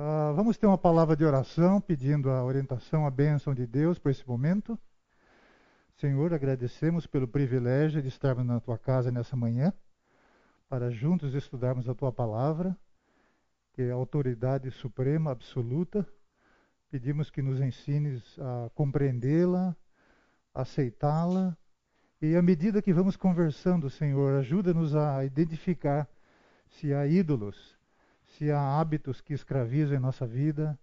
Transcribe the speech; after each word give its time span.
Uh, 0.00 0.32
vamos 0.32 0.56
ter 0.56 0.66
uma 0.66 0.78
palavra 0.78 1.14
de 1.14 1.26
oração, 1.26 1.78
pedindo 1.78 2.30
a 2.30 2.42
orientação, 2.42 3.04
a 3.04 3.10
bênção 3.10 3.54
de 3.54 3.66
Deus 3.66 3.98
para 3.98 4.10
esse 4.10 4.26
momento. 4.26 4.78
Senhor, 5.98 6.32
agradecemos 6.32 7.06
pelo 7.06 7.28
privilégio 7.28 8.00
de 8.00 8.08
estarmos 8.08 8.46
na 8.46 8.58
tua 8.60 8.78
casa 8.78 9.12
nessa 9.12 9.36
manhã, 9.36 9.74
para 10.70 10.90
juntos 10.90 11.34
estudarmos 11.34 11.86
a 11.86 11.94
tua 11.94 12.10
palavra, 12.10 12.74
que 13.74 13.82
é 13.82 13.90
a 13.90 13.94
autoridade 13.94 14.70
suprema, 14.70 15.32
absoluta. 15.32 16.08
Pedimos 16.90 17.30
que 17.30 17.42
nos 17.42 17.60
ensines 17.60 18.38
a 18.38 18.70
compreendê-la, 18.70 19.76
aceitá-la, 20.54 21.54
e 22.22 22.34
à 22.36 22.40
medida 22.40 22.80
que 22.80 22.94
vamos 22.94 23.18
conversando, 23.18 23.90
Senhor, 23.90 24.32
ajuda-nos 24.38 24.96
a 24.96 25.22
identificar 25.26 26.08
se 26.70 26.94
há 26.94 27.06
ídolos 27.06 27.78
se 28.36 28.50
há 28.50 28.80
hábitos 28.80 29.20
que 29.20 29.32
escravizam 29.32 29.96
a 29.96 30.00
nossa 30.00 30.26
vida, 30.26 30.78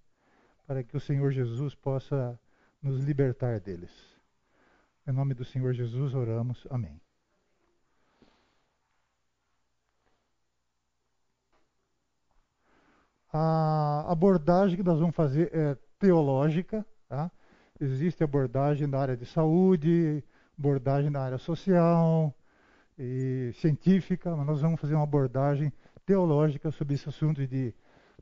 para 0.65 0.83
que 0.83 0.97
o 0.97 0.99
Senhor 0.99 1.31
Jesus 1.31 1.73
possa 1.75 2.39
nos 2.81 2.99
libertar 3.03 3.59
deles. 3.59 3.91
Em 5.07 5.11
nome 5.11 5.33
do 5.33 5.45
Senhor 5.45 5.73
Jesus 5.73 6.13
oramos. 6.13 6.67
Amém. 6.69 6.99
A 13.31 14.11
abordagem 14.11 14.77
que 14.77 14.83
nós 14.83 14.99
vamos 14.99 15.15
fazer 15.15 15.49
é 15.53 15.77
teológica. 15.99 16.85
Tá? 17.07 17.31
Existe 17.79 18.23
abordagem 18.23 18.87
na 18.87 18.99
área 18.99 19.15
de 19.15 19.25
saúde, 19.25 20.23
abordagem 20.57 21.09
na 21.09 21.21
área 21.21 21.37
social 21.37 22.35
e 22.97 23.51
científica, 23.55 24.35
mas 24.35 24.45
nós 24.45 24.61
vamos 24.61 24.81
fazer 24.81 24.95
uma 24.95 25.03
abordagem 25.03 25.71
teológica 26.07 26.71
sobre 26.71 26.95
esse 26.95 27.09
assunto 27.09 27.45
de 27.45 27.75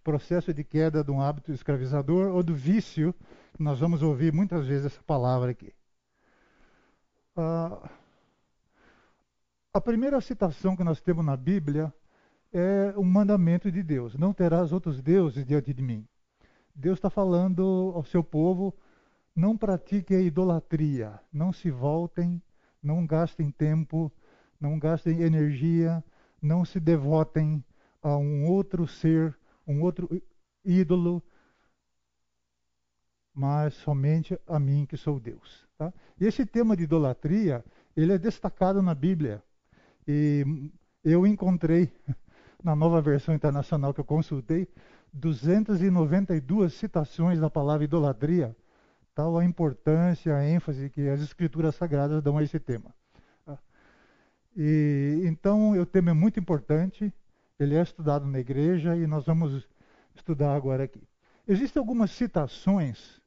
processo 0.03 0.51
de 0.51 0.63
queda 0.63 1.03
de 1.03 1.11
um 1.11 1.21
hábito 1.21 1.53
escravizador 1.53 2.33
ou 2.35 2.41
do 2.41 2.55
vício. 2.55 3.13
Nós 3.57 3.79
vamos 3.79 4.01
ouvir 4.01 4.33
muitas 4.33 4.65
vezes 4.65 4.87
essa 4.87 5.03
palavra 5.03 5.51
aqui. 5.51 5.71
Ah, 7.37 7.87
a 9.71 9.79
primeira 9.79 10.19
citação 10.19 10.75
que 10.75 10.83
nós 10.83 10.99
temos 10.99 11.23
na 11.23 11.37
Bíblia 11.37 11.93
é 12.51 12.93
um 12.97 13.03
mandamento 13.03 13.71
de 13.71 13.83
Deus: 13.83 14.15
Não 14.15 14.33
terás 14.33 14.73
outros 14.73 14.99
deuses 14.99 15.45
diante 15.45 15.71
de 15.71 15.83
mim. 15.83 16.07
Deus 16.73 16.97
está 16.97 17.09
falando 17.09 17.91
ao 17.93 18.03
seu 18.03 18.23
povo: 18.23 18.75
não 19.35 19.55
pratiquem 19.55 20.17
a 20.17 20.21
idolatria, 20.21 21.19
não 21.31 21.53
se 21.53 21.69
voltem, 21.69 22.41
não 22.81 23.05
gastem 23.05 23.51
tempo, 23.51 24.11
não 24.59 24.79
gastem 24.79 25.21
energia, 25.21 26.03
não 26.41 26.65
se 26.65 26.79
devotem 26.79 27.63
a 28.05 28.15
um 28.15 28.45
outro 28.45 28.87
ser, 28.87 29.35
um 29.67 29.81
outro 29.81 30.07
ídolo, 30.63 31.23
mas 33.33 33.73
somente 33.73 34.39
a 34.45 34.59
mim 34.59 34.85
que 34.85 34.95
sou 34.95 35.19
Deus. 35.19 35.67
Tá? 35.75 35.91
E 36.19 36.27
esse 36.27 36.45
tema 36.45 36.77
de 36.77 36.83
idolatria, 36.83 37.65
ele 37.97 38.13
é 38.13 38.17
destacado 38.19 38.79
na 38.79 38.93
Bíblia. 38.93 39.43
E 40.07 40.45
eu 41.03 41.25
encontrei, 41.25 41.91
na 42.63 42.75
nova 42.75 43.01
versão 43.01 43.33
internacional 43.33 43.91
que 43.91 44.01
eu 44.01 44.05
consultei, 44.05 44.67
292 45.11 46.75
citações 46.75 47.39
da 47.39 47.49
palavra 47.49 47.85
idolatria, 47.85 48.55
tal 49.15 49.35
a 49.35 49.43
importância, 49.43 50.35
a 50.35 50.47
ênfase 50.47 50.91
que 50.91 51.09
as 51.09 51.21
escrituras 51.21 51.73
sagradas 51.73 52.21
dão 52.21 52.37
a 52.37 52.43
esse 52.43 52.59
tema. 52.59 52.93
Tá? 53.43 53.57
E, 54.55 55.23
então, 55.25 55.71
o 55.71 55.85
tema 55.87 56.11
é 56.11 56.13
muito 56.13 56.39
importante, 56.39 57.11
ele 57.59 57.75
é 57.75 57.81
estudado 57.81 58.25
na 58.25 58.39
igreja 58.39 58.95
e 58.95 59.07
nós 59.07 59.25
vamos 59.25 59.67
estudar 60.13 60.55
agora 60.55 60.83
aqui. 60.83 61.01
Existem 61.47 61.79
algumas 61.79 62.11
citações 62.11 63.17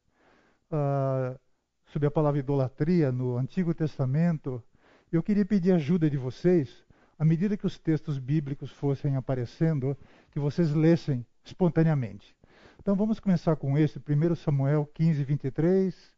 uh, 0.70 1.38
sobre 1.86 2.08
a 2.08 2.10
palavra 2.10 2.40
idolatria 2.40 3.10
no 3.10 3.36
Antigo 3.36 3.72
Testamento. 3.72 4.62
Eu 5.10 5.22
queria 5.22 5.46
pedir 5.46 5.72
ajuda 5.72 6.10
de 6.10 6.16
vocês, 6.16 6.84
à 7.18 7.24
medida 7.24 7.56
que 7.56 7.66
os 7.66 7.78
textos 7.78 8.18
bíblicos 8.18 8.70
fossem 8.70 9.16
aparecendo, 9.16 9.96
que 10.30 10.38
vocês 10.38 10.74
lessem 10.74 11.24
espontaneamente. 11.44 12.36
Então 12.80 12.94
vamos 12.94 13.18
começar 13.20 13.56
com 13.56 13.78
esse, 13.78 13.98
1 13.98 14.34
Samuel 14.34 14.88
15, 14.94 15.24
23, 15.24 16.14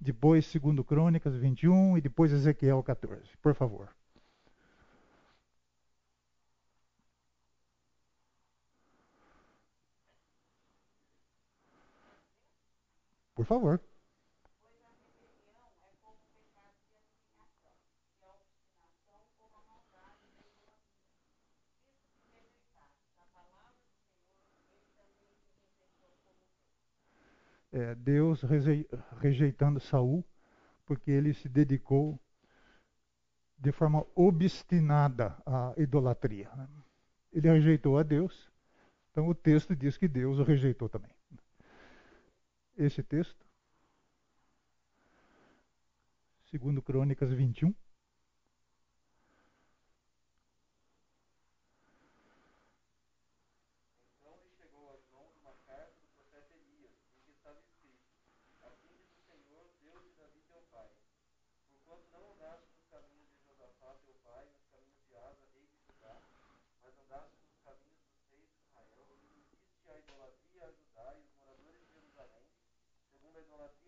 depois 0.00 0.52
2 0.52 0.86
Crônicas 0.86 1.36
21 1.36 1.96
e 1.96 2.00
depois 2.00 2.32
Ezequiel 2.32 2.82
14. 2.82 3.22
Por 3.42 3.54
favor. 3.54 3.88
Por 13.40 13.46
favor. 13.46 13.80
É, 27.72 27.94
Deus 27.94 28.42
rejeitando 29.22 29.80
Saul, 29.80 30.22
porque 30.84 31.10
ele 31.10 31.32
se 31.32 31.48
dedicou 31.48 32.20
de 33.56 33.72
forma 33.72 34.06
obstinada 34.14 35.34
à 35.46 35.72
idolatria. 35.78 36.50
Né? 36.54 36.68
Ele 37.32 37.48
rejeitou 37.48 37.96
a 37.96 38.02
Deus, 38.02 38.52
então 39.10 39.26
o 39.30 39.34
texto 39.34 39.74
diz 39.74 39.96
que 39.96 40.06
Deus 40.06 40.38
o 40.38 40.42
rejeitou 40.42 40.90
também 40.90 41.19
esse 42.84 43.02
texto. 43.02 43.46
Segundo 46.50 46.82
Crônicas 46.82 47.32
21. 47.32 47.74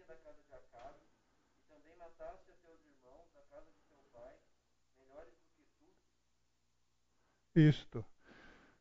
Idolatria 0.02 0.06
da 0.06 0.14
casa 0.16 0.38
de 0.48 0.54
Acabe, 0.54 0.98
e 1.56 1.62
também 1.68 1.96
mataste 1.96 2.50
a 2.50 2.54
teus 2.66 2.78
irmãos 2.84 3.28
da 3.34 3.40
casa 3.50 3.66
de 3.66 3.82
teu 3.88 3.98
pai, 4.12 4.34
melhores 4.98 5.32
do 5.32 5.46
que 5.56 5.64
tu? 5.78 7.58
Isto. 7.60 8.04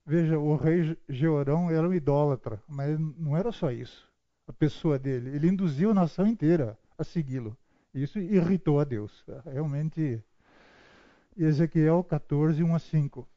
Veja, 0.06 0.40
o 0.40 0.56
rei 0.56 0.98
Georão 1.08 1.70
era 1.70 1.88
um 1.88 1.94
idólatra, 1.94 2.62
mas 2.68 3.00
não 3.00 3.38
era 3.38 3.52
só 3.52 3.72
isso. 3.72 4.12
A 4.48 4.54
pessoa 4.54 4.98
dele, 4.98 5.36
ele 5.36 5.48
induziu 5.48 5.92
a 5.92 5.94
nação 5.94 6.26
inteira 6.26 6.78
a 6.98 7.04
segui-lo. 7.04 7.56
Isso 7.94 8.20
irritou 8.20 8.80
a 8.80 8.84
Deus. 8.84 9.24
Realmente, 9.46 10.24
Ezequiel 11.38 12.04
14, 12.04 12.64
1 12.64 12.76
a 12.76 12.80
5. 12.80 13.28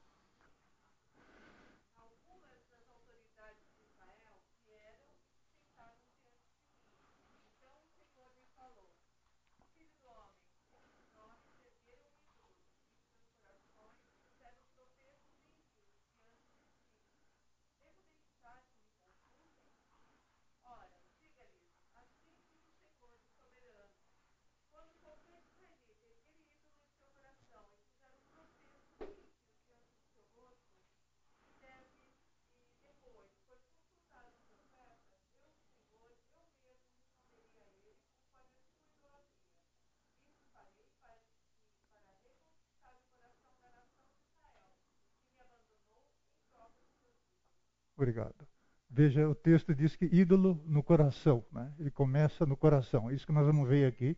Obrigado. 48.05 48.47
Veja, 48.91 49.27
o 49.27 49.35
texto 49.35 49.75
diz 49.75 49.97
que 49.97 50.05
ídolo 50.05 50.63
no 50.67 50.83
coração, 50.83 51.43
né? 51.51 51.73
ele 51.79 51.91
começa 51.91 52.45
no 52.45 52.55
coração. 52.55 53.11
Isso 53.11 53.27
que 53.27 53.33
nós 53.33 53.47
vamos 53.47 53.67
ver 53.67 53.87
aqui 53.87 54.15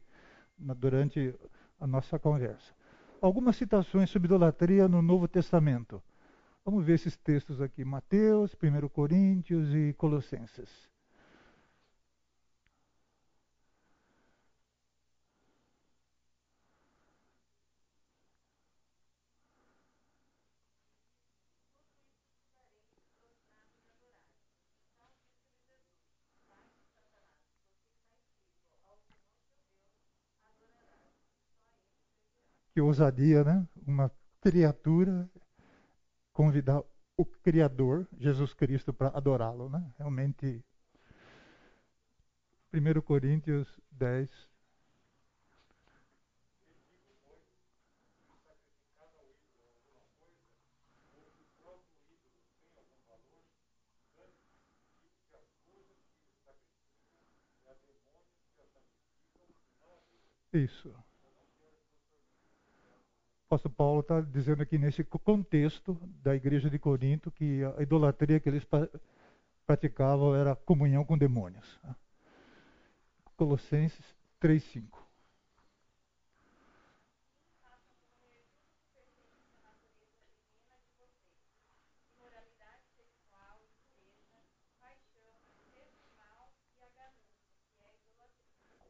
durante 0.59 1.33
a 1.79 1.87
nossa 1.87 2.19
conversa. 2.19 2.75
Algumas 3.21 3.55
citações 3.55 4.11
sobre 4.11 4.27
idolatria 4.27 4.89
no 4.89 5.01
Novo 5.01 5.29
Testamento. 5.29 6.03
Vamos 6.65 6.85
ver 6.85 6.95
esses 6.95 7.17
textos 7.17 7.61
aqui: 7.61 7.85
Mateus, 7.85 8.57
1 8.61 8.89
Coríntios 8.89 9.73
e 9.73 9.95
Colossenses. 9.97 10.91
Que 32.77 32.81
ousadia, 32.83 33.43
né? 33.43 33.67
Uma 33.87 34.13
criatura 34.39 35.31
convidar 36.31 36.83
o 37.17 37.25
Criador, 37.25 38.07
Jesus 38.19 38.53
Cristo, 38.53 38.93
para 38.93 39.09
adorá-lo, 39.17 39.71
né? 39.71 39.91
Realmente. 39.97 40.63
1 42.71 43.01
Coríntios 43.01 43.81
10. 43.91 44.29
Isso 60.53 61.06
apóstolo 63.47 63.75
Paulo 63.75 64.01
está 64.01 64.21
dizendo 64.21 64.63
aqui 64.63 64.77
nesse 64.77 65.05
contexto 65.05 65.97
da 66.21 66.35
igreja 66.35 66.69
de 66.69 66.81
Corinto 66.81 67.31
que 67.31 67.63
a 67.79 67.83
idolatria 67.83 68.41
que 68.41 68.49
eles 68.49 68.67
praticavam 69.65 70.35
era 70.35 70.57
comunhão 70.57 71.05
com 71.05 71.17
demônios. 71.17 71.79
Colossenses 73.37 74.05
3:5. 74.41 75.07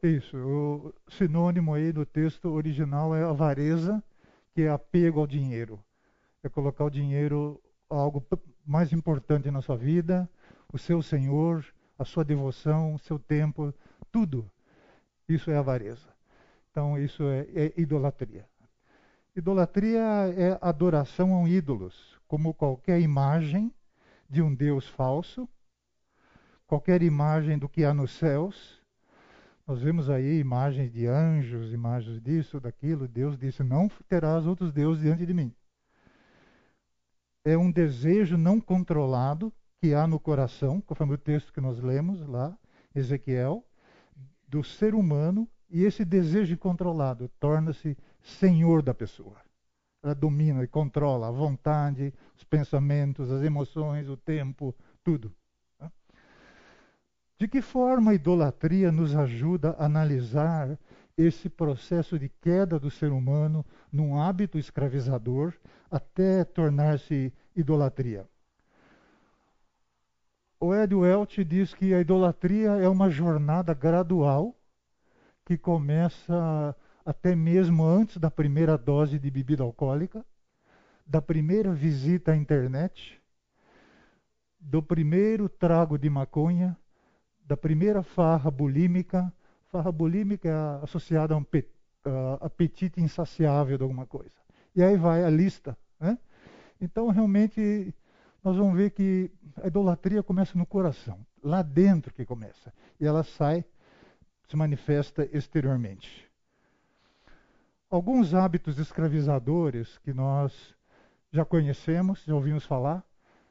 Isso, 0.02 0.37
o 0.37 0.94
sinônimo 1.09 1.75
aí 1.75 1.93
no 1.93 2.06
texto 2.06 2.49
original 2.49 3.14
é 3.14 3.25
avareza 3.25 4.02
que 4.56 4.62
é 4.62 4.70
apego 4.70 5.20
ao 5.20 5.26
dinheiro. 5.26 5.79
É 6.43 6.49
colocar 6.49 6.87
o 6.87 6.91
dinheiro 6.91 7.62
algo 7.91 8.26
mais 8.64 8.91
importante 8.91 9.50
na 9.50 9.61
sua 9.61 9.76
vida, 9.76 10.26
o 10.73 10.79
seu 10.79 11.03
Senhor, 11.03 11.62
a 11.99 12.06
sua 12.06 12.25
devoção, 12.25 12.94
o 12.94 12.99
seu 12.99 13.19
tempo, 13.19 13.75
tudo. 14.11 14.50
Isso 15.29 15.50
é 15.50 15.58
avareza. 15.58 16.08
Então, 16.70 16.99
isso 16.99 17.23
é, 17.25 17.41
é 17.55 17.73
idolatria. 17.76 18.49
Idolatria 19.37 20.00
é 20.35 20.59
adoração 20.62 21.37
a 21.37 21.47
ídolos, 21.47 22.19
como 22.26 22.55
qualquer 22.55 22.99
imagem 23.02 23.70
de 24.26 24.41
um 24.41 24.55
Deus 24.55 24.88
falso, 24.88 25.47
qualquer 26.67 27.02
imagem 27.02 27.59
do 27.59 27.69
que 27.69 27.85
há 27.85 27.93
nos 27.93 28.12
céus, 28.12 28.82
nós 29.67 29.83
vemos 29.83 30.09
aí 30.09 30.39
imagens 30.39 30.93
de 30.93 31.07
anjos, 31.07 31.73
imagens 31.73 32.21
disso, 32.23 32.61
daquilo. 32.61 33.09
Deus 33.09 33.37
disse: 33.37 33.65
Não 33.65 33.89
terás 34.09 34.47
outros 34.47 34.73
deuses 34.73 35.03
diante 35.03 35.27
de 35.27 35.35
mim. 35.35 35.53
É 37.45 37.57
um 37.59 37.71
desejo 37.71 38.37
não 38.37 38.61
controlado 38.61 39.53
que 39.81 39.93
há 39.93 40.07
no 40.07 40.21
coração, 40.21 40.81
conforme 40.81 41.15
o 41.15 41.19
texto 41.19 41.53
que 41.53 41.61
nós 41.61 41.81
lemos 41.81 42.25
lá, 42.27 42.57
Ezequiel, 42.95 43.65
do 44.49 44.63
ser 44.63 44.95
humano, 44.95 45.49
e 45.69 45.83
esse 45.83 46.05
desejo 46.05 46.57
controlado 46.57 47.29
torna-se 47.41 47.97
senhor 48.23 48.83
da 48.83 48.95
pessoa. 48.95 49.37
Ela 50.03 50.15
domina 50.15 50.62
e 50.62 50.69
controla 50.69 51.29
a 51.29 51.33
vontade, 51.33 52.15
os 52.37 52.45
pensamentos, 52.45 53.31
as 53.31 53.43
emoções, 53.43 54.09
o 54.09 54.17
tempo, 54.17 54.75
tudo. 55.03 55.35
De 57.38 57.47
que 57.47 57.61
forma 57.61 58.12
a 58.12 58.15
idolatria 58.15 58.91
nos 58.91 59.15
ajuda 59.15 59.77
a 59.79 59.85
analisar 59.85 60.79
esse 61.19 61.50
processo 61.50 62.19
de 62.19 62.31
queda 62.31 62.79
do 62.79 62.91
ser 62.91 63.12
humano 63.12 63.65
num 63.93 64.19
hábito 64.19 64.59
escravizador 64.59 65.53
até 65.91 66.44
tornar-se 66.44 67.31
idolatria? 67.55 68.27
O 70.59 70.75
Ed 70.75 70.94
Welch 70.94 71.44
diz 71.44 71.75
que 71.75 71.93
a 71.93 72.00
idolatria 72.00 72.71
é 72.71 72.88
uma 72.88 73.11
jornada 73.11 73.75
gradual 73.75 74.56
que 75.44 75.59
começa 75.59 76.75
até 77.05 77.37
mesmo 77.37 77.85
antes 77.85 78.17
da 78.17 78.31
primeira 78.31 78.79
dose 78.79 79.19
de 79.19 79.31
bebida 79.31 79.62
alcoólica, 79.62 80.25
da 81.06 81.21
primeira 81.21 81.73
visita 81.73 82.33
à 82.33 82.37
internet, 82.37 83.23
do 84.59 84.83
primeiro 84.83 85.50
trago 85.50 85.99
de 85.99 86.09
maconha 86.09 86.77
da 87.47 87.57
primeira 87.57 88.03
farra 88.03 88.51
bulímica. 88.51 89.33
Farra 89.71 89.93
bulímica 89.93 90.49
é 90.49 90.85
associada 90.85 91.35
a 91.35 91.37
um 91.37 91.45
apetite 92.41 93.01
insaciável 93.01 93.77
de 93.77 93.83
alguma 93.83 94.07
coisa. 94.07 94.35
E 94.75 94.83
aí 94.83 94.97
vai 94.97 95.25
a 95.25 95.31
lista. 95.31 95.77
Né? 95.99 96.19
Então, 96.81 97.09
realmente, 97.09 97.95
nós 98.43 98.57
vamos 98.57 98.77
ver 98.77 98.91
que 98.91 99.31
a 99.63 99.67
idolatria 99.67 100.23
começa 100.23 100.59
no 100.59 100.67
coração, 100.67 101.19
lá 101.43 101.63
dentro 101.63 102.13
que 102.13 102.25
começa. 102.25 102.73
E 103.01 103.07
ela 103.07 103.23
sai, 103.23 103.65
se 104.49 104.57
manifesta 104.57 105.29
exteriormente. 105.33 106.27
Alguns 107.89 108.35
hábitos 108.35 108.79
escravizadores 108.79 109.99
que 109.99 110.13
nós 110.13 110.75
já 111.33 111.45
conhecemos, 111.45 112.25
já 112.25 112.35
ouvimos 112.35 112.65
falar, 112.65 113.05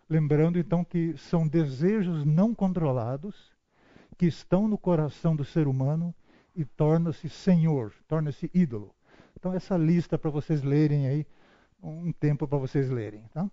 lembrando 0.10 0.60
então 0.60 0.84
que 0.84 1.18
são 1.18 1.48
desejos 1.48 2.26
não 2.26 2.54
controlados 2.54 3.55
que 4.18 4.26
estão 4.26 4.68
no 4.68 4.78
coração 4.78 5.36
do 5.36 5.44
ser 5.44 5.68
humano 5.68 6.14
e 6.56 6.64
torna-se 6.64 7.30
senhor, 7.30 7.94
torna-se 8.08 8.50
ídolo. 8.54 8.94
Então 9.38 9.54
essa 9.54 9.78
lista 9.78 10.18
para 10.18 10.30
vocês 10.30 10.64
lerem 10.64 11.08
aí, 11.08 11.28
um 11.82 12.12
tempo 12.12 12.48
para 12.48 12.58
vocês 12.58 12.90
lerem, 12.90 13.24
tá? 13.34 13.50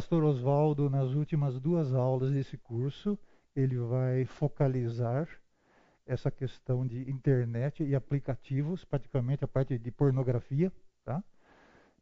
Pastor 0.00 0.24
Oswaldo, 0.24 0.88
nas 0.88 1.10
últimas 1.10 1.60
duas 1.60 1.92
aulas 1.92 2.32
desse 2.32 2.56
curso, 2.56 3.18
ele 3.54 3.76
vai 3.76 4.24
focalizar 4.24 5.28
essa 6.06 6.30
questão 6.30 6.86
de 6.86 7.10
internet 7.10 7.84
e 7.84 7.94
aplicativos, 7.94 8.82
praticamente 8.82 9.44
a 9.44 9.46
parte 9.46 9.78
de 9.78 9.90
pornografia, 9.90 10.72
tá? 11.04 11.22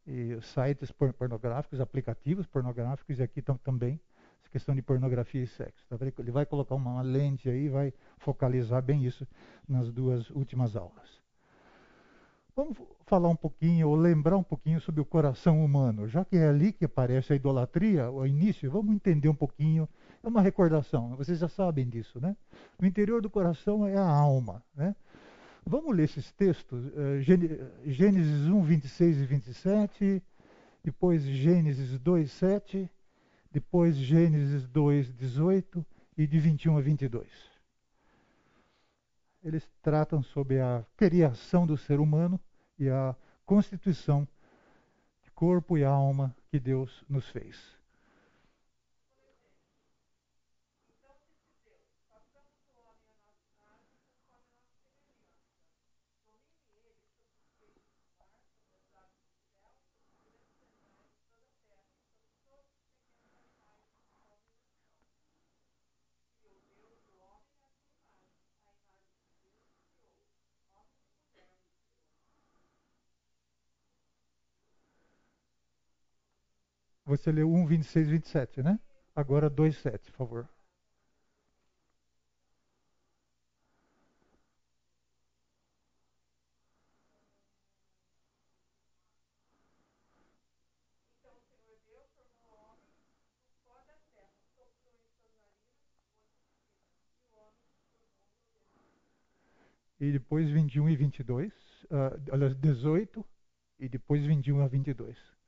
E 0.07 0.39
sites 0.41 0.93
pornográficos, 0.93 1.81
aplicativos 1.81 2.47
pornográficos, 2.47 3.19
e 3.19 3.21
aqui 3.21 3.41
também 3.41 3.99
essa 4.39 4.49
questão 4.49 4.73
de 4.73 4.81
pornografia 4.81 5.43
e 5.43 5.47
sexo. 5.47 5.85
Tá? 5.89 5.97
Ele 6.19 6.31
vai 6.31 6.45
colocar 6.45 6.75
uma 6.75 7.01
lente 7.01 7.49
aí, 7.49 7.67
vai 7.67 7.93
focalizar 8.17 8.81
bem 8.81 9.03
isso 9.03 9.27
nas 9.67 9.91
duas 9.91 10.29
últimas 10.29 10.77
aulas. 10.77 11.21
Vamos 12.59 12.77
falar 13.05 13.29
um 13.29 13.37
pouquinho, 13.37 13.87
ou 13.87 13.95
lembrar 13.95 14.35
um 14.35 14.43
pouquinho 14.43 14.81
sobre 14.81 14.99
o 14.99 15.05
coração 15.05 15.63
humano. 15.63 16.09
Já 16.09 16.25
que 16.25 16.35
é 16.35 16.49
ali 16.49 16.73
que 16.73 16.83
aparece 16.83 17.31
a 17.31 17.35
idolatria, 17.37 18.11
o 18.11 18.27
início, 18.27 18.69
vamos 18.69 18.93
entender 18.93 19.29
um 19.29 19.33
pouquinho. 19.33 19.87
É 20.21 20.27
uma 20.27 20.41
recordação, 20.41 21.15
vocês 21.15 21.39
já 21.39 21.47
sabem 21.47 21.87
disso, 21.87 22.19
né? 22.19 22.35
O 22.77 22.85
interior 22.85 23.21
do 23.21 23.29
coração 23.29 23.87
é 23.87 23.95
a 23.95 24.05
alma, 24.05 24.61
né? 24.75 24.93
Vamos 25.65 25.95
ler 25.95 26.03
esses 26.03 26.33
textos, 26.33 26.85
uh, 26.87 27.21
Gênesis 27.85 28.49
1, 28.49 28.61
26 28.61 29.17
e 29.19 29.25
27, 29.25 30.23
depois 30.83 31.23
Gênesis 31.23 31.97
2, 31.97 32.29
7, 32.29 32.91
depois 33.53 33.95
Gênesis 33.95 34.67
2, 34.67 35.13
18 35.13 35.85
e 36.17 36.27
de 36.27 36.37
21 36.37 36.77
a 36.77 36.81
22. 36.81 37.25
eles 39.45 39.65
tratam 39.81 40.21
sobre 40.21 40.59
a 40.59 40.85
criação 40.97 41.65
do 41.65 41.77
ser 41.77 42.01
humano 42.01 42.37
e 42.79 42.89
a 42.89 43.15
constituição 43.45 44.27
de 45.23 45.31
corpo 45.31 45.77
e 45.77 45.83
alma 45.83 46.35
que 46.49 46.59
Deus 46.59 47.03
nos 47.09 47.27
fez. 47.29 47.78
Você 77.09 77.31
leu 77.31 77.51
1, 77.51 77.65
26, 77.65 78.07
27, 78.07 78.61
né? 78.61 78.79
Agora 79.15 79.49
2, 79.49 79.75
7, 79.77 80.11
por 80.11 80.17
favor. 80.17 80.49
E 99.99 100.11
depois 100.11 100.47
21 100.51 100.89
e 100.89 100.95
22, 100.95 101.51
uh, 101.85 102.31
aliás, 102.31 102.55
18, 102.55 103.25
e 103.79 103.89
depois 103.89 104.23
21 104.23 104.61
a 104.61 104.67
22. 104.67 105.38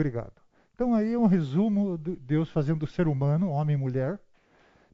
Obrigado. 0.00 0.32
Então 0.74 0.94
aí 0.94 1.12
é 1.12 1.18
um 1.18 1.26
resumo 1.26 1.98
de 1.98 2.16
Deus 2.16 2.48
fazendo 2.48 2.84
o 2.84 2.86
ser 2.86 3.06
humano, 3.06 3.50
homem 3.50 3.74
e 3.74 3.78
mulher. 3.78 4.18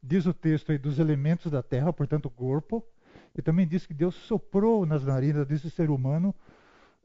Diz 0.02 0.26
o 0.26 0.34
texto 0.34 0.72
aí 0.72 0.78
dos 0.78 0.98
elementos 0.98 1.52
da 1.52 1.62
terra, 1.62 1.92
portanto 1.92 2.26
o 2.26 2.30
corpo. 2.30 2.84
E 3.32 3.40
também 3.40 3.68
diz 3.68 3.86
que 3.86 3.94
Deus 3.94 4.16
soprou 4.16 4.84
nas 4.84 5.04
narinas 5.04 5.46
desse 5.46 5.70
ser 5.70 5.90
humano 5.90 6.34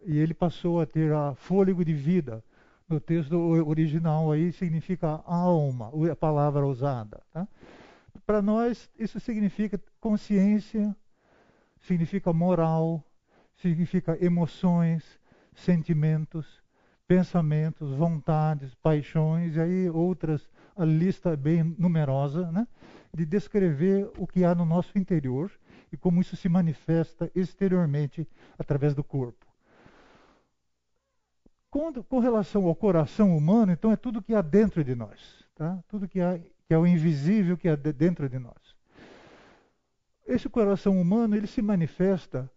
e 0.03 0.17
ele 0.17 0.33
passou 0.33 0.81
a 0.81 0.85
ter 0.87 1.13
a 1.13 1.35
fôlego 1.35 1.85
de 1.85 1.93
vida. 1.93 2.43
No 2.89 2.99
texto 2.99 3.35
original 3.35 4.31
aí 4.31 4.51
significa 4.51 5.21
alma, 5.23 5.91
a 6.11 6.15
palavra 6.15 6.65
usada. 6.65 7.21
Tá? 7.31 7.47
Para 8.25 8.41
nós 8.41 8.89
isso 8.97 9.19
significa 9.19 9.79
consciência, 9.99 10.95
significa 11.81 12.33
moral, 12.33 13.05
significa 13.57 14.17
emoções, 14.19 15.19
sentimentos, 15.53 16.63
pensamentos, 17.11 17.91
vontades, 17.91 18.73
paixões, 18.75 19.57
e 19.57 19.59
aí 19.59 19.89
outras, 19.89 20.49
a 20.77 20.85
lista 20.85 21.31
é 21.31 21.35
bem 21.35 21.61
numerosa, 21.77 22.49
né? 22.53 22.65
de 23.13 23.25
descrever 23.25 24.09
o 24.17 24.25
que 24.25 24.45
há 24.45 24.55
no 24.55 24.63
nosso 24.63 24.97
interior 24.97 25.51
e 25.91 25.97
como 25.97 26.21
isso 26.21 26.37
se 26.37 26.47
manifesta 26.47 27.29
exteriormente 27.35 28.25
através 28.57 28.95
do 28.95 29.03
corpo. 29.03 29.45
Com, 31.69 31.91
com 32.01 32.19
relação 32.19 32.65
ao 32.65 32.73
coração 32.73 33.35
humano, 33.35 33.73
então 33.73 33.91
é 33.91 33.97
tudo 33.97 34.21
que 34.21 34.33
há 34.33 34.41
dentro 34.41 34.81
de 34.81 34.95
nós, 34.95 35.45
tá? 35.53 35.83
tudo 35.89 36.07
que, 36.07 36.21
há, 36.21 36.39
que 36.65 36.73
é 36.73 36.77
o 36.77 36.87
invisível 36.87 37.57
que 37.57 37.67
há 37.67 37.75
dentro 37.75 38.29
de 38.29 38.39
nós. 38.39 38.73
Esse 40.25 40.47
coração 40.47 41.01
humano 41.01 41.35
ele 41.35 41.47
se 41.47 41.61
manifesta 41.61 42.49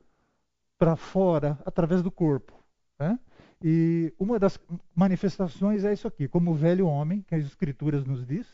para 0.78 0.94
fora 0.94 1.58
através 1.66 2.04
do 2.04 2.10
corpo. 2.12 2.54
Né? 3.00 3.18
E 3.66 4.12
uma 4.18 4.38
das 4.38 4.60
manifestações 4.94 5.86
é 5.86 5.92
isso 5.94 6.06
aqui, 6.06 6.28
como 6.28 6.50
o 6.50 6.54
velho 6.54 6.86
homem, 6.86 7.22
que 7.22 7.34
as 7.34 7.46
Escrituras 7.46 8.04
nos 8.04 8.26
diz, 8.26 8.46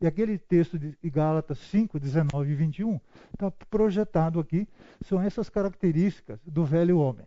e 0.00 0.06
aquele 0.06 0.38
texto 0.38 0.78
de 0.78 0.96
Gálatas 1.04 1.58
5, 1.58 2.00
19 2.00 2.50
e 2.50 2.54
21 2.54 2.98
está 3.34 3.50
projetado 3.50 4.40
aqui, 4.40 4.66
são 5.02 5.20
essas 5.20 5.50
características 5.50 6.40
do 6.46 6.64
velho 6.64 6.98
homem. 6.98 7.26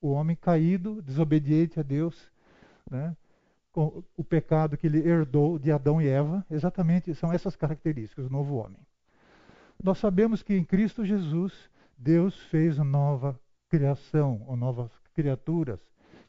O 0.00 0.10
homem 0.10 0.34
caído, 0.34 1.00
desobediente 1.00 1.78
a 1.78 1.84
Deus, 1.84 2.32
né? 2.90 3.16
o 3.72 4.24
pecado 4.24 4.76
que 4.76 4.88
ele 4.88 5.06
herdou 5.06 5.60
de 5.60 5.70
Adão 5.70 6.02
e 6.02 6.08
Eva, 6.08 6.44
exatamente 6.50 7.14
são 7.14 7.32
essas 7.32 7.54
características 7.54 8.24
do 8.24 8.30
novo 8.30 8.56
homem. 8.56 8.80
Nós 9.80 9.98
sabemos 9.98 10.42
que 10.42 10.54
em 10.54 10.64
Cristo 10.64 11.04
Jesus, 11.04 11.52
Deus 11.96 12.36
fez 12.46 12.76
nova 12.78 13.38
criação, 13.68 14.42
ou 14.48 14.56
novas 14.56 14.90
criaturas, 15.14 15.78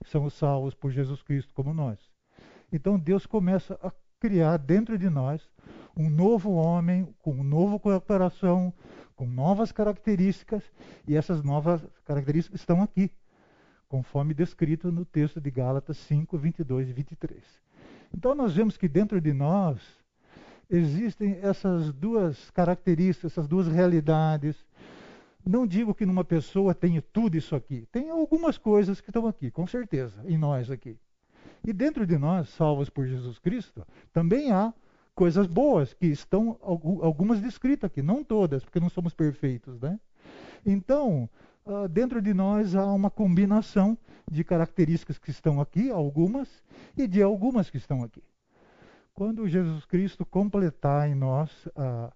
são 0.10 0.26
os 0.26 0.34
salvos 0.34 0.74
por 0.74 0.92
Jesus 0.92 1.22
Cristo, 1.22 1.54
como 1.54 1.74
nós. 1.74 2.00
Então 2.72 2.98
Deus 3.00 3.26
começa 3.26 3.80
a 3.82 3.92
criar 4.20 4.58
dentro 4.58 4.98
de 4.98 5.10
nós 5.10 5.48
um 5.96 6.10
novo 6.10 6.52
homem, 6.52 7.08
com 7.22 7.32
um 7.32 7.44
novo 7.44 7.80
coração, 7.80 8.74
com 9.16 9.26
novas 9.26 9.72
características, 9.72 10.64
e 11.08 11.16
essas 11.16 11.44
novas 11.44 11.82
características 12.06 12.62
estão 12.62 12.84
aqui, 12.84 13.12
conforme 13.88 14.34
descrito 14.34 14.92
no 14.92 15.06
texto 15.06 15.42
de 15.42 15.50
Gálatas 15.50 15.98
5, 15.98 16.38
22 16.38 16.90
e 16.90 16.94
23. 16.94 17.44
Então 18.16 18.36
nós 18.36 18.54
vemos 18.54 18.78
que 18.78 18.88
dentro 18.88 19.20
de 19.20 19.34
nós 19.34 19.82
existem 20.70 21.40
essas 21.42 21.92
duas 21.94 22.50
características, 22.52 23.32
essas 23.32 23.48
duas 23.48 23.68
realidades, 23.68 24.56
não 25.48 25.68
digo 25.68 25.94
que 25.94 26.06
numa 26.06 26.24
pessoa 26.24 26.74
tenha 26.74 27.02
tudo 27.02 27.38
isso 27.38 27.56
aqui. 27.56 27.88
Tem 27.92 28.10
algumas 28.10 28.58
coisas 28.58 29.00
que 29.00 29.10
estão 29.10 29.28
aqui, 29.28 29.50
com 29.52 29.66
certeza, 29.68 30.24
em 30.26 30.38
nós 30.38 30.70
aqui. 30.70 30.98
E 31.66 31.74
dentro 31.74 32.06
de 32.06 32.18
nós, 32.18 32.50
salvos 32.50 32.90
por 32.90 33.08
Jesus 33.08 33.40
Cristo, 33.40 33.86
também 34.14 34.52
há 34.52 34.74
coisas 35.16 35.48
boas 35.48 35.94
que 35.94 36.08
estão 36.08 36.58
algumas 36.62 37.42
descritas 37.42 37.90
aqui, 37.90 38.02
não 38.02 38.24
todas, 38.24 38.64
porque 38.64 38.80
não 38.80 38.90
somos 38.90 39.14
perfeitos, 39.14 39.80
né? 39.82 40.00
Então, 40.66 41.30
ah, 41.66 41.88
dentro 41.88 42.22
de 42.22 42.34
nós 42.34 42.76
há 42.76 42.86
uma 42.94 43.10
combinação 43.10 43.98
de 44.30 44.44
características 44.44 45.18
que 45.18 45.32
estão 45.32 45.60
aqui, 45.60 45.90
algumas, 45.90 46.64
e 46.96 47.08
de 47.08 47.22
algumas 47.22 47.70
que 47.70 47.78
estão 47.78 48.04
aqui. 48.04 48.24
Quando 49.14 49.48
Jesus 49.48 49.86
Cristo 49.86 50.26
completar 50.26 51.10
em 51.10 51.16
nós 51.16 51.50
uh, 51.68 52.14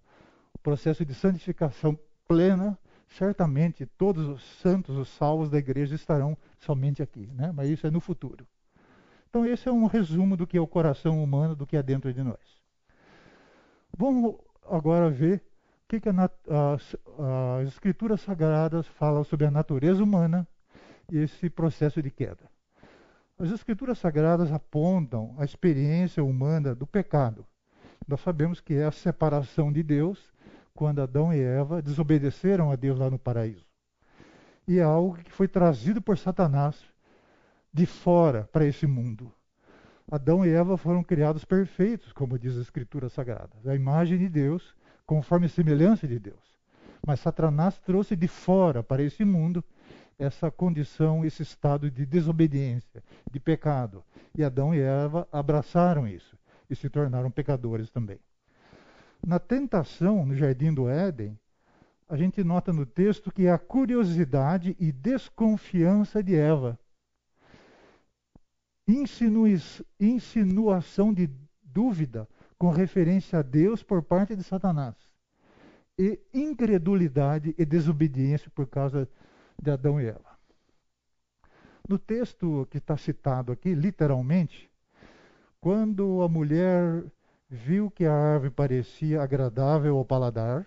o 0.53 0.59
processo 0.59 1.03
de 1.03 1.13
santificação 1.15 1.97
plena, 2.27 2.77
certamente 3.17 3.85
todos 3.85 4.27
os 4.27 4.43
santos, 4.59 4.97
os 4.97 5.09
salvos 5.09 5.49
da 5.49 5.57
igreja 5.57 5.95
estarão 5.95 6.37
somente 6.59 7.01
aqui, 7.01 7.29
né? 7.33 7.51
mas 7.53 7.69
isso 7.69 7.85
é 7.85 7.91
no 7.91 7.99
futuro. 7.99 8.47
Então, 9.29 9.45
esse 9.45 9.67
é 9.67 9.71
um 9.71 9.85
resumo 9.85 10.35
do 10.35 10.45
que 10.45 10.57
é 10.57 10.61
o 10.61 10.67
coração 10.67 11.23
humano, 11.23 11.55
do 11.55 11.65
que 11.65 11.77
é 11.77 11.83
dentro 11.83 12.13
de 12.13 12.21
nós. 12.21 12.61
Vamos 13.97 14.35
agora 14.69 15.09
ver 15.09 15.37
o 15.37 15.87
que, 15.87 15.99
que 15.99 16.09
a, 16.09 16.13
as, 16.13 16.95
as 17.61 17.67
Escrituras 17.67 18.21
Sagradas 18.21 18.87
falam 18.87 19.23
sobre 19.23 19.45
a 19.45 19.51
natureza 19.51 20.03
humana 20.03 20.47
e 21.11 21.17
esse 21.17 21.49
processo 21.49 22.01
de 22.01 22.11
queda. 22.11 22.49
As 23.37 23.51
Escrituras 23.51 23.99
Sagradas 23.99 24.51
apontam 24.51 25.35
a 25.37 25.43
experiência 25.43 26.23
humana 26.23 26.75
do 26.75 26.85
pecado. 26.85 27.45
Nós 28.07 28.21
sabemos 28.21 28.59
que 28.59 28.73
é 28.73 28.85
a 28.85 28.91
separação 28.91 29.71
de 29.71 29.83
Deus 29.83 30.31
quando 30.73 31.01
Adão 31.01 31.33
e 31.33 31.39
Eva 31.39 31.81
desobedeceram 31.81 32.71
a 32.71 32.75
Deus 32.75 32.97
lá 32.97 33.09
no 33.09 33.19
paraíso. 33.19 33.65
E 34.67 34.79
é 34.79 34.83
algo 34.83 35.17
que 35.17 35.31
foi 35.31 35.47
trazido 35.47 36.01
por 36.01 36.17
Satanás 36.17 36.75
de 37.73 37.85
fora 37.85 38.47
para 38.51 38.65
esse 38.65 38.85
mundo. 38.85 39.31
Adão 40.09 40.45
e 40.45 40.49
Eva 40.49 40.77
foram 40.77 41.03
criados 41.03 41.45
perfeitos, 41.45 42.11
como 42.11 42.37
diz 42.37 42.57
a 42.57 42.61
Escritura 42.61 43.09
Sagrada, 43.09 43.51
a 43.65 43.75
imagem 43.75 44.17
de 44.17 44.27
Deus, 44.27 44.75
conforme 45.05 45.45
a 45.45 45.49
semelhança 45.49 46.07
de 46.07 46.19
Deus. 46.19 46.59
Mas 47.05 47.19
Satanás 47.19 47.79
trouxe 47.79 48.15
de 48.15 48.27
fora 48.27 48.83
para 48.83 49.01
esse 49.01 49.23
mundo 49.23 49.63
essa 50.19 50.51
condição, 50.51 51.25
esse 51.25 51.41
estado 51.41 51.89
de 51.89 52.05
desobediência, 52.05 53.03
de 53.31 53.39
pecado. 53.39 54.03
E 54.37 54.43
Adão 54.43 54.73
e 54.73 54.79
Eva 54.79 55.27
abraçaram 55.31 56.07
isso 56.07 56.37
e 56.69 56.75
se 56.75 56.89
tornaram 56.89 57.31
pecadores 57.31 57.89
também. 57.89 58.19
Na 59.25 59.39
tentação, 59.39 60.25
no 60.25 60.35
jardim 60.35 60.73
do 60.73 60.89
Éden, 60.89 61.37
a 62.09 62.17
gente 62.17 62.43
nota 62.43 62.73
no 62.73 62.85
texto 62.85 63.31
que 63.31 63.45
é 63.45 63.51
a 63.51 63.59
curiosidade 63.59 64.75
e 64.79 64.91
desconfiança 64.91 66.21
de 66.21 66.35
Eva. 66.35 66.77
insinuação 69.99 71.13
de 71.13 71.29
dúvida 71.63 72.27
com 72.57 72.69
referência 72.69 73.39
a 73.39 73.41
Deus 73.41 73.81
por 73.81 74.03
parte 74.03 74.35
de 74.35 74.43
Satanás. 74.43 74.95
E 75.97 76.19
incredulidade 76.33 77.55
e 77.57 77.63
desobediência 77.63 78.51
por 78.53 78.67
causa 78.67 79.07
de 79.61 79.71
Adão 79.71 80.01
e 80.01 80.07
Eva. 80.07 80.37
No 81.87 81.97
texto 81.97 82.67
que 82.69 82.77
está 82.77 82.97
citado 82.97 83.51
aqui, 83.51 83.73
literalmente, 83.73 84.69
quando 85.59 86.21
a 86.21 86.27
mulher 86.27 87.03
viu 87.51 87.91
que 87.91 88.05
a 88.05 88.13
árvore 88.13 88.49
parecia 88.49 89.21
agradável 89.21 89.97
ao 89.97 90.05
paladar, 90.05 90.65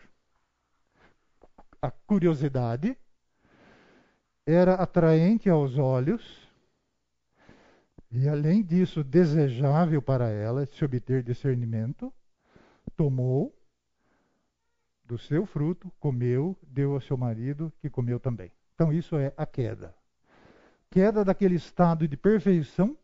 a 1.81 1.91
curiosidade, 1.91 2.95
era 4.45 4.75
atraente 4.75 5.49
aos 5.49 5.79
olhos, 5.79 6.47
e 8.11 8.29
além 8.29 8.63
disso, 8.63 9.03
desejável 9.03 10.03
para 10.03 10.29
ela 10.29 10.67
se 10.67 10.85
obter 10.85 11.23
discernimento, 11.23 12.13
tomou 12.95 13.59
do 15.07 15.17
seu 15.19 15.47
fruto, 15.47 15.91
comeu, 15.99 16.55
deu 16.63 16.93
ao 16.93 17.01
seu 17.01 17.17
marido, 17.17 17.73
que 17.81 17.89
comeu 17.89 18.21
também. 18.21 18.53
Então, 18.75 18.93
isso 18.93 19.17
é 19.17 19.33
a 19.39 19.47
queda. 19.47 19.95
Queda 20.91 21.25
daquele 21.25 21.55
estado 21.55 22.07
de 22.07 22.17
perfeição 22.17 22.97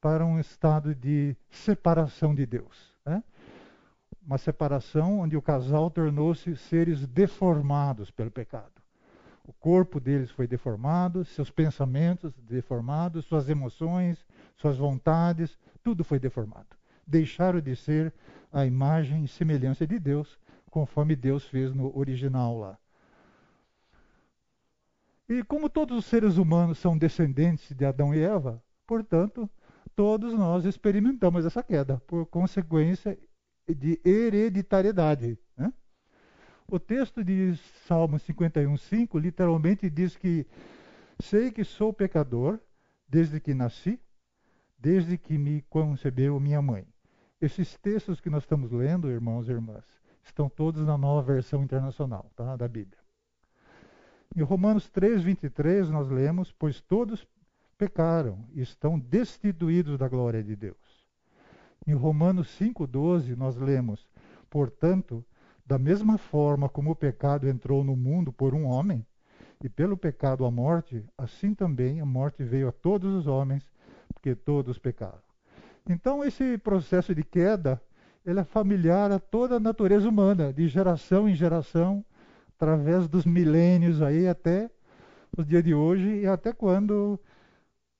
para 0.00 0.26
um 0.26 0.40
estado 0.40 0.92
de 0.92 1.36
separação 1.48 2.34
de 2.34 2.44
Deus. 2.44 2.95
Uma 4.26 4.38
separação 4.38 5.20
onde 5.20 5.36
o 5.36 5.42
casal 5.42 5.88
tornou-se 5.88 6.56
seres 6.56 7.06
deformados 7.06 8.10
pelo 8.10 8.30
pecado. 8.30 8.72
O 9.44 9.52
corpo 9.52 10.00
deles 10.00 10.32
foi 10.32 10.48
deformado, 10.48 11.24
seus 11.24 11.48
pensamentos 11.48 12.34
deformados, 12.40 13.24
suas 13.24 13.48
emoções, 13.48 14.26
suas 14.56 14.76
vontades, 14.76 15.56
tudo 15.80 16.02
foi 16.02 16.18
deformado. 16.18 16.66
Deixaram 17.06 17.60
de 17.60 17.76
ser 17.76 18.12
a 18.52 18.66
imagem 18.66 19.22
e 19.22 19.28
semelhança 19.28 19.86
de 19.86 19.96
Deus, 20.00 20.36
conforme 20.68 21.14
Deus 21.14 21.44
fez 21.44 21.72
no 21.72 21.96
original 21.96 22.58
lá. 22.58 22.78
E 25.28 25.44
como 25.44 25.68
todos 25.68 25.98
os 25.98 26.04
seres 26.04 26.36
humanos 26.36 26.78
são 26.78 26.98
descendentes 26.98 27.72
de 27.72 27.84
Adão 27.84 28.12
e 28.12 28.18
Eva, 28.18 28.60
portanto, 28.84 29.48
todos 29.94 30.34
nós 30.34 30.64
experimentamos 30.64 31.44
essa 31.44 31.62
queda, 31.62 32.02
por 32.08 32.26
consequência 32.26 33.16
de 33.74 34.00
hereditariedade. 34.04 35.38
Né? 35.56 35.72
O 36.68 36.78
texto 36.78 37.24
de 37.24 37.56
Salmo 37.86 38.16
51,5 38.16 39.20
literalmente 39.20 39.88
diz 39.90 40.16
que 40.16 40.46
sei 41.20 41.50
que 41.50 41.64
sou 41.64 41.92
pecador 41.92 42.58
desde 43.08 43.40
que 43.40 43.54
nasci, 43.54 44.00
desde 44.78 45.16
que 45.16 45.38
me 45.38 45.62
concebeu 45.62 46.38
minha 46.40 46.60
mãe. 46.60 46.86
Esses 47.40 47.76
textos 47.76 48.20
que 48.20 48.30
nós 48.30 48.42
estamos 48.42 48.72
lendo, 48.72 49.10
irmãos 49.10 49.48
e 49.48 49.52
irmãs, 49.52 49.84
estão 50.22 50.48
todos 50.48 50.84
na 50.86 50.98
nova 50.98 51.34
versão 51.34 51.62
internacional 51.62 52.30
tá, 52.34 52.56
da 52.56 52.66
Bíblia. 52.66 52.98
Em 54.34 54.42
Romanos 54.42 54.90
3,23 54.90 55.88
nós 55.88 56.08
lemos, 56.08 56.52
pois 56.52 56.80
todos 56.80 57.26
pecaram 57.78 58.44
e 58.52 58.60
estão 58.60 58.98
destituídos 58.98 59.98
da 59.98 60.08
glória 60.08 60.42
de 60.42 60.56
Deus. 60.56 60.76
Em 61.86 61.94
Romanos 61.94 62.48
5,12 62.58 63.36
nós 63.36 63.56
lemos, 63.56 64.08
portanto, 64.50 65.24
da 65.64 65.78
mesma 65.78 66.18
forma 66.18 66.68
como 66.68 66.90
o 66.90 66.96
pecado 66.96 67.48
entrou 67.48 67.84
no 67.84 67.94
mundo 67.94 68.32
por 68.32 68.54
um 68.54 68.64
homem, 68.64 69.06
e 69.62 69.68
pelo 69.68 69.96
pecado 69.96 70.44
a 70.44 70.50
morte, 70.50 71.04
assim 71.16 71.54
também 71.54 72.00
a 72.00 72.04
morte 72.04 72.42
veio 72.42 72.68
a 72.68 72.72
todos 72.72 73.14
os 73.14 73.26
homens, 73.26 73.70
porque 74.12 74.34
todos 74.34 74.78
pecaram. 74.78 75.22
Então 75.88 76.24
esse 76.24 76.58
processo 76.58 77.14
de 77.14 77.22
queda, 77.22 77.80
ele 78.24 78.40
é 78.40 78.44
familiar 78.44 79.10
a 79.10 79.18
toda 79.18 79.56
a 79.56 79.60
natureza 79.60 80.08
humana, 80.08 80.52
de 80.52 80.68
geração 80.68 81.28
em 81.28 81.34
geração, 81.34 82.04
através 82.56 83.08
dos 83.08 83.24
milênios 83.24 84.02
aí 84.02 84.26
até 84.26 84.70
o 85.36 85.44
dia 85.44 85.62
de 85.62 85.74
hoje 85.74 86.22
e 86.22 86.26
até 86.26 86.52
quando 86.52 87.18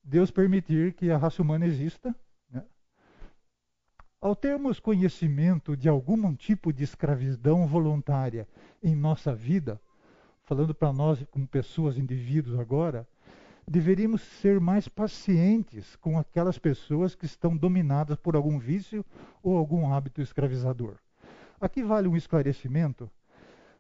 Deus 0.02 0.30
permitir 0.30 0.94
que 0.94 1.10
a 1.10 1.16
raça 1.16 1.40
humana 1.42 1.66
exista 1.66 2.14
ao 4.20 4.34
termos 4.34 4.80
conhecimento 4.80 5.76
de 5.76 5.88
algum 5.88 6.34
tipo 6.34 6.72
de 6.72 6.82
escravidão 6.82 7.66
voluntária 7.66 8.48
em 8.82 8.94
nossa 8.94 9.34
vida, 9.34 9.80
falando 10.44 10.74
para 10.74 10.92
nós 10.92 11.22
como 11.30 11.46
pessoas, 11.46 11.98
indivíduos 11.98 12.58
agora, 12.58 13.06
deveríamos 13.68 14.22
ser 14.22 14.58
mais 14.58 14.88
pacientes 14.88 15.96
com 15.96 16.18
aquelas 16.18 16.58
pessoas 16.58 17.14
que 17.14 17.26
estão 17.26 17.56
dominadas 17.56 18.16
por 18.16 18.36
algum 18.36 18.58
vício 18.58 19.04
ou 19.42 19.56
algum 19.56 19.92
hábito 19.92 20.22
escravizador. 20.22 20.96
Aqui 21.60 21.82
vale 21.82 22.08
um 22.08 22.16
esclarecimento. 22.16 23.10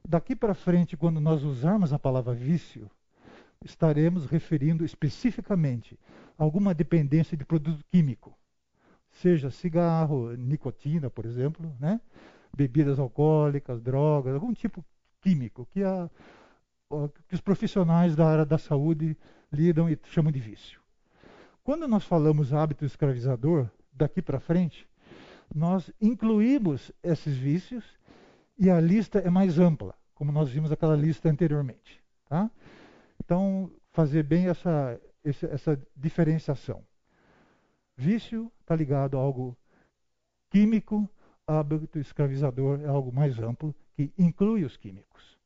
Daqui 0.06 0.36
para 0.36 0.54
frente, 0.54 0.96
quando 0.96 1.20
nós 1.20 1.42
usarmos 1.42 1.92
a 1.92 1.98
palavra 1.98 2.34
vício, 2.34 2.90
estaremos 3.64 4.26
referindo 4.26 4.84
especificamente 4.84 5.98
a 6.38 6.44
alguma 6.44 6.74
dependência 6.74 7.36
de 7.36 7.44
produto 7.44 7.84
químico 7.86 8.36
seja 9.20 9.50
cigarro, 9.50 10.32
nicotina, 10.36 11.08
por 11.10 11.24
exemplo, 11.24 11.74
né? 11.80 12.00
bebidas 12.56 12.98
alcoólicas, 12.98 13.82
drogas, 13.82 14.34
algum 14.34 14.52
tipo 14.52 14.84
químico 15.20 15.66
que, 15.72 15.82
a, 15.82 16.08
que 17.28 17.34
os 17.34 17.40
profissionais 17.40 18.16
da 18.16 18.26
área 18.26 18.46
da 18.46 18.58
saúde 18.58 19.16
lidam 19.52 19.88
e 19.88 19.98
chamam 20.04 20.32
de 20.32 20.40
vício. 20.40 20.80
Quando 21.62 21.86
nós 21.88 22.04
falamos 22.04 22.52
hábito 22.52 22.84
escravizador, 22.84 23.68
daqui 23.92 24.22
para 24.22 24.40
frente, 24.40 24.88
nós 25.54 25.90
incluímos 26.00 26.92
esses 27.02 27.36
vícios 27.36 27.84
e 28.58 28.70
a 28.70 28.80
lista 28.80 29.18
é 29.18 29.30
mais 29.30 29.58
ampla, 29.58 29.94
como 30.14 30.32
nós 30.32 30.48
vimos 30.48 30.72
aquela 30.72 30.96
lista 30.96 31.28
anteriormente. 31.28 32.02
Tá? 32.28 32.50
Então, 33.22 33.70
fazer 33.92 34.22
bem 34.22 34.48
essa, 34.48 35.00
essa 35.24 35.80
diferenciação. 35.96 36.82
Vício 37.96 38.50
está 38.66 38.74
ligado 38.74 39.16
a 39.16 39.20
algo 39.20 39.56
químico, 40.50 41.08
hábito 41.46 42.00
escravizador 42.00 42.80
é 42.80 42.88
algo 42.88 43.12
mais 43.12 43.38
amplo 43.38 43.72
que 43.94 44.12
inclui 44.18 44.64
os 44.64 44.76
químicos. 44.76 45.38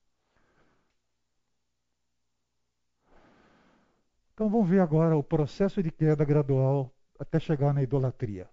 Então 4.32 4.48
vamos 4.48 4.70
ver 4.70 4.80
agora 4.80 5.14
o 5.18 5.22
processo 5.22 5.82
de 5.82 5.90
queda 5.90 6.24
gradual 6.24 6.90
até 7.18 7.38
chegar 7.38 7.74
na 7.74 7.82
idolatria. 7.82 8.48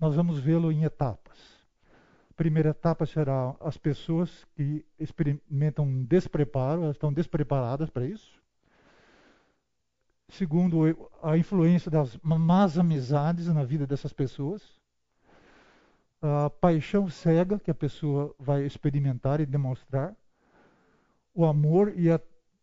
Nós 0.00 0.14
vamos 0.14 0.38
vê-lo 0.38 0.70
em 0.70 0.84
etapas. 0.84 1.66
A 2.30 2.34
primeira 2.34 2.70
etapa 2.70 3.04
será 3.06 3.56
as 3.58 3.76
pessoas 3.76 4.44
que 4.54 4.86
experimentam 4.96 5.84
um 5.84 6.04
despreparo, 6.04 6.84
elas 6.84 6.94
estão 6.94 7.12
despreparadas 7.12 7.90
para 7.90 8.06
isso 8.06 8.43
segundo 10.28 11.08
a 11.22 11.36
influência 11.36 11.90
das 11.90 12.16
más 12.22 12.78
amizades 12.78 13.46
na 13.48 13.64
vida 13.64 13.86
dessas 13.86 14.12
pessoas, 14.12 14.62
a 16.20 16.48
paixão 16.48 17.08
cega 17.08 17.58
que 17.58 17.70
a 17.70 17.74
pessoa 17.74 18.34
vai 18.38 18.64
experimentar 18.64 19.40
e 19.40 19.46
demonstrar, 19.46 20.14
o 21.34 21.44
amor 21.44 21.92
e 21.96 22.10
a 22.10 22.20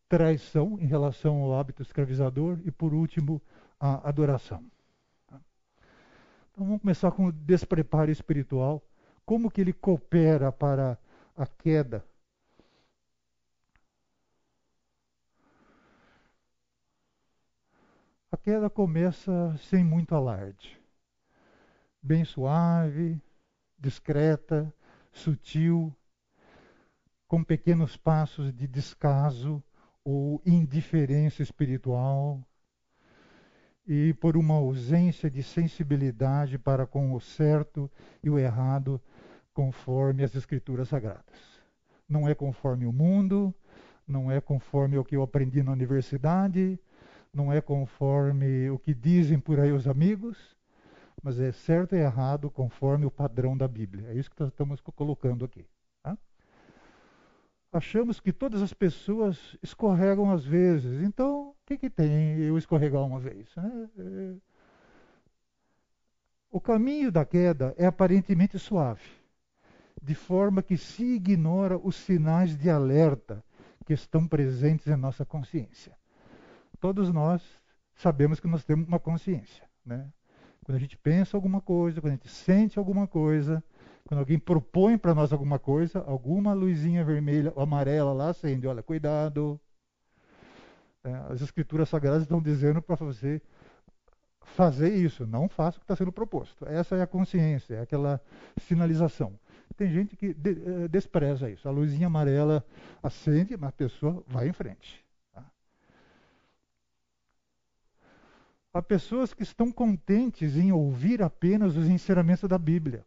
traição 0.09 0.79
em 0.79 0.85
relação 0.85 1.41
ao 1.41 1.59
hábito 1.59 1.81
escravizador 1.81 2.59
e, 2.65 2.71
por 2.71 2.93
último, 2.93 3.41
a 3.79 4.07
adoração. 4.07 4.63
Então 6.51 6.65
vamos 6.65 6.81
começar 6.81 7.11
com 7.11 7.25
o 7.25 7.31
despreparo 7.31 8.11
espiritual, 8.11 8.83
como 9.25 9.49
que 9.49 9.61
ele 9.61 9.73
coopera 9.73 10.51
para 10.51 10.97
a 11.37 11.45
queda 11.45 12.03
Queda 18.43 18.71
começa 18.71 19.55
sem 19.69 19.83
muito 19.83 20.15
alarde. 20.15 20.81
Bem 22.01 22.25
suave, 22.25 23.21
discreta, 23.77 24.73
sutil, 25.11 25.95
com 27.27 27.43
pequenos 27.43 27.95
passos 27.95 28.51
de 28.51 28.67
descaso 28.67 29.63
ou 30.03 30.41
indiferença 30.43 31.43
espiritual, 31.43 32.43
e 33.85 34.11
por 34.15 34.35
uma 34.35 34.55
ausência 34.55 35.29
de 35.29 35.43
sensibilidade 35.43 36.57
para 36.57 36.87
com 36.87 37.13
o 37.13 37.21
certo 37.21 37.91
e 38.23 38.29
o 38.31 38.39
errado, 38.39 38.99
conforme 39.53 40.23
as 40.23 40.33
Escrituras 40.33 40.89
Sagradas. 40.89 41.61
Não 42.09 42.27
é 42.27 42.33
conforme 42.33 42.87
o 42.87 42.91
mundo, 42.91 43.53
não 44.07 44.31
é 44.31 44.41
conforme 44.41 44.97
o 44.97 45.05
que 45.05 45.15
eu 45.15 45.21
aprendi 45.21 45.61
na 45.61 45.71
universidade, 45.71 46.79
não 47.33 47.51
é 47.51 47.61
conforme 47.61 48.69
o 48.69 48.77
que 48.77 48.93
dizem 48.93 49.39
por 49.39 49.59
aí 49.59 49.71
os 49.71 49.87
amigos, 49.87 50.37
mas 51.23 51.39
é 51.39 51.51
certo 51.51 51.95
e 51.95 51.99
errado 51.99 52.49
conforme 52.49 53.05
o 53.05 53.11
padrão 53.11 53.55
da 53.57 53.67
Bíblia. 53.67 54.09
É 54.09 54.13
isso 54.13 54.29
que 54.29 54.39
nós 54.39 54.49
estamos 54.49 54.81
colocando 54.81 55.45
aqui. 55.45 55.65
achamos 57.71 58.19
que 58.19 58.33
todas 58.33 58.61
as 58.61 58.73
pessoas 58.73 59.57
escorregam 59.63 60.31
às 60.31 60.43
vezes. 60.43 61.01
Então, 61.01 61.49
o 61.51 61.55
que, 61.65 61.77
que 61.77 61.89
tem 61.89 62.37
eu 62.39 62.57
escorregar 62.57 63.01
uma 63.03 63.19
vez? 63.19 63.55
Né? 63.55 63.89
É, 63.97 64.35
o 66.51 66.59
caminho 66.59 67.11
da 67.11 67.23
queda 67.23 67.73
é 67.77 67.85
aparentemente 67.85 68.59
suave, 68.59 69.09
de 70.01 70.13
forma 70.13 70.61
que 70.61 70.77
se 70.77 71.15
ignora 71.15 71.77
os 71.77 71.95
sinais 71.95 72.57
de 72.57 72.69
alerta 72.69 73.41
que 73.85 73.93
estão 73.93 74.27
presentes 74.27 74.87
em 74.87 74.97
nossa 74.97 75.23
consciência. 75.23 75.95
Todos 76.81 77.13
nós 77.13 77.41
sabemos 77.95 78.39
que 78.39 78.47
nós 78.47 78.65
temos 78.65 78.87
uma 78.87 78.99
consciência. 78.99 79.63
Né? 79.85 80.11
Quando 80.65 80.75
a 80.75 80.79
gente 80.79 80.97
pensa 80.97 81.37
alguma 81.37 81.61
coisa, 81.61 82.01
quando 82.01 82.13
a 82.13 82.15
gente 82.15 82.27
sente 82.27 82.79
alguma 82.79 83.07
coisa, 83.07 83.63
quando 84.05 84.19
alguém 84.19 84.39
propõe 84.39 84.97
para 84.97 85.13
nós 85.13 85.31
alguma 85.31 85.59
coisa, 85.59 86.03
alguma 86.07 86.53
luzinha 86.53 87.05
vermelha 87.05 87.53
ou 87.55 87.61
amarela 87.61 88.11
lá 88.11 88.29
acende. 88.29 88.65
Olha, 88.67 88.81
cuidado. 88.81 89.61
É, 91.03 91.13
as 91.29 91.41
escrituras 91.41 91.87
sagradas 91.87 92.23
estão 92.23 92.41
dizendo 92.41 92.81
para 92.81 92.95
você 92.95 93.41
fazer 94.41 94.93
isso, 94.93 95.25
não 95.25 95.47
faça 95.47 95.77
o 95.77 95.81
que 95.81 95.85
está 95.85 95.95
sendo 95.95 96.11
proposto. 96.11 96.67
Essa 96.67 96.95
é 96.95 97.01
a 97.03 97.07
consciência, 97.07 97.75
é 97.75 97.81
aquela 97.81 98.19
sinalização. 98.57 99.39
Tem 99.77 99.89
gente 99.89 100.15
que 100.17 100.33
de, 100.33 100.51
eh, 100.51 100.87
despreza 100.87 101.49
isso. 101.49 101.67
A 101.67 101.71
luzinha 101.71 102.07
amarela 102.07 102.65
acende, 103.01 103.55
mas 103.55 103.69
a 103.69 103.71
pessoa 103.71 104.23
vai 104.27 104.49
em 104.49 104.53
frente. 104.53 105.05
Há 108.73 108.81
pessoas 108.81 109.33
que 109.33 109.43
estão 109.43 109.69
contentes 109.69 110.55
em 110.55 110.71
ouvir 110.71 111.21
apenas 111.21 111.75
os 111.75 111.89
ensinamentos 111.89 112.47
da 112.47 112.57
Bíblia 112.57 113.05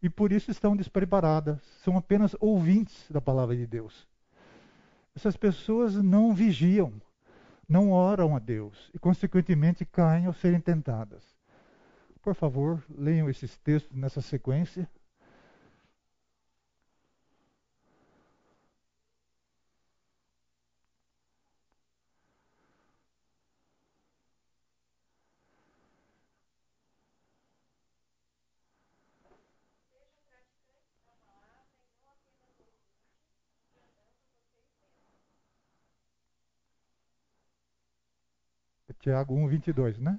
e 0.00 0.08
por 0.08 0.30
isso 0.30 0.52
estão 0.52 0.76
despreparadas, 0.76 1.60
são 1.82 1.96
apenas 1.96 2.36
ouvintes 2.38 3.10
da 3.10 3.20
palavra 3.20 3.56
de 3.56 3.66
Deus. 3.66 4.06
Essas 5.16 5.36
pessoas 5.36 5.96
não 5.96 6.32
vigiam, 6.32 6.92
não 7.68 7.90
oram 7.90 8.36
a 8.36 8.38
Deus 8.38 8.90
e, 8.94 8.98
consequentemente, 8.98 9.84
caem 9.84 10.26
ao 10.26 10.32
serem 10.32 10.60
tentadas. 10.60 11.24
Por 12.22 12.34
favor, 12.36 12.80
leiam 12.88 13.28
esses 13.28 13.56
textos 13.58 13.96
nessa 13.96 14.20
sequência. 14.20 14.88
Tiago 39.04 39.34
1, 39.34 39.48
22, 39.48 39.98
né? 39.98 40.18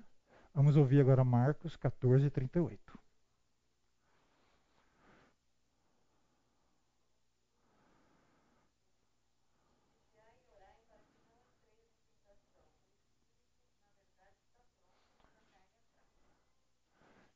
Vamos 0.53 0.77
ouvir 0.77 1.01
agora 1.01 1.23
Marcos 1.23 1.75
14, 1.75 2.29
38. 2.29 2.99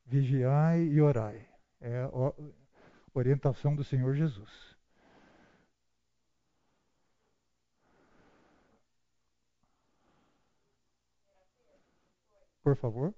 Vigiai 0.05 0.83
e 0.83 1.01
orai. 1.01 1.47
É 1.81 2.03
a 2.03 2.33
orientação 3.11 3.75
do 3.75 3.83
Senhor 3.83 4.13
Jesus. 4.13 4.68
Por 12.63 12.75
favor? 12.77 13.13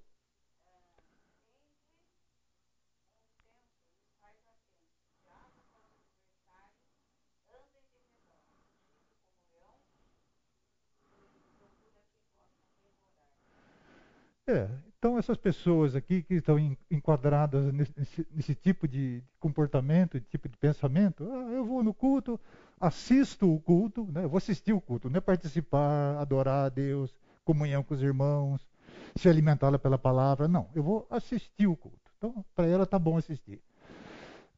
É, 14.47 14.67
então 14.97 15.17
essas 15.17 15.37
pessoas 15.37 15.95
aqui 15.95 16.23
que 16.23 16.35
estão 16.35 16.57
enquadradas 16.89 17.71
nesse, 17.73 18.27
nesse 18.31 18.55
tipo 18.55 18.87
de 18.87 19.23
comportamento, 19.39 20.19
de 20.19 20.25
tipo 20.25 20.49
de 20.49 20.57
pensamento, 20.57 21.23
ah, 21.31 21.51
eu 21.51 21.63
vou 21.65 21.83
no 21.83 21.93
culto, 21.93 22.39
assisto 22.79 23.53
o 23.53 23.59
culto, 23.61 24.05
né? 24.11 24.23
eu 24.23 24.29
vou 24.29 24.37
assistir 24.37 24.73
o 24.73 24.81
culto, 24.81 25.09
não 25.09 25.17
é 25.17 25.21
participar, 25.21 26.17
adorar 26.19 26.65
a 26.65 26.69
Deus, 26.69 27.15
comunhão 27.45 27.83
com 27.83 27.93
os 27.93 28.01
irmãos, 28.01 28.67
se 29.15 29.29
alimentá-la 29.29 29.79
pela 29.79 29.97
palavra. 29.97 30.47
Não, 30.47 30.69
eu 30.73 30.83
vou 30.83 31.07
assistir 31.09 31.67
o 31.67 31.75
culto. 31.75 32.11
Então, 32.17 32.45
para 32.55 32.67
ela 32.67 32.85
tá 32.85 32.99
bom 32.99 33.17
assistir. 33.17 33.61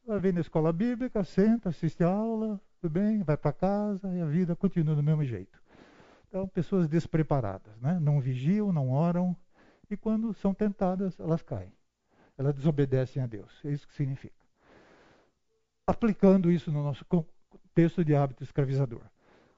Ela 0.06 0.18
vem 0.18 0.32
na 0.32 0.40
escola 0.40 0.72
bíblica, 0.72 1.24
senta, 1.24 1.70
assiste 1.70 2.04
a 2.04 2.08
aula, 2.08 2.60
tudo 2.80 2.92
bem, 2.92 3.22
vai 3.22 3.36
para 3.36 3.52
casa 3.52 4.14
e 4.14 4.20
a 4.20 4.26
vida 4.26 4.54
continua 4.54 4.94
do 4.94 5.02
mesmo 5.02 5.24
jeito. 5.24 5.58
Então, 6.28 6.46
pessoas 6.48 6.88
despreparadas, 6.88 7.74
né? 7.80 7.98
não 8.00 8.20
vigiam, 8.20 8.72
não 8.72 8.90
oram, 8.90 9.36
e 9.88 9.96
quando 9.96 10.34
são 10.34 10.52
tentadas, 10.52 11.18
elas 11.18 11.42
caem. 11.42 11.72
Elas 12.36 12.54
desobedecem 12.54 13.22
a 13.22 13.26
Deus. 13.26 13.50
É 13.64 13.70
isso 13.70 13.86
que 13.86 13.94
significa. 13.94 14.34
Aplicando 15.86 16.50
isso 16.50 16.72
no 16.72 16.82
nosso 16.82 17.04
contexto 17.04 18.04
de 18.04 18.14
hábito 18.14 18.42
escravizador. 18.42 19.02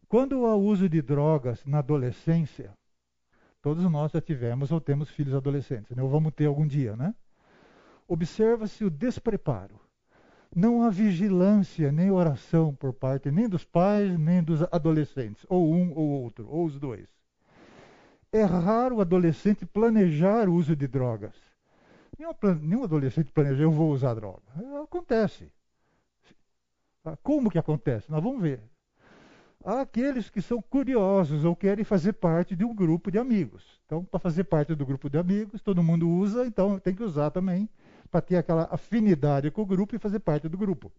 Quando 0.09 0.47
há 0.47 0.55
uso 0.55 0.89
de 0.89 1.01
drogas 1.03 1.65
na 1.65 1.79
adolescência, 1.79 2.77
Todos 3.67 3.83
nós 3.91 4.13
já 4.13 4.21
tivemos 4.21 4.71
ou 4.71 4.81
temos 4.81 5.11
filhos 5.11 5.35
adolescentes, 5.35 5.97
né? 5.97 6.01
ou 6.01 6.09
vamos 6.09 6.33
ter 6.33 6.47
algum 6.47 6.65
dia, 6.65 6.95
né? 6.95 7.13
Observa-se 8.07 8.85
o 8.85 8.89
despreparo. 8.89 9.81
Não 10.55 10.85
há 10.85 10.89
vigilância 10.89 11.91
nem 11.91 12.09
oração 12.09 12.73
por 12.73 12.93
parte 12.93 13.29
nem 13.29 13.49
dos 13.49 13.65
pais 13.65 14.17
nem 14.21 14.41
dos 14.41 14.63
adolescentes, 14.71 15.45
ou 15.49 15.75
um 15.75 15.93
ou 15.97 16.23
outro, 16.23 16.49
ou 16.49 16.65
os 16.65 16.79
dois. 16.79 17.09
É 18.31 18.45
raro 18.45 18.99
o 18.99 19.01
adolescente 19.01 19.67
planejar 19.67 20.49
o 20.49 20.55
uso 20.55 20.77
de 20.77 20.87
drogas. 20.87 21.35
Nenhum 22.63 22.85
adolescente 22.85 23.33
planeja, 23.33 23.65
eu 23.65 23.73
vou 23.73 23.91
usar 23.91 24.15
droga. 24.15 24.45
Acontece. 24.81 25.51
Como 27.21 27.51
que 27.51 27.59
acontece? 27.59 28.13
Nós 28.13 28.23
vamos 28.23 28.41
ver. 28.41 28.61
Aqueles 29.67 30.31
que 30.31 30.41
são 30.41 30.63
curiosos 30.63 31.45
ou 31.45 31.57
querem 31.57 31.85
fazer 31.85 32.13
parte 32.13 32.55
de 32.55 32.65
um 32.65 32.73
grupo 32.73 33.11
de 33.11 33.19
amigos. 33.19 33.65
Então, 33.85 34.05
para 34.05 34.21
fazer 34.21 34.45
parte 34.45 34.77
do 34.77 34.87
grupo 34.87 35.11
de 35.11 35.19
amigos, 35.19 35.61
todo 35.61 35.83
mundo 35.83 36.09
usa, 36.09 36.47
então 36.47 36.79
tem 36.79 36.95
que 36.95 37.03
usar 37.03 37.33
também, 37.33 37.69
para 38.09 38.21
ter 38.21 38.37
aquela 38.37 38.69
afinidade 38.71 39.51
com 39.51 39.63
o 39.63 39.67
grupo 39.67 39.97
e 39.97 39.99
fazer 39.99 40.21
parte 40.21 40.49
do 40.49 40.57
grupo. 40.57 40.93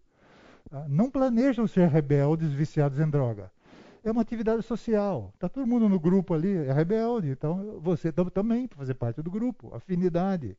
Tá? 0.68 0.84
Não 0.86 1.10
planejam 1.10 1.66
ser 1.66 1.88
rebeldes 1.88 2.52
viciados 2.52 3.00
em 3.00 3.08
droga. 3.08 3.50
É 4.04 4.10
uma 4.10 4.20
atividade 4.20 4.62
social. 4.62 5.30
Está 5.32 5.48
todo 5.48 5.66
mundo 5.66 5.88
no 5.88 5.98
grupo 5.98 6.34
ali, 6.34 6.54
é 6.54 6.70
rebelde. 6.70 7.30
Então, 7.30 7.80
você 7.80 8.12
também, 8.12 8.68
para 8.68 8.76
fazer 8.76 8.92
parte 8.92 9.22
do 9.22 9.30
grupo. 9.30 9.74
Afinidade. 9.74 10.58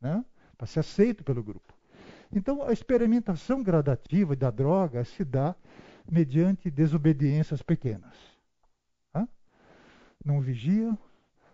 Né? 0.00 0.24
Para 0.56 0.68
ser 0.68 0.78
aceito 0.78 1.24
pelo 1.24 1.42
grupo. 1.42 1.74
Então, 2.32 2.62
a 2.62 2.72
experimentação 2.72 3.60
gradativa 3.60 4.36
da 4.36 4.52
droga 4.52 5.04
se 5.04 5.24
dá 5.24 5.56
mediante 6.10 6.70
desobediências 6.70 7.62
pequenas. 7.62 8.34
Não 10.24 10.40
vigiam, 10.40 10.98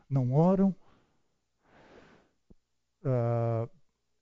não 0.08 0.32
oram, 0.32 0.74
uh, 3.02 3.68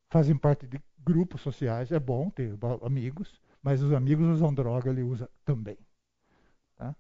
fazem 0.09 0.39
parte 0.39 0.67
de 0.67 0.81
grupos 0.99 1.43
sociais. 1.43 1.93
É 1.93 2.01
bom 2.01 2.31
ter 2.31 2.57
amigos, 2.83 3.43
mas 3.63 3.83
os 3.83 3.93
amigos 3.93 4.27
usam 4.27 4.55
droga, 4.55 4.89
ele 4.89 5.03
usa 5.03 5.29
também. 5.45 5.77
Tá? 6.77 6.97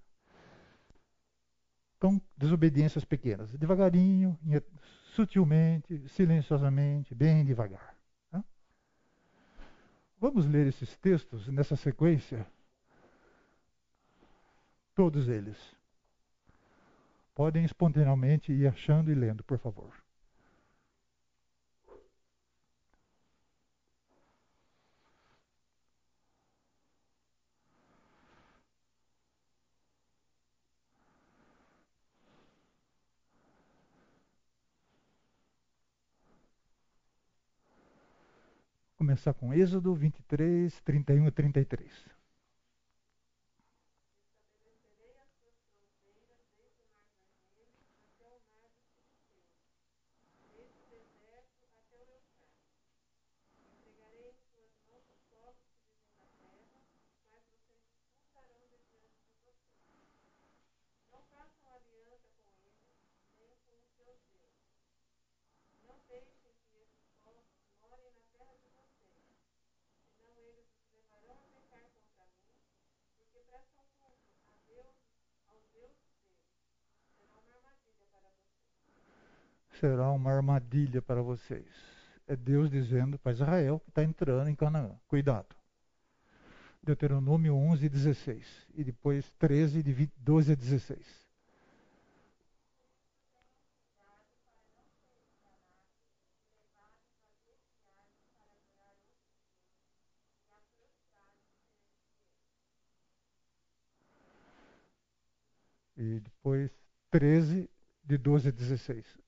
Então, 1.96 2.20
desobediências 2.36 3.04
pequenas, 3.04 3.50
devagarinho, 3.52 4.38
sutilmente, 5.14 6.06
silenciosamente, 6.10 7.14
bem 7.14 7.46
devagar. 7.46 7.96
Vamos 10.20 10.46
ler 10.46 10.66
esses 10.66 10.96
textos 10.96 11.46
nessa 11.46 11.76
sequência 11.76 12.44
Todos 14.98 15.28
eles. 15.28 15.56
Podem 17.32 17.64
espontaneamente 17.64 18.52
ir 18.52 18.66
achando 18.66 19.12
e 19.12 19.14
lendo, 19.14 19.44
por 19.44 19.56
favor. 19.56 19.94
começar 38.96 39.32
com 39.32 39.54
Êxodo 39.54 39.94
23, 39.94 40.80
31 40.80 41.28
e 41.28 41.30
33. 41.30 42.17
Será 79.78 80.10
uma 80.10 80.32
armadilha 80.32 81.00
para 81.00 81.22
vocês. 81.22 81.66
É 82.26 82.36
Deus 82.36 82.70
dizendo 82.70 83.18
para 83.18 83.32
Israel 83.32 83.80
que 83.80 83.90
está 83.90 84.04
entrando 84.04 84.48
em 84.48 84.54
Canaã. 84.54 84.94
Cuidado. 85.08 85.56
Deuteronômio 86.82 87.54
11, 87.54 87.88
16. 87.88 88.66
E 88.74 88.84
depois 88.84 89.30
13, 89.38 89.82
de 89.82 89.92
20, 89.92 90.12
12 90.18 90.52
a 90.52 90.54
16. 90.54 91.28
E 105.96 106.20
depois 106.20 106.70
13, 107.10 107.68
de 108.04 108.16
12 108.16 108.48
a 108.48 108.52
16. 108.52 109.27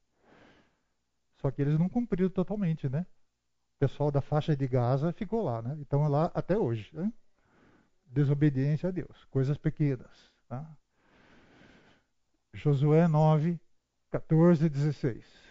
Só 1.41 1.49
que 1.49 1.61
eles 1.61 1.77
não 1.79 1.89
cumpriram 1.89 2.29
totalmente, 2.29 2.87
né? 2.87 3.05
O 3.75 3.79
pessoal 3.79 4.11
da 4.11 4.21
faixa 4.21 4.55
de 4.55 4.67
Gaza 4.67 5.11
ficou 5.11 5.43
lá, 5.43 5.61
né? 5.61 5.75
Então 5.79 6.05
é 6.05 6.07
lá 6.07 6.31
até 6.35 6.55
hoje. 6.55 6.89
Né? 6.93 7.11
Desobediência 8.05 8.89
a 8.89 8.91
Deus, 8.91 9.25
coisas 9.31 9.57
pequenas. 9.57 10.31
Tá? 10.47 10.69
Josué 12.53 13.07
9, 13.07 13.59
14 14.11 14.65
e 14.65 14.69
16. 14.69 15.41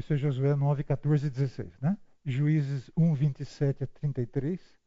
é 0.13 0.17
Josué 0.17 0.55
9, 0.55 0.83
14 0.83 1.27
e 1.27 1.29
16. 1.29 1.79
Né? 1.79 1.97
Juízes 2.25 2.91
1, 2.95 3.13
27 3.13 3.83
a 3.83 3.87
33. 3.87 4.80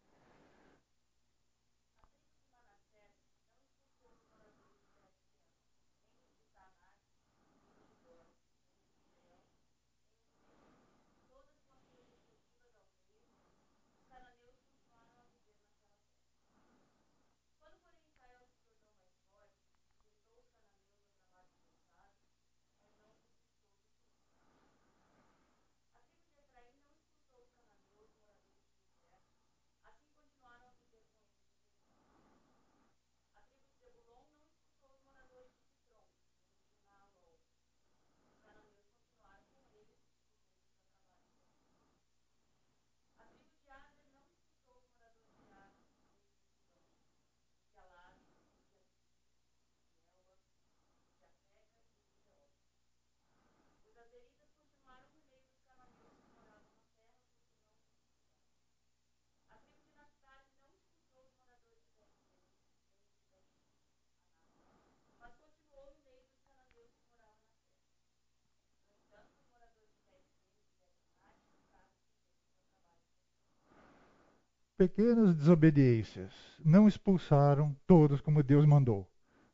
Pequenas 74.88 75.34
desobediências. 75.34 76.30
Não 76.62 76.86
expulsaram 76.86 77.74
todos 77.86 78.20
como 78.20 78.42
Deus 78.42 78.66
mandou. 78.66 79.08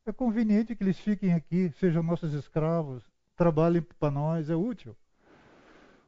É 0.05 0.12
conveniente 0.12 0.75
que 0.75 0.83
eles 0.83 0.99
fiquem 0.99 1.33
aqui, 1.35 1.71
sejam 1.79 2.03
nossos 2.03 2.35
escravos, 2.35 3.05
trabalhem 3.37 3.81
para 3.81 4.11
nós, 4.11 4.51
é 4.51 4.57
útil. 4.57 4.97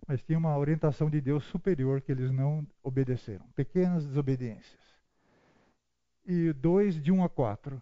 Mas 0.08 0.20
tinha 0.22 0.36
uma 0.36 0.58
orientação 0.58 1.08
de 1.08 1.20
Deus 1.20 1.44
superior 1.44 2.00
que 2.00 2.10
eles 2.10 2.32
não 2.32 2.66
obedeceram. 2.82 3.46
Pequenas 3.54 4.04
desobediências. 4.04 4.80
E 6.26 6.52
2, 6.54 7.00
de 7.00 7.12
1 7.12 7.16
um 7.16 7.24
a 7.24 7.28
4. 7.28 7.80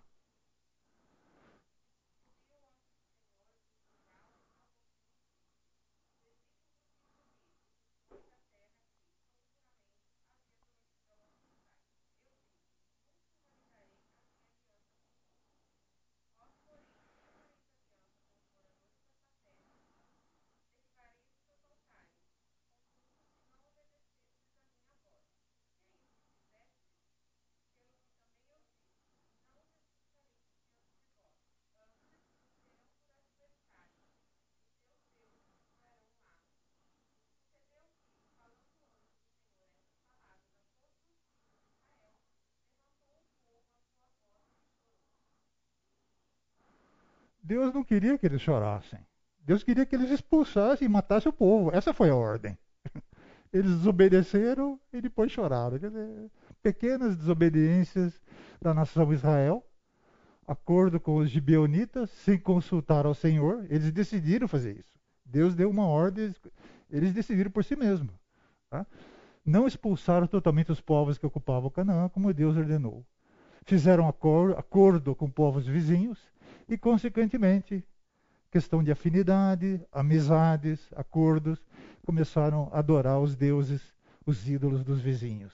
Deus 47.50 47.74
não 47.74 47.82
queria 47.82 48.16
que 48.16 48.24
eles 48.24 48.40
chorassem. 48.40 49.00
Deus 49.40 49.64
queria 49.64 49.84
que 49.84 49.96
eles 49.96 50.08
expulsassem 50.12 50.86
e 50.86 50.88
matassem 50.88 51.30
o 51.30 51.32
povo. 51.32 51.74
Essa 51.74 51.92
foi 51.92 52.08
a 52.08 52.14
ordem. 52.14 52.56
Eles 53.52 53.72
desobedeceram 53.72 54.78
e 54.92 55.00
depois 55.00 55.32
choraram. 55.32 55.76
Dizer, 55.76 56.30
pequenas 56.62 57.16
desobediências 57.16 58.20
da 58.62 58.72
nação 58.72 59.12
Israel, 59.12 59.66
acordo 60.46 61.00
com 61.00 61.16
os 61.16 61.28
gibeonitas, 61.28 62.08
sem 62.10 62.38
consultar 62.38 63.04
ao 63.04 63.14
Senhor, 63.14 63.66
eles 63.68 63.90
decidiram 63.90 64.46
fazer 64.46 64.78
isso. 64.78 64.96
Deus 65.24 65.52
deu 65.52 65.68
uma 65.68 65.86
ordem, 65.86 66.32
eles 66.88 67.12
decidiram 67.12 67.50
por 67.50 67.64
si 67.64 67.74
mesmos. 67.74 68.14
Tá? 68.70 68.86
Não 69.44 69.66
expulsaram 69.66 70.28
totalmente 70.28 70.70
os 70.70 70.80
povos 70.80 71.18
que 71.18 71.26
ocupavam 71.26 71.68
Canaã, 71.68 72.08
como 72.08 72.32
Deus 72.32 72.56
ordenou. 72.56 73.04
Fizeram 73.64 74.06
acordo 74.08 75.16
com 75.16 75.28
povos 75.28 75.66
vizinhos 75.66 76.30
e, 76.70 76.78
consequentemente, 76.78 77.84
questão 78.48 78.82
de 78.82 78.92
afinidade, 78.92 79.84
amizades, 79.90 80.80
acordos, 80.94 81.60
começaram 82.06 82.70
a 82.72 82.78
adorar 82.78 83.20
os 83.20 83.34
deuses, 83.34 83.82
os 84.24 84.48
ídolos 84.48 84.84
dos 84.84 85.00
vizinhos. 85.00 85.52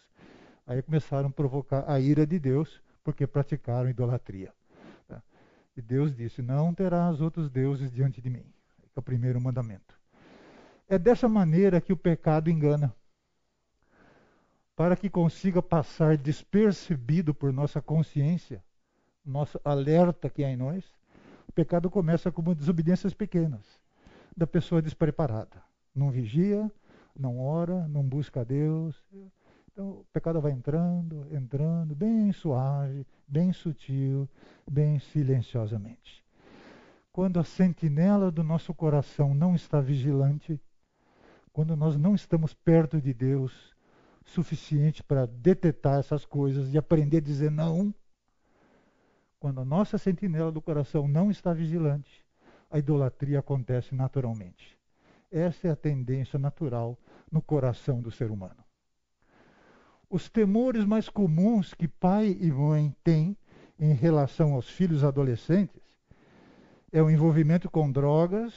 Aí 0.67 0.83
começaram 0.83 1.31
a 1.31 1.33
provocar 1.33 1.91
a 1.91 1.99
ira 1.99 2.27
de 2.27 2.39
Deus, 2.39 2.83
porque 3.03 3.27
praticaram 3.27 3.89
idolatria. 3.89 4.53
Tá? 5.09 5.23
E 5.75 5.81
Deus 5.81 6.15
disse: 6.15 6.43
Não 6.43 6.75
terás 6.75 7.21
outros 7.21 7.49
deuses 7.49 7.91
diante 7.91 8.21
de 8.21 8.29
mim. 8.29 8.45
É 8.95 9.01
o 9.01 9.03
primeiro 9.03 9.41
mandamento. 9.41 9.99
É 10.87 10.99
dessa 10.99 11.29
maneira 11.29 11.81
que 11.81 11.95
o 11.95 11.97
pecado 11.97 12.51
engana. 12.51 12.95
Para 14.75 14.95
que 14.95 15.09
consiga 15.09 15.63
passar 15.63 16.19
despercebido 16.19 17.33
por 17.33 17.51
nossa 17.55 17.81
consciência, 17.81 18.63
nosso 19.25 19.59
alerta 19.65 20.29
que 20.29 20.45
há 20.45 20.51
em 20.51 20.57
nós, 20.57 20.85
pecado 21.57 21.89
começa 21.89 22.31
como 22.31 22.55
desobediências 22.55 23.15
pequenas, 23.15 23.81
da 24.37 24.47
pessoa 24.47 24.83
despreparada. 24.83 25.63
Não 25.95 26.11
vigia, 26.11 26.71
não 27.19 27.41
ora, 27.41 27.89
não 27.89 28.03
busca 28.03 28.43
a 28.43 28.45
Deus. 28.45 28.95
Então 29.73 29.89
o 29.89 30.07
pecado 30.13 30.39
vai 30.39 30.53
entrando, 30.53 31.27
entrando, 31.35 31.95
bem 31.95 32.31
suave, 32.31 33.07
bem 33.27 33.55
sutil, 33.55 34.29
bem 34.71 34.99
silenciosamente. 34.99 36.23
Quando 37.11 37.41
a 37.41 37.45
sentinela 37.45 38.31
do 38.31 38.45
nosso 38.45 38.75
coração 38.75 39.35
não 39.35 39.55
está 39.55 39.81
vigilante, 39.81 40.61
quando 41.55 41.75
nós 41.75 41.97
não 41.97 42.15
estamos 42.15 42.53
perto 42.53 43.01
de 43.01 43.15
Deus 43.15 43.75
suficiente 44.27 45.03
para 45.03 45.25
detectar 45.25 45.99
essas 45.99 46.27
coisas 46.27 46.75
e 46.75 46.77
aprender 46.77 47.17
a 47.17 47.21
dizer 47.23 47.51
não, 47.51 47.95
quando 49.47 49.61
a 49.61 49.65
nossa 49.65 49.97
sentinela 49.97 50.51
do 50.51 50.61
coração 50.61 51.07
não 51.07 51.31
está 51.31 51.53
vigilante, 51.53 52.27
a 52.69 52.81
idolatria 52.81 53.39
acontece 53.39 53.95
naturalmente. 53.95 54.77
Essa 55.31 55.69
é 55.69 55.71
a 55.71 55.77
tendência 55.77 56.37
natural 56.37 56.99
no 57.31 57.41
coração 57.41 58.03
do 58.03 58.11
ser 58.11 58.33
humano. 58.33 58.65
Os 60.11 60.29
temores 60.29 60.85
mais 60.85 61.09
comuns 61.09 61.73
que 61.75 61.87
pai 61.87 62.37
e 62.41 62.51
mãe 62.51 62.93
têm 63.05 63.37
em 63.79 63.93
relação 63.93 64.55
aos 64.55 64.69
filhos 64.69 65.05
adolescentes 65.05 65.81
é 66.91 67.01
o 67.01 67.09
envolvimento 67.09 67.71
com 67.71 67.89
drogas 67.89 68.53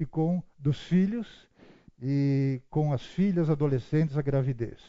e 0.00 0.04
com 0.04 0.42
dos 0.58 0.80
filhos 0.80 1.48
e 2.02 2.60
com 2.68 2.92
as 2.92 3.02
filhas 3.02 3.48
adolescentes 3.48 4.16
a 4.16 4.22
gravidez. 4.22 4.80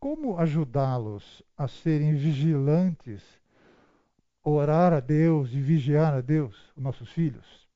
Como 0.00 0.36
ajudá-los 0.36 1.44
a 1.56 1.68
serem 1.68 2.16
vigilantes, 2.16 3.39
orar 4.42 4.92
a 4.92 5.00
Deus 5.00 5.52
e 5.52 5.60
vigiar 5.60 6.14
a 6.14 6.20
Deus, 6.20 6.72
os 6.76 6.82
nossos 6.82 7.10
filhos? 7.10 7.68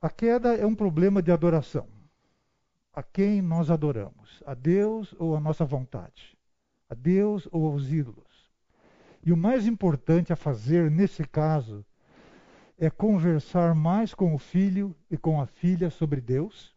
A 0.00 0.10
queda 0.10 0.54
é 0.54 0.66
um 0.66 0.74
problema 0.74 1.22
de 1.22 1.32
adoração. 1.32 1.88
A 2.92 3.02
quem 3.02 3.40
nós 3.40 3.70
adoramos? 3.70 4.42
A 4.46 4.54
Deus 4.54 5.14
ou 5.18 5.34
a 5.34 5.40
nossa 5.40 5.64
vontade? 5.64 6.36
A 6.88 6.94
Deus 6.94 7.48
ou 7.50 7.66
aos 7.66 7.90
ídolos? 7.90 8.50
E 9.24 9.32
o 9.32 9.36
mais 9.36 9.66
importante 9.66 10.32
a 10.32 10.36
fazer 10.36 10.90
nesse 10.90 11.24
caso 11.24 11.84
é 12.78 12.90
conversar 12.90 13.74
mais 13.74 14.12
com 14.12 14.34
o 14.34 14.38
filho 14.38 14.94
e 15.10 15.16
com 15.16 15.40
a 15.40 15.46
filha 15.46 15.88
sobre 15.90 16.20
Deus 16.20 16.74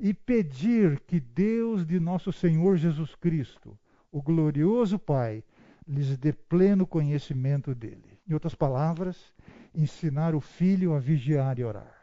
e 0.00 0.14
pedir 0.14 1.00
que 1.00 1.18
Deus 1.18 1.86
de 1.86 1.98
nosso 1.98 2.32
Senhor 2.32 2.76
Jesus 2.76 3.14
Cristo, 3.14 3.78
o 4.10 4.22
glorioso 4.22 4.98
Pai, 4.98 5.42
lhes 5.88 6.16
dê 6.18 6.32
pleno 6.32 6.86
conhecimento 6.86 7.74
dele. 7.74 8.20
Em 8.28 8.34
outras 8.34 8.54
palavras, 8.54 9.16
ensinar 9.74 10.34
o 10.34 10.40
filho 10.40 10.94
a 10.94 10.98
vigiar 10.98 11.58
e 11.58 11.64
orar. 11.64 11.96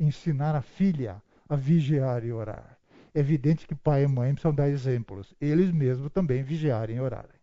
Ensinar 0.00 0.54
a 0.54 0.62
filha 0.62 1.22
a 1.48 1.54
vigiar 1.54 2.24
e 2.24 2.32
orar. 2.32 2.78
É 3.14 3.20
evidente 3.20 3.66
que 3.66 3.74
pai 3.74 4.04
e 4.04 4.08
mãe 4.08 4.32
precisam 4.32 4.54
dar 4.54 4.68
exemplos. 4.70 5.34
Eles 5.38 5.70
mesmos 5.70 6.10
também 6.10 6.42
vigiarem 6.42 6.96
e 6.96 7.00
orarem. 7.00 7.42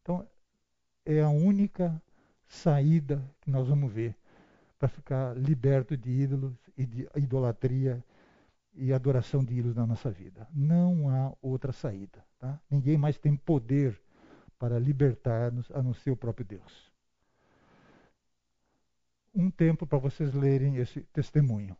Então, 0.00 0.26
é 1.04 1.20
a 1.20 1.28
única 1.28 2.00
saída 2.46 3.22
que 3.42 3.50
nós 3.50 3.68
vamos 3.68 3.92
ver 3.92 4.16
para 4.78 4.88
ficar 4.88 5.36
liberto 5.36 5.96
de 5.96 6.10
ídolos 6.10 6.54
e 6.76 6.86
de 6.86 7.08
idolatria 7.16 8.02
e 8.72 8.92
adoração 8.92 9.44
de 9.44 9.54
ídolos 9.54 9.76
na 9.76 9.86
nossa 9.86 10.10
vida. 10.10 10.46
Não 10.54 11.08
há 11.08 11.32
outra 11.42 11.72
saída. 11.72 12.24
Tá? 12.38 12.58
Ninguém 12.70 12.96
mais 12.96 13.18
tem 13.18 13.36
poder 13.36 14.00
para 14.58 14.78
libertar-nos 14.78 15.70
a 15.70 15.82
não 15.82 15.92
ser 15.92 16.10
o 16.10 16.16
próprio 16.16 16.46
Deus. 16.46 16.92
Um 19.34 19.50
tempo 19.50 19.86
para 19.86 19.98
vocês 19.98 20.32
lerem 20.32 20.76
esse 20.76 21.02
testemunho. 21.12 21.76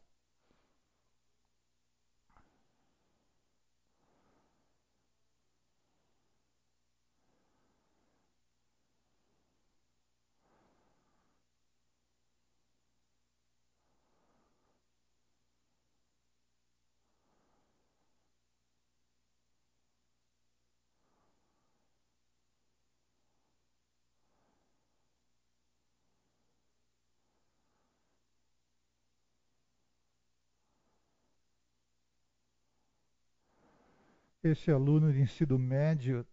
Esse 34.48 34.70
aluno 34.70 35.12
de 35.12 35.20
ensino 35.20 35.58
médio 35.58 36.26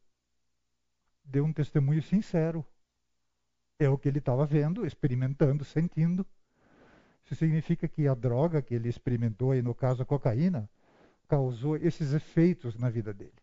deu 1.23 1.45
um 1.45 1.53
testemunho 1.53 2.01
sincero. 2.01 2.65
É 3.79 3.89
o 3.89 3.97
que 3.97 4.07
ele 4.07 4.19
estava 4.19 4.45
vendo, 4.45 4.85
experimentando, 4.85 5.63
sentindo. 5.65 6.25
Isso 7.25 7.35
significa 7.35 7.87
que 7.87 8.07
a 8.07 8.13
droga 8.13 8.61
que 8.61 8.75
ele 8.75 8.89
experimentou, 8.89 9.51
aí 9.51 9.61
no 9.61 9.73
caso 9.73 10.03
a 10.03 10.05
cocaína, 10.05 10.69
causou 11.27 11.77
esses 11.77 12.13
efeitos 12.13 12.77
na 12.77 12.89
vida 12.89 13.13
dele. 13.13 13.33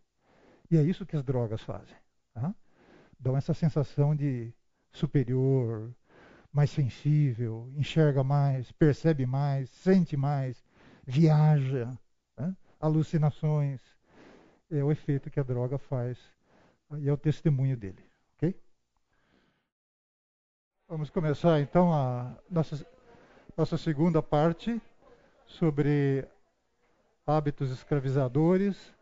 E 0.69 0.77
é 0.77 0.83
isso 0.83 1.05
que 1.05 1.15
as 1.15 1.23
drogas 1.23 1.61
fazem. 1.61 1.97
Tá? 2.33 2.55
Dão 3.19 3.35
essa 3.35 3.53
sensação 3.53 4.15
de 4.15 4.53
superior, 4.91 5.93
mais 6.51 6.69
sensível, 6.69 7.71
enxerga 7.75 8.23
mais, 8.23 8.71
percebe 8.71 9.25
mais, 9.25 9.69
sente 9.69 10.15
mais, 10.15 10.63
viaja, 11.05 11.91
né? 12.37 12.55
alucinações 12.79 13.81
é 14.71 14.83
o 14.83 14.91
efeito 14.91 15.29
que 15.29 15.39
a 15.39 15.43
droga 15.43 15.77
faz 15.77 16.17
e 16.97 17.07
é 17.07 17.13
o 17.13 17.17
testemunho 17.17 17.75
dele, 17.75 18.03
ok? 18.35 18.55
Vamos 20.87 21.09
começar 21.09 21.59
então 21.59 21.93
a 21.93 22.35
nossa, 22.49 22.85
nossa 23.55 23.77
segunda 23.77 24.21
parte 24.21 24.81
sobre 25.45 26.25
hábitos 27.25 27.71
escravizadores, 27.71 28.93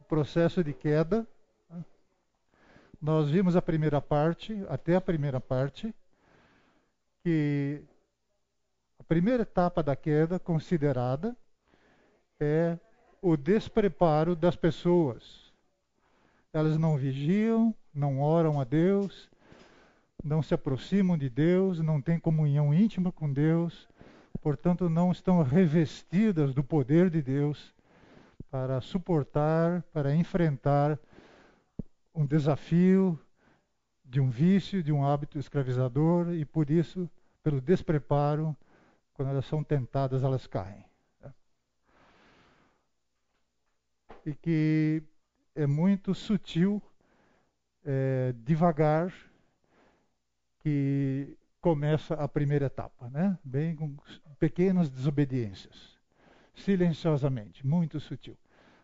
o 0.00 0.04
processo 0.04 0.62
de 0.62 0.72
queda. 0.72 1.26
Nós 3.00 3.30
vimos 3.30 3.54
a 3.54 3.62
primeira 3.62 4.00
parte, 4.00 4.64
até 4.68 4.96
a 4.96 5.00
primeira 5.00 5.40
parte, 5.40 5.94
que 7.22 7.84
a 8.98 9.04
primeira 9.04 9.42
etapa 9.42 9.82
da 9.82 9.94
queda 9.94 10.38
considerada 10.38 11.36
é 12.40 12.78
o 13.20 13.36
despreparo 13.36 14.36
das 14.36 14.56
pessoas. 14.56 15.52
Elas 16.52 16.78
não 16.78 16.96
vigiam, 16.96 17.74
não 17.94 18.20
oram 18.20 18.60
a 18.60 18.64
Deus, 18.64 19.28
não 20.22 20.42
se 20.42 20.54
aproximam 20.54 21.16
de 21.16 21.28
Deus, 21.28 21.80
não 21.80 22.00
têm 22.00 22.18
comunhão 22.18 22.72
íntima 22.72 23.12
com 23.12 23.32
Deus, 23.32 23.88
portanto, 24.40 24.88
não 24.88 25.12
estão 25.12 25.42
revestidas 25.42 26.54
do 26.54 26.62
poder 26.64 27.10
de 27.10 27.22
Deus 27.22 27.74
para 28.50 28.80
suportar, 28.80 29.82
para 29.92 30.14
enfrentar 30.14 30.98
um 32.14 32.24
desafio 32.24 33.18
de 34.04 34.20
um 34.20 34.30
vício, 34.30 34.82
de 34.82 34.92
um 34.92 35.06
hábito 35.06 35.38
escravizador 35.38 36.32
e 36.32 36.44
por 36.44 36.70
isso, 36.70 37.08
pelo 37.42 37.60
despreparo, 37.60 38.56
quando 39.12 39.28
elas 39.28 39.44
são 39.44 39.62
tentadas, 39.62 40.22
elas 40.22 40.46
caem. 40.46 40.87
E 44.24 44.34
que 44.34 45.02
é 45.54 45.66
muito 45.66 46.14
sutil, 46.14 46.82
é, 47.84 48.34
devagar, 48.44 49.12
que 50.60 51.36
começa 51.60 52.14
a 52.14 52.28
primeira 52.28 52.66
etapa, 52.66 53.08
né? 53.10 53.38
bem 53.42 53.74
com 53.74 53.96
pequenas 54.38 54.88
desobediências. 54.88 55.96
silenciosamente, 56.54 57.64
muito 57.64 58.00
sutil. 58.00 58.36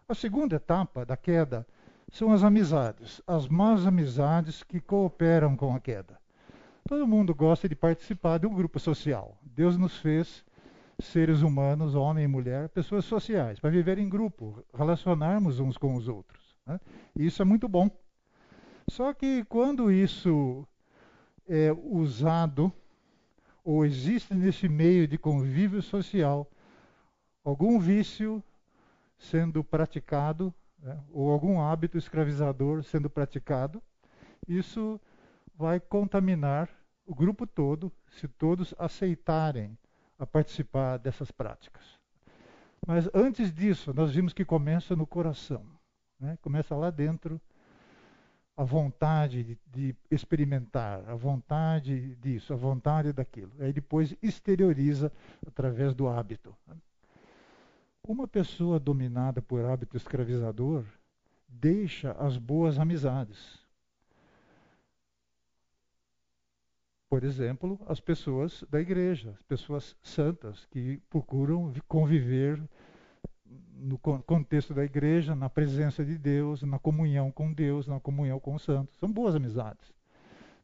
A 0.09 0.15
segunda 0.15 0.57
etapa 0.57 1.05
da 1.05 1.17
queda 1.17 1.67
são 2.13 2.33
as 2.33 2.45
amizades, 2.45 3.21
as 3.27 3.49
más 3.49 3.87
amizades 3.87 4.63
que 4.63 4.81
cooperam 4.81 5.57
com 5.57 5.75
a 5.75 5.81
queda. 5.81 6.19
Todo 6.87 7.07
mundo 7.07 7.35
gosta 7.35 7.69
de 7.69 7.75
participar 7.75 8.39
de 8.39 8.47
um 8.47 8.55
grupo 8.55 8.79
social. 8.79 9.37
Deus 9.43 9.77
nos 9.77 9.97
fez 9.97 10.45
seres 11.01 11.43
humanos, 11.43 11.95
homem 11.95 12.25
e 12.25 12.29
mulher, 12.29 12.69
pessoas 12.69 13.05
sociais, 13.05 13.59
para 13.59 13.71
viver 13.71 13.99
em 13.99 14.09
grupo, 14.09 14.65
relacionarmos 14.73 15.61
uns 15.61 15.77
com 15.77 15.95
os 15.95 16.09
outros. 16.09 16.57
Né? 16.67 16.81
E 17.17 17.27
isso 17.27 17.43
é 17.43 17.45
muito 17.45 17.69
bom. 17.69 17.91
Só 18.89 19.13
que 19.13 19.45
quando 19.45 19.91
isso 19.91 20.67
é 21.49 21.73
usado 21.73 22.73
ou 23.65 23.85
existe 23.85 24.35
nesse 24.35 24.69
meio 24.69 25.09
de 25.09 25.17
convívio 25.17 25.81
social 25.83 26.51
algum 27.43 27.79
vício 27.79 28.43
sendo 29.19 29.65
praticado, 29.65 30.53
né, 30.79 30.99
ou 31.13 31.31
algum 31.31 31.61
hábito 31.61 31.97
escravizador 31.97 32.83
sendo 32.83 33.09
praticado, 33.09 33.83
isso 34.47 35.01
vai 35.57 35.81
contaminar 35.81 36.69
o 37.07 37.15
grupo 37.15 37.47
todo 37.47 37.93
se 38.11 38.29
todos 38.29 38.75
aceitarem 38.79 39.77
a 40.19 40.27
participar 40.27 40.99
dessas 40.99 41.31
práticas. 41.31 41.83
Mas 42.87 43.09
antes 43.15 43.53
disso, 43.53 43.93
nós 43.95 44.13
vimos 44.13 44.33
que 44.33 44.45
começa 44.45 44.95
no 44.95 45.07
coração, 45.07 45.65
né? 46.21 46.39
começa 46.43 46.77
lá 46.77 46.91
dentro 46.91 47.41
a 48.57 48.63
vontade 48.63 49.43
de, 49.43 49.59
de, 49.67 49.97
experimentar, 50.11 51.03
a 51.09 51.15
vontade 51.15 52.15
disso, 52.17 52.53
a 52.53 52.57
vontade 52.57 53.13
daquilo. 53.13 53.51
Aí 53.59 53.73
depois 53.73 54.15
exterioriza 54.23 55.11
através 55.47 55.95
do 55.95 56.07
hábito. 56.07 56.55
Uma 58.07 58.29
pessoa 58.29 58.79
dominada 58.79 59.43
por 59.43 59.65
hábito 59.65 59.97
escravizador 59.97 60.85
deixa 61.49 62.13
as 62.13 62.37
boas 62.37 62.79
amizades. 62.79 63.64
Por 67.15 67.23
exemplo, 67.23 67.79
as 67.87 68.01
pessoas 68.01 68.65
da 68.69 68.81
igreja, 68.81 69.31
as 69.37 69.43
pessoas 69.43 69.97
santas 70.03 70.67
que 70.67 71.01
procuram 71.09 71.73
conviver 71.87 72.61
no 73.73 73.97
contexto 73.99 74.75
da 74.75 74.85
igreja, 74.85 75.33
na 75.33 75.49
presença 75.49 76.05
de 76.05 76.19
Deus, 76.19 76.65
na 76.65 76.77
comunhão 76.77 77.31
com 77.31 77.53
Deus, 77.53 77.87
na 77.87 78.01
comunhão 78.01 78.41
com 78.41 78.57
os 78.57 78.63
santos. 78.63 78.99
São 78.99 79.09
boas 79.09 79.37
amizades. 79.37 79.95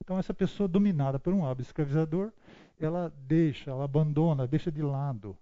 Então, 0.02 0.18
essa 0.18 0.34
pessoa 0.34 0.68
dominada 0.68 1.20
por 1.20 1.32
um 1.32 1.46
hábito 1.46 1.68
escravizador, 1.68 2.32
ela 2.80 3.14
deixa, 3.28 3.70
ela 3.70 3.84
abandona, 3.84 4.44
deixa 4.44 4.72
de 4.72 4.82
lado 4.82 5.38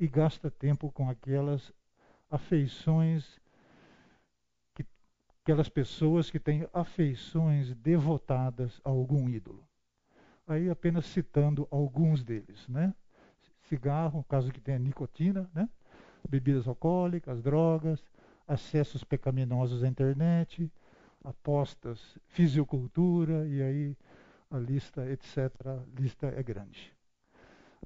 e 0.00 0.08
gasta 0.08 0.50
tempo 0.50 0.90
com 0.90 1.10
aquelas 1.10 1.70
afeições, 2.30 3.38
que, 4.74 4.86
aquelas 5.42 5.68
pessoas 5.68 6.30
que 6.30 6.40
têm 6.40 6.66
afeições 6.72 7.74
devotadas 7.74 8.80
a 8.82 8.88
algum 8.88 9.28
ídolo. 9.28 9.62
Aí 10.46 10.68
apenas 10.68 11.06
citando 11.06 11.66
alguns 11.70 12.22
deles, 12.22 12.68
né? 12.68 12.94
Cigarro, 13.62 14.24
caso 14.24 14.52
que 14.52 14.60
tenha 14.60 14.78
nicotina, 14.78 15.50
né? 15.54 15.68
bebidas 16.28 16.66
alcoólicas, 16.66 17.42
drogas, 17.42 18.02
acessos 18.46 19.04
pecaminosos 19.04 19.82
à 19.82 19.88
internet, 19.88 20.70
apostas, 21.22 22.18
fisicultura, 22.28 23.46
e 23.46 23.62
aí 23.62 23.96
a 24.50 24.58
lista, 24.58 25.10
etc., 25.10 25.50
a 25.66 26.00
lista 26.00 26.26
é 26.26 26.42
grande. 26.42 26.92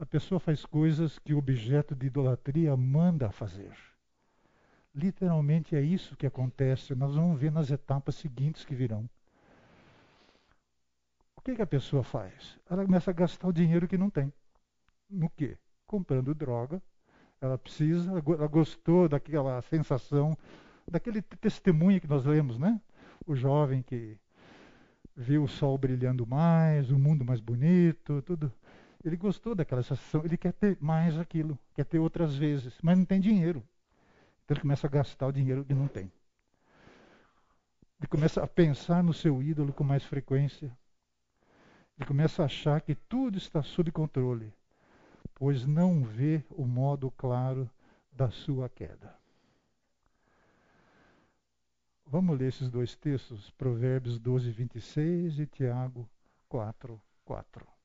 A 0.01 0.07
pessoa 0.07 0.39
faz 0.39 0.65
coisas 0.65 1.19
que 1.19 1.35
o 1.35 1.39
objeto 1.39 1.95
de 1.95 2.07
idolatria 2.07 2.77
manda 2.77 3.31
fazer. 3.31 3.73
Literalmente 4.95 5.77
é 5.77 5.81
isso 5.81 6.17
que 6.17 6.27
acontece. 6.27 6.95
Nós 6.95 7.15
vamos 7.15 7.39
ver 7.41 7.53
nas 7.53 7.71
etapas 7.71 8.17
seguintes 8.17 8.65
que 8.65 8.75
virão. 8.75 9.09
O 11.39 11.41
que, 11.41 11.55
que 11.55 11.63
a 11.63 11.67
pessoa 11.67 12.03
faz? 12.03 12.59
Ela 12.69 12.85
começa 12.85 13.13
a 13.13 13.15
gastar 13.15 13.47
o 13.47 13.53
dinheiro 13.53 13.87
que 13.87 13.97
não 13.97 14.11
tem. 14.11 14.33
No 15.09 15.31
quê? 15.31 15.57
Comprando 15.87 16.35
droga, 16.35 16.83
ela 17.41 17.57
precisa, 17.57 18.11
ela 18.11 18.49
gostou 18.49 19.09
daquela 19.09 19.63
sensação, 19.63 20.37
daquele 20.87 21.23
testemunho 21.23 22.01
que 22.01 22.09
nós 22.09 22.25
lemos, 22.25 22.59
né? 22.59 22.81
O 23.25 23.37
jovem 23.37 23.83
que 23.83 24.19
viu 25.17 25.45
o 25.45 25.49
sol 25.49 25.79
brilhando 25.79 26.27
mais, 26.27 26.91
o 26.91 26.99
mundo 26.99 27.25
mais 27.25 27.41
bonito, 27.41 28.21
tudo. 28.23 28.53
Ele 29.05 29.17
gostou 29.17 29.55
daquela 29.55 29.83
sensação, 29.85 30.25
ele 30.25 30.37
quer 30.37 30.53
ter 30.53 30.77
mais 30.81 31.17
aquilo, 31.17 31.57
quer 31.73 31.85
ter 31.85 32.01
outras 32.01 32.35
vezes, 32.35 32.77
mas 32.83 32.99
não 32.99 33.05
tem 33.05 33.21
dinheiro. 33.21 33.63
Então 34.45 34.57
ele 34.57 34.63
começa 34.63 34.89
a 34.89 34.91
gastar 34.91 35.29
o 35.29 35.33
dinheiro 35.33 35.65
que 35.65 35.73
não 35.73 35.87
tem. 35.87 36.11
Ele 38.01 38.09
começa 38.09 38.43
a 38.43 38.47
pensar 38.47 39.05
no 39.05 39.15
seu 39.15 39.41
ídolo 39.41 39.73
com 39.73 39.85
mais 39.85 40.03
frequência. 40.03 40.77
Ele 41.99 42.07
começa 42.07 42.43
a 42.43 42.47
achar 42.47 42.81
que 42.81 42.95
tudo 42.95 43.37
está 43.37 43.63
sob 43.63 43.91
controle 43.91 44.53
pois 45.39 45.65
não 45.65 46.03
vê 46.03 46.43
o 46.51 46.67
modo 46.67 47.11
claro 47.13 47.71
da 48.13 48.29
sua 48.29 48.69
queda. 48.69 49.17
Vamos 52.05 52.37
ler 52.37 52.49
esses 52.49 52.69
dois 52.69 52.97
textos, 52.97 53.51
Provérbios 53.51 54.19
12, 54.19 54.51
26 54.51 55.39
e 55.39 55.47
Tiago 55.47 56.09
4, 56.49 57.01
4. 57.25 57.78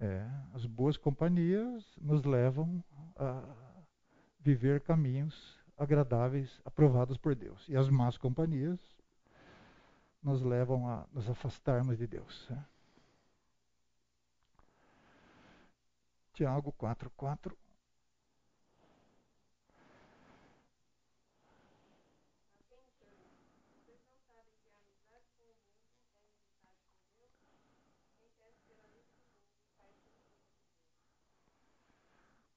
É, 0.00 0.28
as 0.52 0.66
boas 0.66 0.96
companhias 0.96 1.84
nos 2.00 2.24
levam 2.24 2.82
a 3.16 3.42
viver 4.40 4.80
caminhos 4.80 5.58
agradáveis, 5.76 6.60
aprovados 6.64 7.16
por 7.16 7.34
Deus. 7.34 7.68
E 7.68 7.76
as 7.76 7.88
más 7.88 8.16
companhias 8.16 8.78
nos 10.22 10.42
levam 10.42 10.88
a 10.88 11.06
nos 11.12 11.28
afastarmos 11.28 11.98
de 11.98 12.06
Deus. 12.06 12.48
Né? 12.48 12.64
Tiago 16.32 16.72
4, 16.72 17.10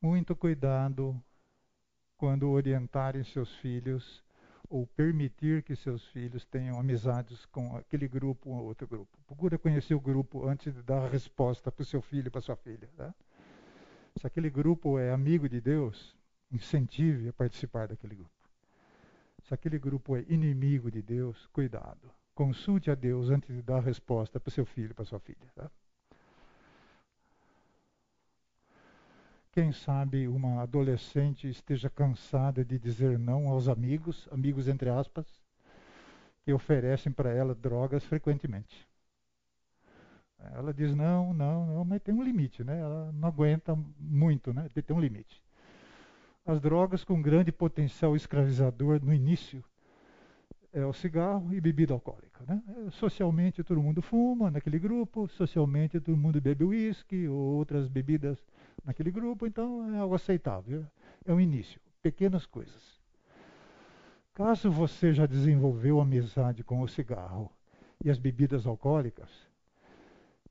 muito 0.07 0.33
cuidado 0.37 1.21
quando 2.15 2.49
orientarem 2.49 3.25
seus 3.25 3.53
filhos 3.57 4.23
ou 4.69 4.87
permitir 4.87 5.63
que 5.63 5.75
seus 5.75 6.05
filhos 6.07 6.45
tenham 6.45 6.79
amizades 6.79 7.45
com 7.47 7.75
aquele 7.75 8.07
grupo 8.07 8.49
ou 8.49 8.63
outro 8.63 8.87
grupo. 8.87 9.17
Procura 9.27 9.57
conhecer 9.57 9.95
o 9.95 9.99
grupo 9.99 10.47
antes 10.47 10.73
de 10.73 10.81
dar 10.81 11.03
a 11.03 11.09
resposta 11.09 11.69
para 11.69 11.81
o 11.81 11.85
seu 11.85 12.01
filho, 12.01 12.31
para 12.31 12.39
sua 12.39 12.55
filha. 12.55 12.89
Tá? 12.95 13.13
Se 14.15 14.25
aquele 14.25 14.49
grupo 14.49 14.97
é 14.97 15.11
amigo 15.11 15.49
de 15.49 15.59
Deus, 15.59 16.15
incentive 16.49 17.27
a 17.27 17.33
participar 17.33 17.89
daquele 17.89 18.15
grupo. 18.15 18.31
Se 19.43 19.53
aquele 19.53 19.77
grupo 19.77 20.15
é 20.15 20.23
inimigo 20.29 20.89
de 20.89 21.01
Deus, 21.01 21.47
cuidado. 21.47 22.09
Consulte 22.33 22.89
a 22.89 22.95
Deus 22.95 23.29
antes 23.29 23.53
de 23.53 23.61
dar 23.61 23.79
a 23.79 23.81
resposta 23.81 24.39
para 24.39 24.47
o 24.47 24.53
seu 24.53 24.65
filho, 24.65 24.95
para 24.95 25.03
sua 25.03 25.19
filha. 25.19 25.47
Tá? 25.53 25.69
Quem 29.57 29.71
sabe 29.71 30.27
uma 30.27 30.61
adolescente 30.61 31.49
esteja 31.49 31.89
cansada 31.89 32.63
de 32.63 32.77
dizer 32.77 33.17
não 33.17 33.49
aos 33.49 33.67
amigos, 33.67 34.29
amigos 34.31 34.67
entre 34.67 34.87
aspas, 34.87 35.25
que 36.43 36.53
oferecem 36.53 37.11
para 37.11 37.33
ela 37.33 37.55
drogas 37.55 38.03
frequentemente. 38.03 38.87
Ela 40.53 40.71
diz 40.71 40.93
não, 40.95 41.33
não, 41.33 41.65
não, 41.65 41.83
mas 41.83 42.03
tem 42.03 42.13
um 42.13 42.21
limite, 42.21 42.63
né? 42.63 42.79
Ela 42.79 43.11
não 43.11 43.29
aguenta 43.29 43.75
muito, 43.99 44.53
né? 44.53 44.69
Tem 44.75 44.95
um 44.95 44.99
limite. 44.99 45.41
As 46.45 46.61
drogas 46.61 47.03
com 47.03 47.19
grande 47.19 47.51
potencial 47.51 48.15
escravizador 48.15 49.03
no 49.03 49.11
início 49.11 49.63
é 50.71 50.85
o 50.85 50.93
cigarro 50.93 51.51
e 51.51 51.59
bebida 51.59 51.95
alcoólica. 51.95 52.43
Né? 52.47 52.61
Socialmente 52.91 53.63
todo 53.63 53.81
mundo 53.81 54.03
fuma 54.03 54.51
naquele 54.51 54.77
grupo, 54.77 55.27
socialmente 55.27 55.99
todo 55.99 56.15
mundo 56.15 56.39
bebe 56.39 56.63
uísque 56.63 57.27
ou 57.27 57.55
outras 57.55 57.87
bebidas 57.87 58.37
naquele 58.87 59.11
grupo, 59.11 59.45
então 59.45 59.93
é 59.93 59.99
algo 59.99 60.15
aceitável. 60.15 60.87
É 61.25 61.33
um 61.33 61.41
início, 61.41 61.79
pequenas 62.01 62.45
coisas. 62.45 62.97
Caso 64.33 64.71
você 64.71 65.13
já 65.13 65.25
desenvolveu 65.25 65.99
amizade 65.99 66.63
com 66.63 66.81
o 66.81 66.87
cigarro 66.87 67.51
e 68.03 68.09
as 68.09 68.17
bebidas 68.17 68.65
alcoólicas, 68.65 69.29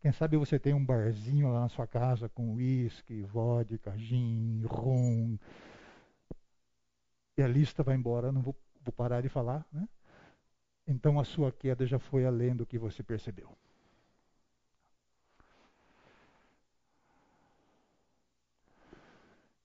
quem 0.02 0.12
sabe 0.12 0.36
você 0.36 0.58
tem 0.58 0.74
um 0.74 0.84
barzinho 0.84 1.50
lá 1.50 1.60
na 1.60 1.68
sua 1.68 1.86
casa 1.86 2.28
com 2.28 2.54
uísque, 2.54 3.22
vodka, 3.22 3.96
gin, 3.96 4.62
rum. 4.66 5.38
E 7.36 7.42
a 7.42 7.48
lista 7.48 7.82
vai 7.82 7.96
embora, 7.96 8.30
não 8.30 8.42
vou, 8.42 8.54
vou 8.84 8.92
parar 8.92 9.22
de 9.22 9.28
falar, 9.28 9.66
né? 9.72 9.88
Então 10.86 11.18
a 11.18 11.24
sua 11.24 11.50
queda 11.50 11.86
já 11.86 11.98
foi 11.98 12.24
além 12.24 12.54
do 12.54 12.66
que 12.66 12.78
você 12.78 13.02
percebeu. 13.02 13.56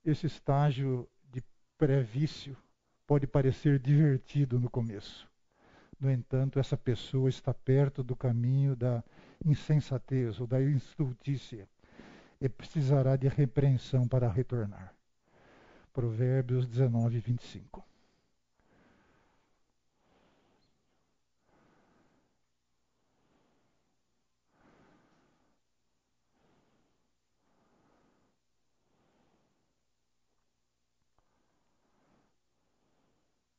Esse 0.03 0.25
estágio 0.25 1.07
de 1.31 1.43
pré-vício 1.77 2.57
pode 3.05 3.27
parecer 3.27 3.77
divertido 3.77 4.59
no 4.59 4.69
começo. 4.69 5.29
No 5.99 6.09
entanto, 6.09 6.57
essa 6.57 6.75
pessoa 6.75 7.29
está 7.29 7.53
perto 7.53 8.03
do 8.03 8.15
caminho 8.15 8.75
da 8.75 9.03
insensatez 9.45 10.39
ou 10.39 10.47
da 10.47 10.59
instultícia 10.59 11.69
e 12.39 12.49
precisará 12.49 13.15
de 13.15 13.27
repreensão 13.27 14.07
para 14.07 14.27
retornar. 14.27 14.95
Provérbios 15.93 16.65
19, 16.65 17.19
25. 17.19 17.90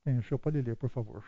Quem 0.04 0.18
achou 0.18 0.38
pode 0.38 0.60
ler, 0.60 0.76
por 0.76 0.90
favor. 0.90 1.24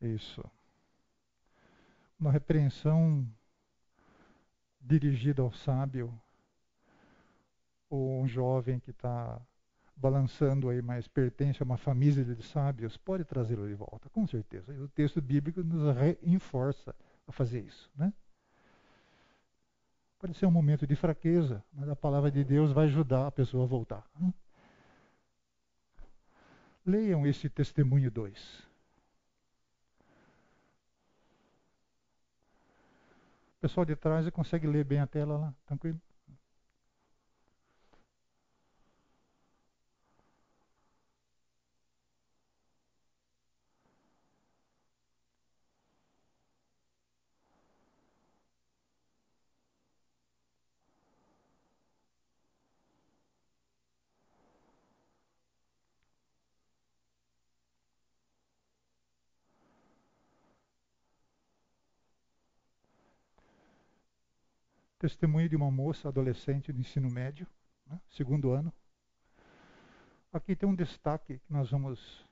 Isso. 0.00 0.42
Uma 2.18 2.30
repreensão 2.30 3.26
dirigida 4.80 5.42
ao 5.42 5.52
sábio, 5.52 6.12
ou 7.90 8.22
um 8.22 8.26
jovem 8.26 8.78
que 8.80 8.90
está 8.90 9.40
balançando 9.96 10.68
aí, 10.68 10.80
mas 10.82 11.08
pertence 11.08 11.62
a 11.62 11.64
uma 11.64 11.76
família 11.76 12.24
de 12.24 12.42
sábios, 12.42 12.96
pode 12.96 13.24
trazê-lo 13.24 13.66
de 13.66 13.74
volta, 13.74 14.08
com 14.10 14.26
certeza. 14.26 14.72
O 14.72 14.88
texto 14.88 15.20
bíblico 15.20 15.62
nos 15.62 15.94
reforça 15.96 16.94
a 17.26 17.32
fazer 17.32 17.60
isso. 17.60 17.90
Né? 17.96 18.12
Pode 20.18 20.34
ser 20.34 20.46
um 20.46 20.50
momento 20.50 20.86
de 20.86 20.96
fraqueza, 20.96 21.62
mas 21.72 21.88
a 21.88 21.96
palavra 21.96 22.30
de 22.30 22.42
Deus 22.42 22.72
vai 22.72 22.86
ajudar 22.86 23.26
a 23.26 23.32
pessoa 23.32 23.64
a 23.64 23.66
voltar. 23.66 24.08
Né? 24.18 24.32
Leiam 26.84 27.26
esse 27.26 27.48
testemunho 27.48 28.10
2. 28.10 28.66
O 33.56 33.60
pessoal 33.60 33.84
de 33.84 33.96
trás 33.96 34.28
consegue 34.30 34.66
ler 34.66 34.84
bem 34.84 35.00
a 35.00 35.06
tela 35.06 35.36
lá, 35.36 35.54
tranquilo? 35.66 36.00
Testemunho 65.06 65.48
de 65.48 65.54
uma 65.54 65.70
moça 65.70 66.08
adolescente 66.08 66.72
do 66.72 66.80
ensino 66.80 67.08
médio, 67.08 67.46
né, 67.86 68.00
segundo 68.10 68.50
ano. 68.50 68.72
Aqui 70.32 70.56
tem 70.56 70.68
um 70.68 70.74
destaque 70.74 71.38
que 71.38 71.52
nós 71.52 71.70
vamos 71.70 72.24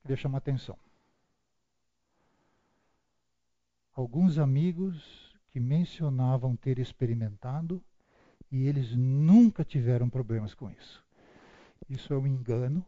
querer 0.00 0.16
chamar 0.16 0.38
atenção. 0.38 0.76
Alguns 3.94 4.36
amigos 4.36 5.32
que 5.50 5.60
mencionavam 5.60 6.56
ter 6.56 6.80
experimentado 6.80 7.80
e 8.50 8.66
eles 8.66 8.96
nunca 8.96 9.64
tiveram 9.64 10.10
problemas 10.10 10.54
com 10.54 10.68
isso. 10.70 11.04
Isso 11.88 12.12
é 12.12 12.18
um 12.18 12.26
engano. 12.26 12.84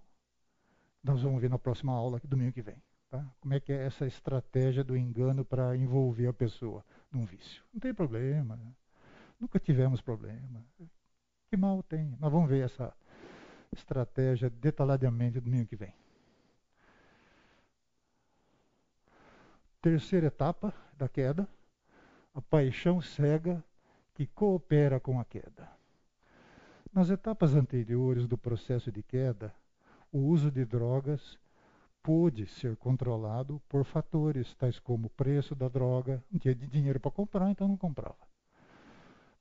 Nós 1.04 1.22
vamos 1.22 1.40
ver 1.40 1.50
na 1.50 1.58
próxima 1.58 1.92
aula, 1.92 2.20
domingo 2.24 2.52
que 2.52 2.62
vem. 2.62 2.82
Tá? 3.10 3.24
Como 3.40 3.54
é 3.54 3.60
que 3.60 3.72
é 3.72 3.86
essa 3.86 4.06
estratégia 4.06 4.82
do 4.82 4.96
engano 4.96 5.44
para 5.44 5.76
envolver 5.76 6.26
a 6.26 6.32
pessoa 6.32 6.84
num 7.12 7.24
vício? 7.24 7.62
Não 7.72 7.78
tem 7.78 7.94
problema. 7.94 8.58
Nunca 9.38 9.58
tivemos 9.58 10.00
problema. 10.00 10.64
Que 11.48 11.56
mal 11.56 11.82
tem? 11.82 12.16
Nós 12.20 12.32
vamos 12.32 12.48
ver 12.48 12.64
essa 12.64 12.92
estratégia 13.72 14.48
detalhadamente 14.48 15.40
domingo 15.40 15.66
que 15.66 15.76
vem. 15.76 15.92
Terceira 19.82 20.28
etapa 20.28 20.72
da 20.96 21.08
queda, 21.08 21.46
a 22.34 22.40
paixão 22.40 23.00
cega 23.02 23.62
que 24.14 24.26
coopera 24.26 24.98
com 24.98 25.20
a 25.20 25.24
queda. 25.24 25.70
Nas 26.92 27.10
etapas 27.10 27.54
anteriores 27.54 28.26
do 28.26 28.38
processo 28.38 28.90
de 28.90 29.02
queda, 29.02 29.54
o 30.10 30.18
uso 30.18 30.50
de 30.50 30.64
drogas 30.64 31.38
pôde 32.02 32.46
ser 32.46 32.76
controlado 32.76 33.60
por 33.68 33.84
fatores 33.84 34.54
tais 34.54 34.78
como 34.78 35.08
o 35.08 35.10
preço 35.10 35.54
da 35.54 35.68
droga, 35.68 36.22
não 36.30 36.38
tinha 36.38 36.54
dinheiro 36.54 37.00
para 37.00 37.10
comprar, 37.10 37.50
então 37.50 37.66
não 37.66 37.76
comprava 37.76 38.33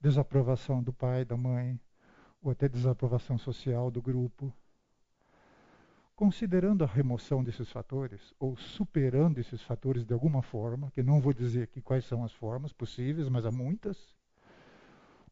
desaprovação 0.04 0.84
do 0.84 0.92
pai, 0.92 1.24
da 1.24 1.38
mãe, 1.38 1.80
ou 2.42 2.52
até 2.52 2.68
desaprovação 2.68 3.38
social 3.38 3.90
do 3.90 4.02
grupo. 4.02 4.54
Considerando 6.14 6.84
a 6.84 6.88
remoção 6.88 7.42
desses 7.42 7.72
fatores, 7.72 8.34
ou 8.38 8.58
superando 8.58 9.40
esses 9.40 9.62
fatores 9.62 10.04
de 10.04 10.14
alguma 10.14 10.42
forma, 10.42 10.92
que 10.92 11.02
não 11.02 11.22
vou 11.22 11.34
dizer 11.34 11.64
aqui 11.64 11.82
quais 11.82 12.04
são 12.04 12.22
as 12.22 12.34
formas 12.34 12.74
possíveis, 12.74 13.30
mas 13.30 13.46
há 13.46 13.52
muitas, 13.52 14.14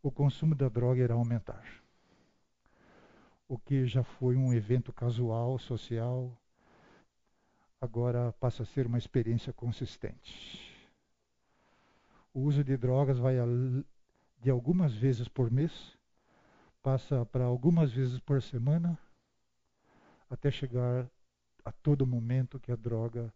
o 0.01 0.09
consumo 0.09 0.55
da 0.55 0.69
droga 0.69 1.01
irá 1.01 1.15
aumentar. 1.15 1.65
O 3.49 3.59
que 3.59 3.85
já 3.85 4.03
foi 4.03 4.37
um 4.37 4.53
evento 4.53 4.93
casual, 4.93 5.59
social, 5.59 6.31
agora 7.81 8.31
passa 8.39 8.63
a 8.63 8.65
ser 8.65 8.87
uma 8.87 8.97
experiência 8.97 9.51
consistente. 9.51 10.81
O 12.33 12.39
uso 12.39 12.63
de 12.63 12.77
drogas 12.77 13.19
vai 13.19 13.37
de 14.41 14.49
algumas 14.49 14.93
vezes 14.93 15.27
por 15.27 15.51
mês, 15.51 15.97
passa 16.81 17.25
para 17.25 17.45
algumas 17.45 17.91
vezes 17.91 18.19
por 18.19 18.41
semana, 18.41 18.97
até 20.29 20.49
chegar 20.49 21.07
a 21.63 21.71
todo 21.71 22.07
momento 22.07 22.59
que 22.59 22.71
a 22.71 22.75
droga 22.75 23.31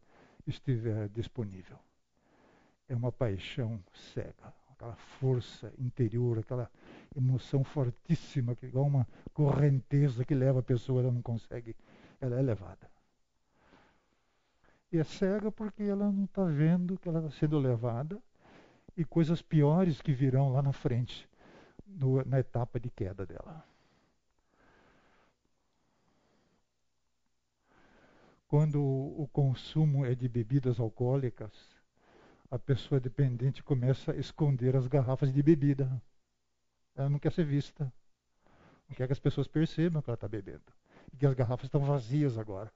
estiver 0.48 1.08
disponível. 1.10 1.78
É 2.88 2.96
uma 2.96 3.12
paixão 3.12 3.80
cega, 3.94 4.54
aquela 4.72 4.96
força 4.96 5.72
interior, 5.78 6.40
aquela 6.40 6.72
emoção 7.16 7.64
fortíssima, 7.64 8.56
que 8.56 8.66
igual 8.66 8.86
uma 8.86 9.08
correnteza 9.34 10.26
que 10.26 10.34
leva 10.34 10.60
a 10.60 10.64
pessoa, 10.64 11.02
ela 11.02 11.12
não 11.12 11.22
consegue, 11.22 11.76
ela 12.20 12.40
é 12.40 12.42
levada. 12.42 12.90
E 14.92 14.98
é 14.98 15.04
cega 15.04 15.52
porque 15.52 15.84
ela 15.84 16.12
não 16.12 16.26
está 16.26 16.46
vendo 16.46 16.98
que 16.98 17.10
ela 17.10 17.20
está 17.20 17.32
sendo 17.32 17.60
levada 17.60 18.20
e 18.98 19.04
coisas 19.04 19.42
piores 19.42 20.02
que 20.02 20.14
virão 20.14 20.52
lá 20.52 20.62
na 20.62 20.72
frente, 20.72 21.30
no, 21.86 22.24
na 22.26 22.40
etapa 22.40 22.80
de 22.80 22.90
queda 22.90 23.26
dela. 23.26 23.66
Quando 28.48 28.82
o 28.82 29.28
consumo 29.34 30.06
é 30.06 30.16
de 30.16 30.30
bebidas 30.30 30.80
alcoólicas, 30.80 31.52
a 32.50 32.60
pessoa 32.60 33.02
dependente 33.02 33.64
começa 33.64 34.12
a 34.12 34.16
esconder 34.16 34.76
as 34.76 34.88
garrafas 34.88 35.34
de 35.34 35.42
bebida. 35.42 36.02
Ela 36.96 37.10
não 37.10 37.20
quer 37.20 37.34
ser 37.34 37.44
vista. 37.44 37.92
Não 38.88 38.96
quer 38.96 39.08
que 39.08 39.14
as 39.14 39.20
pessoas 39.20 39.48
percebam 39.48 40.02
que 40.02 40.10
ela 40.10 40.16
está 40.16 40.28
bebendo. 40.28 40.64
E 41.12 41.18
que 41.18 41.26
as 41.26 41.34
garrafas 41.34 41.66
estão 41.66 41.82
vazias 41.82 42.38
agora. 42.38 42.72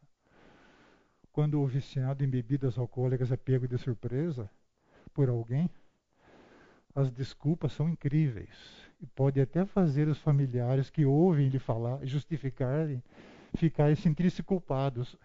Quando 1.31 1.61
o 1.61 1.67
viciado 1.67 2.25
em 2.25 2.29
bebidas 2.29 2.77
alcoólicas 2.77 3.31
é 3.31 3.37
pego 3.37 3.67
de 3.67 3.77
surpresa 3.77 4.49
por 5.13 5.29
alguém, 5.29 5.69
as 6.95 7.11
desculpas 7.11 7.73
são 7.73 7.89
incríveis. 7.89 8.89
E 9.01 9.05
pode 9.07 9.39
até 9.39 9.65
fazer 9.65 10.07
os 10.07 10.17
familiares 10.19 10.89
que 10.89 11.05
ouvem 11.05 11.47
ele 11.47 11.59
falar 11.59 12.05
justificarem, 12.05 13.01
ficarem 13.55 13.95
sentir-se 13.95 14.43
culpados. 14.43 15.15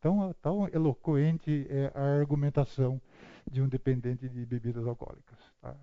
Tão, 0.00 0.32
tão 0.40 0.68
eloquente 0.68 1.66
é 1.68 1.92
a 1.94 2.20
argumentação 2.20 3.00
de 3.50 3.60
um 3.60 3.68
dependente 3.68 4.28
de 4.28 4.46
bebidas 4.46 4.86
alcoólicas. 4.86 5.38
Tá? 5.60 5.76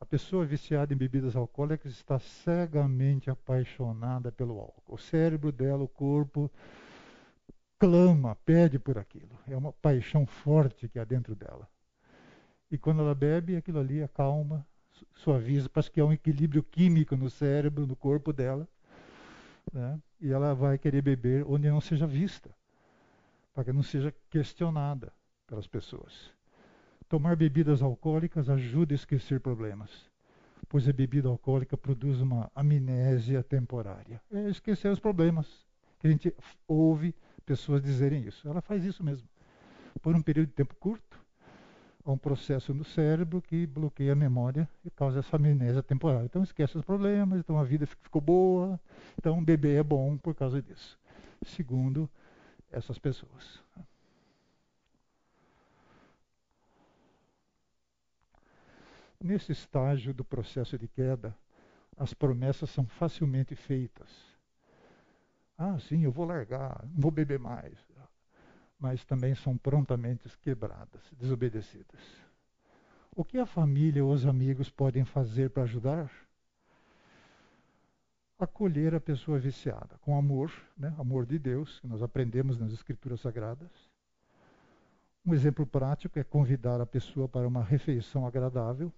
A 0.00 0.04
pessoa 0.04 0.44
viciada 0.44 0.92
em 0.92 0.96
bebidas 0.96 1.36
alcoólicas 1.36 1.92
está 1.92 2.18
cegamente 2.18 3.30
apaixonada 3.30 4.32
pelo 4.32 4.58
álcool. 4.58 4.94
O 4.94 4.98
cérebro 4.98 5.52
dela, 5.52 5.84
o 5.84 5.88
corpo, 5.88 6.50
clama, 7.78 8.34
pede 8.44 8.80
por 8.80 8.98
aquilo. 8.98 9.38
É 9.46 9.56
uma 9.56 9.72
paixão 9.72 10.26
forte 10.26 10.88
que 10.88 10.98
há 10.98 11.04
dentro 11.04 11.36
dela. 11.36 11.68
E 12.72 12.78
quando 12.78 13.02
ela 13.02 13.14
bebe, 13.14 13.54
aquilo 13.54 13.78
ali 13.78 14.02
acalma, 14.02 14.66
suaviza, 15.14 15.68
parece 15.68 15.90
que 15.90 16.00
há 16.00 16.06
um 16.06 16.12
equilíbrio 16.12 16.62
químico 16.62 17.14
no 17.14 17.28
cérebro, 17.28 17.86
no 17.86 17.94
corpo 17.94 18.32
dela. 18.32 18.66
Né? 19.70 20.00
E 20.18 20.32
ela 20.32 20.54
vai 20.54 20.78
querer 20.78 21.02
beber 21.02 21.44
onde 21.46 21.68
não 21.68 21.82
seja 21.82 22.06
vista, 22.06 22.50
para 23.52 23.64
que 23.64 23.72
não 23.74 23.82
seja 23.82 24.14
questionada 24.30 25.12
pelas 25.46 25.66
pessoas. 25.66 26.32
Tomar 27.10 27.36
bebidas 27.36 27.82
alcoólicas 27.82 28.48
ajuda 28.48 28.94
a 28.94 28.96
esquecer 28.96 29.38
problemas, 29.38 30.10
pois 30.66 30.88
a 30.88 30.94
bebida 30.94 31.28
alcoólica 31.28 31.76
produz 31.76 32.22
uma 32.22 32.50
amnésia 32.54 33.42
temporária. 33.42 34.18
É 34.32 34.48
esquecer 34.48 34.90
os 34.90 34.98
problemas. 34.98 35.66
Que 35.98 36.06
a 36.06 36.10
gente 36.10 36.34
ouve 36.66 37.14
pessoas 37.44 37.82
dizerem 37.82 38.26
isso. 38.26 38.48
Ela 38.48 38.62
faz 38.62 38.82
isso 38.82 39.04
mesmo. 39.04 39.28
Por 40.00 40.16
um 40.16 40.22
período 40.22 40.48
de 40.48 40.54
tempo 40.54 40.74
curto, 40.76 41.21
há 42.04 42.10
um 42.10 42.18
processo 42.18 42.74
no 42.74 42.84
cérebro 42.84 43.40
que 43.40 43.66
bloqueia 43.66 44.12
a 44.12 44.16
memória 44.16 44.68
e 44.84 44.90
causa 44.90 45.20
essa 45.20 45.36
amnésia 45.36 45.82
temporária. 45.82 46.26
Então 46.26 46.42
esquece 46.42 46.76
os 46.76 46.84
problemas, 46.84 47.38
então 47.38 47.58
a 47.58 47.64
vida 47.64 47.86
ficou 47.86 48.20
boa, 48.20 48.80
então 49.18 49.42
beber 49.42 49.78
é 49.78 49.82
bom 49.82 50.16
por 50.16 50.34
causa 50.34 50.60
disso. 50.60 50.98
Segundo 51.44 52.08
essas 52.70 52.98
pessoas. 52.98 53.62
Nesse 59.22 59.52
estágio 59.52 60.12
do 60.12 60.24
processo 60.24 60.76
de 60.76 60.88
queda, 60.88 61.36
as 61.96 62.12
promessas 62.12 62.70
são 62.70 62.84
facilmente 62.84 63.54
feitas. 63.54 64.08
Ah, 65.56 65.78
sim, 65.78 66.02
eu 66.02 66.10
vou 66.10 66.24
largar, 66.24 66.84
não 66.92 67.00
vou 67.00 67.10
beber 67.12 67.38
mais. 67.38 67.78
Mas 68.82 69.04
também 69.04 69.32
são 69.32 69.56
prontamente 69.56 70.28
quebradas, 70.38 71.00
desobedecidas. 71.12 72.00
O 73.14 73.24
que 73.24 73.38
a 73.38 73.46
família 73.46 74.04
ou 74.04 74.12
os 74.12 74.26
amigos 74.26 74.68
podem 74.68 75.04
fazer 75.04 75.50
para 75.50 75.62
ajudar? 75.62 76.10
Acolher 78.36 78.92
a 78.92 79.00
pessoa 79.00 79.38
viciada 79.38 79.96
com 80.00 80.18
amor, 80.18 80.50
né? 80.76 80.92
amor 80.98 81.24
de 81.24 81.38
Deus, 81.38 81.78
que 81.78 81.86
nós 81.86 82.02
aprendemos 82.02 82.58
nas 82.58 82.72
Escrituras 82.72 83.20
Sagradas. 83.20 83.70
Um 85.24 85.32
exemplo 85.32 85.64
prático 85.64 86.18
é 86.18 86.24
convidar 86.24 86.80
a 86.80 86.86
pessoa 86.86 87.28
para 87.28 87.46
uma 87.46 87.62
refeição 87.62 88.26
agradável, 88.26 88.92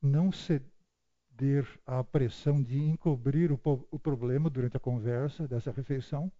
não 0.00 0.30
ceder 0.30 1.66
à 1.84 2.04
pressão 2.04 2.62
de 2.62 2.78
encobrir 2.78 3.50
o, 3.50 3.58
o 3.90 3.98
problema 3.98 4.48
durante 4.48 4.76
a 4.76 4.80
conversa 4.80 5.48
dessa 5.48 5.72
refeição. 5.72 6.30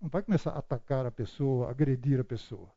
Não 0.00 0.08
vai 0.08 0.22
começar 0.22 0.50
a 0.50 0.58
atacar 0.58 1.06
a 1.06 1.10
pessoa, 1.10 1.70
agredir 1.70 2.20
a 2.20 2.24
pessoa, 2.24 2.68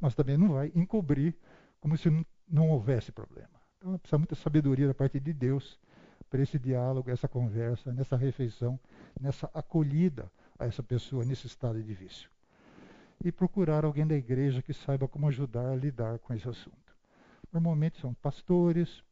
mas 0.00 0.14
também 0.14 0.36
não 0.36 0.48
vai 0.48 0.70
encobrir 0.74 1.34
como 1.80 1.96
se 1.96 2.10
não, 2.48 2.68
houvesse 2.70 3.12
problema. 3.12 3.48
Então 3.78 3.98
precisa 3.98 4.18
muita 4.18 4.34
sabedoria 4.34 4.86
da 4.86 4.94
parte 4.94 5.20
de 5.20 5.32
Deus 5.32 5.78
para 6.28 6.42
esse 6.42 6.58
diálogo, 6.58 7.10
essa 7.10 7.28
conversa, 7.28 7.92
nessa 7.92 8.16
refeição, 8.16 8.78
nessa 9.20 9.50
acolhida 9.54 10.30
a 10.58 10.66
essa 10.66 10.82
pessoa 10.82 11.24
nesse 11.24 11.46
estado 11.46 11.82
de 11.82 11.94
vício. 11.94 12.28
E 13.24 13.30
procurar 13.30 13.84
alguém 13.84 14.06
da 14.06 14.14
igreja 14.14 14.60
que 14.60 14.74
saiba 14.74 15.08
como 15.08 15.28
ajudar 15.28 15.70
a 15.70 15.76
lidar 15.76 16.18
com 16.18 16.34
esse 16.34 16.48
assunto. 16.48 16.96
Normalmente 17.52 18.00
são 18.00 18.12
pastores, 18.14 19.02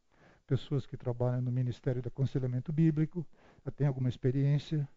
pessoas 0.45 0.85
que 0.85 0.97
trabalham 0.97 1.41
no 1.41 1.51
Ministério 1.51 2.01
do 2.01 2.07
Aconselhamento 2.07 2.71
Bíblico, 2.71 3.25
já 3.65 3.71
têm 3.71 3.87
alguma 3.87 4.09
experiência 4.09 4.87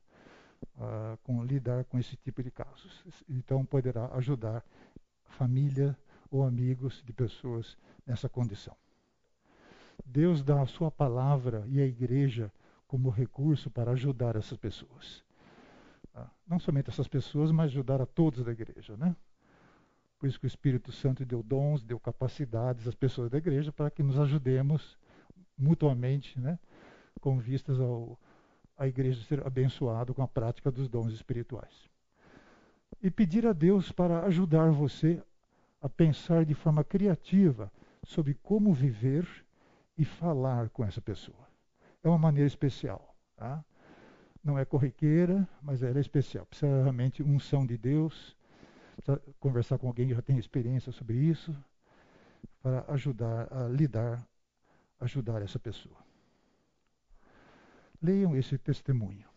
uh, 0.77 1.17
com 1.23 1.45
lidar 1.45 1.85
com 1.85 1.99
esse 1.99 2.17
tipo 2.17 2.43
de 2.43 2.51
casos. 2.51 3.05
Então, 3.29 3.65
poderá 3.65 4.07
ajudar 4.15 4.65
família 5.25 5.97
ou 6.31 6.45
amigos 6.45 7.03
de 7.05 7.13
pessoas 7.13 7.77
nessa 8.07 8.29
condição. 8.29 8.77
Deus 10.05 10.43
dá 10.43 10.63
a 10.63 10.67
sua 10.67 10.91
palavra 10.91 11.65
e 11.67 11.81
a 11.81 11.87
igreja 11.87 12.53
como 12.87 13.11
recurso 13.11 13.71
para 13.71 13.93
ajudar 13.93 14.37
essas 14.37 14.57
pessoas. 14.57 15.23
Uh, 16.15 16.29
não 16.47 16.59
somente 16.59 16.91
essas 16.91 17.09
pessoas, 17.09 17.51
mas 17.51 17.71
ajudar 17.71 18.01
a 18.01 18.07
todos 18.07 18.45
da 18.45 18.53
igreja, 18.53 18.97
né? 18.97 19.15
Por 20.19 20.27
isso 20.27 20.41
que 20.41 20.47
o 20.47 20.49
Espírito 20.49 20.91
Santo 20.91 21.25
deu 21.25 21.43
dons, 21.43 21.85
deu 21.85 22.01
capacidades 22.01 22.89
às 22.89 22.95
pessoas 22.95 23.31
da 23.31 23.39
igreja 23.39 23.71
para 23.71 23.91
que 23.91 24.03
nos 24.03 24.19
ajudemos 24.19 24.99
mutuamente, 25.57 26.39
né, 26.41 26.59
com 27.21 27.39
vistas 27.39 27.79
ao, 27.81 28.19
a 28.79 28.87
igreja 28.87 29.23
ser 29.25 29.45
abençoada 29.47 30.15
com 30.15 30.23
a 30.23 30.29
prática 30.29 30.71
dos 30.71 30.89
dons 30.89 31.13
espirituais. 31.13 31.91
E 33.03 33.11
pedir 33.11 33.47
a 33.47 33.53
Deus 33.53 33.91
para 33.91 34.25
ajudar 34.25 34.71
você 34.71 35.23
a 35.83 35.89
pensar 35.89 36.45
de 36.45 36.55
forma 36.55 36.85
criativa 36.85 37.71
sobre 38.05 38.35
como 38.35 38.73
viver 38.73 39.27
e 39.97 40.05
falar 40.05 40.71
com 40.71 40.85
essa 40.85 41.01
pessoa. 41.01 41.49
É 42.03 42.09
uma 42.09 42.19
maneira 42.19 42.47
especial. 42.47 43.15
Tá? 43.37 43.65
Não 44.43 44.59
é 44.59 44.65
corriqueira, 44.65 45.47
mas 45.61 45.83
ela 45.83 45.99
é 45.99 46.01
especial. 46.01 46.47
Precisa 46.47 46.83
realmente 46.83 47.23
unção 47.23 47.67
de 47.67 47.77
Deus, 47.77 48.37
precisa 48.97 49.21
conversar 49.39 49.79
com 49.79 49.89
alguém 49.89 50.09
que 50.09 50.15
já 50.15 50.23
tem 50.23 50.39
experiência 50.39 50.93
sobre 50.93 51.17
isso, 51.17 51.55
para 52.63 52.85
ajudar 52.89 53.53
a 53.53 53.69
lidar 53.69 54.27
ajudar 55.01 55.43
essa 55.43 55.59
pessoa. 55.59 56.08
Leiam 58.01 58.37
esse 58.37 58.59
testemunho. 58.59 59.29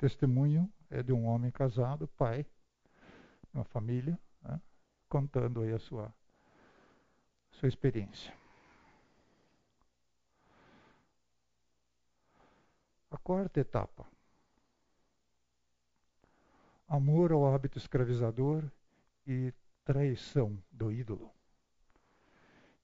Testemunho 0.00 0.72
é 0.88 1.02
de 1.02 1.12
um 1.12 1.26
homem 1.26 1.50
casado, 1.50 2.08
pai, 2.08 2.46
uma 3.52 3.64
família, 3.64 4.18
né, 4.40 4.58
contando 5.10 5.60
aí 5.60 5.74
a 5.74 5.78
sua, 5.78 6.10
sua 7.50 7.68
experiência. 7.68 8.34
A 13.10 13.18
quarta 13.18 13.60
etapa. 13.60 14.06
Amor 16.88 17.30
ao 17.30 17.54
hábito 17.54 17.76
escravizador 17.76 18.64
e 19.26 19.52
traição 19.84 20.58
do 20.72 20.90
ídolo. 20.90 21.30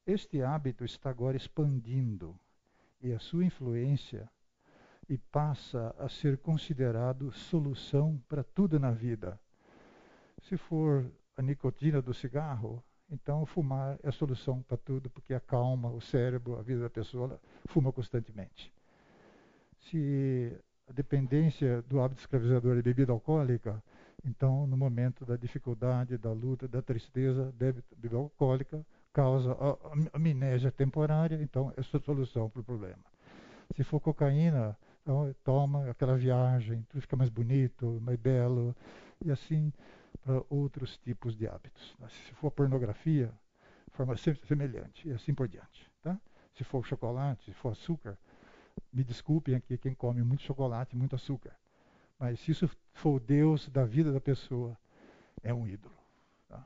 Este 0.07 0.43
hábito 0.43 0.85
está 0.85 1.09
agora 1.09 1.37
expandindo 1.37 2.39
e 3.01 3.13
a 3.13 3.19
sua 3.19 3.45
influência 3.45 4.31
e 5.09 5.17
passa 5.19 5.95
a 5.99 6.09
ser 6.09 6.39
considerado 6.39 7.33
solução 7.33 8.21
para 8.29 8.43
tudo 8.43 8.79
na 8.79 8.91
vida. 8.91 9.39
Se 10.43 10.57
for 10.57 11.05
a 11.37 11.43
nicotina 11.43 12.03
do 12.03 12.13
cigarro, 12.13 12.83
então 13.11 13.47
fumar 13.47 13.99
é 14.03 14.09
a 14.09 14.13
solução 14.13 14.63
para 14.63 14.77
tudo, 14.77 15.09
porque 15.11 15.33
acalma 15.33 15.91
o 15.91 16.01
cérebro, 16.01 16.59
a 16.59 16.63
vida 16.63 16.81
da 16.81 16.91
pessoa, 16.91 17.41
fuma 17.67 17.93
constantemente. 17.93 18.73
Se 19.79 20.57
a 20.89 20.93
dependência 20.93 21.83
do 21.83 22.01
hábito 22.01 22.21
escravizador 22.21 22.77
é 22.77 22.83
bebida 22.83 23.13
alcoólica, 23.13 23.83
então 24.25 24.67
no 24.67 24.77
momento 24.77 25.25
da 25.25 25.37
dificuldade, 25.37 26.19
da 26.19 26.33
luta, 26.33 26.67
da 26.67 26.83
tristeza, 26.83 27.53
bebida 27.57 28.17
alcoólica, 28.17 28.85
causa 29.13 29.57
amnésia 30.13 30.71
temporária, 30.71 31.41
então 31.41 31.73
é 31.77 31.81
a 31.81 32.01
solução 32.01 32.51
para 32.51 32.61
o 32.61 32.65
problema. 32.65 33.05
Se 33.75 33.83
for 33.83 34.01
cocaína, 34.01 34.77
então, 35.07 35.33
toma 35.45 35.89
aquela 35.89 36.17
viagem, 36.17 36.85
tudo 36.89 37.01
fica 37.01 37.15
mais 37.15 37.31
bonito, 37.31 38.01
mais 38.03 38.19
belo, 38.19 38.75
e 39.25 39.31
assim 39.31 39.73
para 40.25 40.43
outros 40.51 40.97
tipos 40.99 41.37
de 41.37 41.47
hábitos. 41.47 41.97
Se 42.09 42.35
for 42.35 42.51
pornografia, 42.51 43.33
forma 43.93 44.17
semelhante, 44.17 45.09
e 45.09 45.13
assim 45.13 45.33
por 45.33 45.47
diante. 45.47 45.89
Tá? 46.03 46.19
Se 46.55 46.65
for 46.65 46.85
chocolate, 46.85 47.45
se 47.45 47.53
for 47.53 47.71
açúcar, 47.71 48.19
Me 48.93 49.05
desculpem 49.05 49.55
aqui 49.55 49.77
quem 49.77 49.95
come 49.95 50.23
muito 50.23 50.43
chocolate, 50.43 50.97
muito 50.97 51.15
açúcar. 51.15 51.55
Mas 52.19 52.41
se 52.41 52.53
isso 52.53 52.71
for 52.95 53.17
o 53.17 53.21
Deus 53.21 53.69
da 53.69 53.85
vida 53.85 54.13
da 54.13 54.21
pessoa, 54.21 54.77
é 55.43 55.53
um 55.53 55.67
ídolo. 55.67 55.95
Tá? 56.49 56.65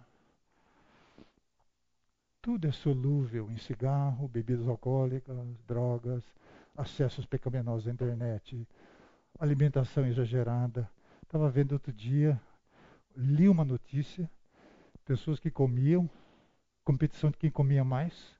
Tudo 2.40 2.68
é 2.68 2.72
solúvel 2.72 3.50
em 3.50 3.56
cigarro, 3.58 4.28
bebidas 4.28 4.68
alcoólicas, 4.68 5.36
drogas, 5.66 6.22
acessos 6.76 7.26
pecaminosos 7.26 7.88
à 7.88 7.90
internet, 7.90 8.66
alimentação 9.38 10.06
exagerada. 10.06 10.88
Estava 11.22 11.48
vendo 11.50 11.72
outro 11.72 11.92
dia, 11.92 12.40
li 13.16 13.48
uma 13.48 13.64
notícia, 13.64 14.30
pessoas 15.04 15.38
que 15.38 15.50
comiam, 15.50 16.08
competição 16.84 17.30
de 17.30 17.36
quem 17.36 17.50
comia 17.50 17.84
mais, 17.84 18.34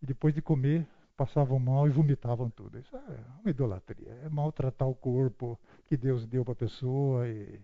e 0.00 0.06
depois 0.06 0.34
de 0.34 0.40
comer 0.40 0.86
passavam 1.16 1.58
mal 1.58 1.88
e 1.88 1.90
vomitavam 1.90 2.48
tudo. 2.48 2.78
Isso 2.78 2.96
é 2.96 3.00
uma 3.42 3.50
idolatria, 3.50 4.12
é 4.22 4.28
maltratar 4.28 4.88
o 4.88 4.94
corpo 4.94 5.58
que 5.86 5.96
Deus 5.96 6.24
deu 6.26 6.44
para 6.44 6.52
a 6.52 6.56
pessoa 6.56 7.28
e 7.28 7.60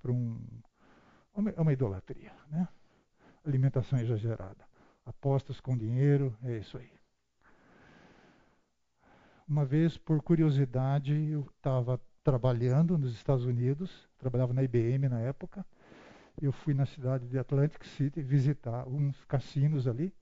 para 0.00 0.10
um 0.10 0.40
é 1.54 1.60
uma 1.60 1.72
idolatria, 1.72 2.32
né? 2.50 2.66
Alimentação 3.44 3.98
exagerada, 3.98 4.64
apostas 5.04 5.60
com 5.60 5.76
dinheiro, 5.76 6.34
é 6.42 6.56
isso 6.56 6.78
aí. 6.78 6.95
Uma 9.48 9.64
vez, 9.64 9.96
por 9.96 10.20
curiosidade, 10.22 11.14
eu 11.30 11.42
estava 11.56 12.00
trabalhando 12.24 12.98
nos 12.98 13.14
Estados 13.14 13.44
Unidos, 13.44 14.08
trabalhava 14.18 14.52
na 14.52 14.64
IBM 14.64 15.08
na 15.08 15.20
época. 15.20 15.64
Eu 16.42 16.50
fui 16.50 16.74
na 16.74 16.84
cidade 16.84 17.28
de 17.28 17.38
Atlantic 17.38 17.84
City 17.84 18.20
visitar 18.20 18.86
uns 18.88 19.24
cassinos 19.26 19.86
ali. 19.86 20.12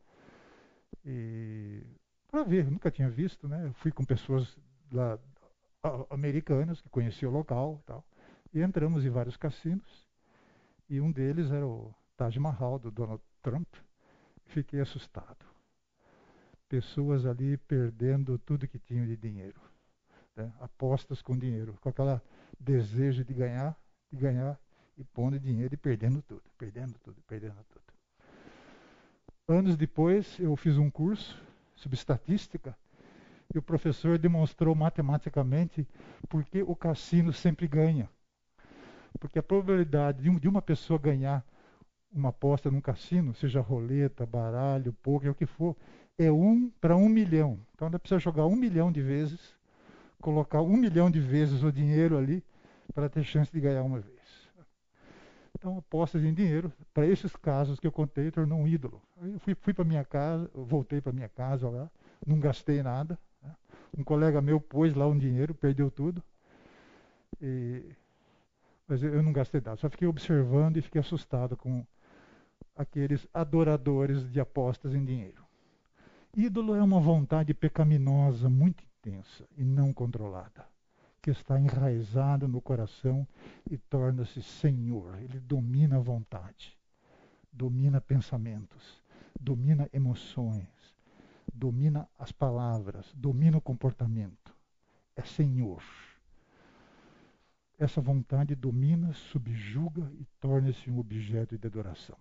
E 1.07 1.83
para 2.31 2.45
ver, 2.45 2.71
nunca 2.71 2.91
tinha 2.91 3.09
visto, 3.09 3.49
né? 3.49 3.67
Eu 3.67 3.73
fui 3.73 3.91
com 3.91 4.05
pessoas 4.05 4.59
lá 4.93 5.19
americanas 6.11 6.83
que 6.83 6.91
conheciam 6.91 7.33
o 7.33 7.35
local, 7.35 7.81
e 7.83 7.87
tal. 7.87 8.05
E 8.53 8.61
entramos 8.61 9.07
em 9.07 9.11
vários 9.11 9.39
cassinos. 9.39 10.07
E 10.87 11.01
um 11.01 11.11
deles 11.11 11.51
era 11.51 11.67
o 11.67 11.95
Taj 12.15 12.39
Mahal 12.39 12.79
do 12.79 12.91
Donald 12.91 13.23
Trump. 13.43 13.69
Fiquei 14.45 14.81
assustado 14.81 15.54
pessoas 16.75 17.25
ali 17.25 17.57
perdendo 17.57 18.37
tudo 18.37 18.67
que 18.67 18.81
tinham 18.81 19.07
de 19.07 19.17
dinheiro. 19.17 19.61
Né? 20.35 20.53
Apostas 20.61 21.23
com 21.23 21.39
dinheiro, 21.39 21.79
com 21.81 21.89
aquele 21.89 22.21
desejo 22.59 23.25
de 23.25 23.33
ganhar, 23.33 23.79
de 24.11 24.19
ganhar, 24.19 24.59
e 24.99 25.05
pondo 25.05 25.39
dinheiro 25.39 25.73
e 25.73 25.77
perdendo 25.77 26.21
tudo, 26.23 26.43
perdendo 26.59 26.99
tudo, 26.99 27.23
perdendo 27.29 27.65
tudo. 27.71 27.85
Anos 29.47 29.77
depois, 29.77 30.37
eu 30.41 30.57
fiz 30.57 30.77
um 30.77 30.91
curso 30.91 31.41
sobre 31.77 31.97
estatística 31.97 32.77
e 33.55 33.59
o 33.59 33.63
professor 33.63 34.19
demonstrou 34.19 34.75
matematicamente 34.75 35.87
por 36.29 36.45
que 36.45 36.61
o 36.61 36.75
cassino 36.75 37.33
sempre 37.33 37.69
ganha. 37.69 38.11
Porque 39.21 39.39
a 39.39 39.43
probabilidade 39.45 40.29
de 40.29 40.49
uma 40.49 40.61
pessoa 40.61 40.99
ganhar 40.99 41.47
uma 42.13 42.31
aposta 42.31 42.69
num 42.69 42.81
cassino, 42.81 43.33
seja 43.35 43.61
roleta, 43.61 44.27
baralho, 44.27 44.93
poker, 44.93 45.31
o 45.31 45.35
que 45.35 45.47
for, 45.47 45.77
é 46.19 46.31
um 46.31 46.71
para 46.81 46.97
um 46.97 47.09
milhão. 47.09 47.59
Então 47.75 47.89
ela 47.89 47.99
precisa 47.99 48.21
jogar 48.21 48.47
um 48.47 48.57
milhão 48.57 48.91
de 48.91 49.03
vezes, 49.03 49.41
colocar 50.21 50.63
um 50.63 50.77
milhão 50.77 51.11
de 51.11 51.21
vezes 51.21 51.63
o 51.63 51.73
dinheiro 51.73 52.17
ali 52.17 52.43
para 52.95 53.09
ter 53.09 53.25
chance 53.25 53.51
de 53.53 53.61
ganhar 53.61 53.83
uma 53.83 54.01
vez. 54.01 54.15
Então 55.59 55.79
apostas 55.79 56.23
em 56.23 56.35
dinheiro, 56.35 56.73
para 56.93 57.07
esses 57.07 57.35
casos 57.37 57.81
que 57.81 57.87
eu 57.87 57.93
contei, 57.93 58.31
tornou 58.31 58.59
um 58.59 58.69
ídolo. 58.69 59.03
Aí 59.21 59.33
eu 59.33 59.41
fui, 59.41 59.55
fui 59.55 59.73
para 59.73 59.85
minha 59.85 60.05
casa, 60.05 60.51
voltei 60.55 61.01
para 61.01 61.13
minha 61.13 61.29
casa 61.29 61.69
lá, 61.69 61.91
não 62.27 62.39
gastei 62.39 62.83
nada. 62.83 63.19
Né? 63.43 63.51
Um 63.97 64.05
colega 64.05 64.41
meu 64.43 64.61
pôs 64.61 64.95
lá 64.95 65.07
um 65.07 65.19
dinheiro, 65.19 65.55
perdeu 65.55 65.91
tudo. 65.91 66.23
E, 67.41 67.83
mas 68.87 69.03
eu 69.03 69.23
não 69.23 69.33
gastei 69.33 69.61
nada, 69.61 69.77
só 69.77 69.89
fiquei 69.89 70.07
observando 70.07 70.77
e 70.77 70.83
fiquei 70.83 71.01
assustado 71.01 71.57
com 71.57 71.85
aqueles 72.77 73.27
adoradores 73.33 74.31
de 74.31 74.41
apostas 74.41 74.95
em 74.95 75.05
dinheiro. 75.05 75.44
Ídolo 76.37 76.75
é 76.75 76.83
uma 76.83 76.99
vontade 76.99 77.55
pecaminosa 77.55 78.49
muito 78.49 78.83
intensa 78.83 79.47
e 79.57 79.63
não 79.63 79.93
controlada, 79.93 80.67
que 81.23 81.31
está 81.31 81.61
enraizada 81.61 82.49
no 82.49 82.61
coração 82.61 83.25
e 83.71 83.79
torna-se 83.79 84.43
senhor. 84.43 85.17
Ele 85.23 85.39
domina 85.39 85.97
a 85.97 86.01
vontade, 86.01 86.77
domina 87.53 88.01
pensamentos, 88.01 89.01
domina 89.41 89.89
emoções, 89.93 90.67
domina 91.55 92.09
as 92.19 92.33
palavras, 92.33 93.15
domina 93.15 93.59
o 93.59 93.61
comportamento. 93.61 94.53
É 95.15 95.23
senhor. 95.23 95.85
Essa 97.79 98.01
vontade 98.01 98.57
domina, 98.57 99.13
subjuga 99.13 100.11
e 100.19 100.25
torna-se 100.41 100.91
um 100.91 100.99
objeto 100.99 101.57
de 101.57 101.65
adoração. 101.69 102.19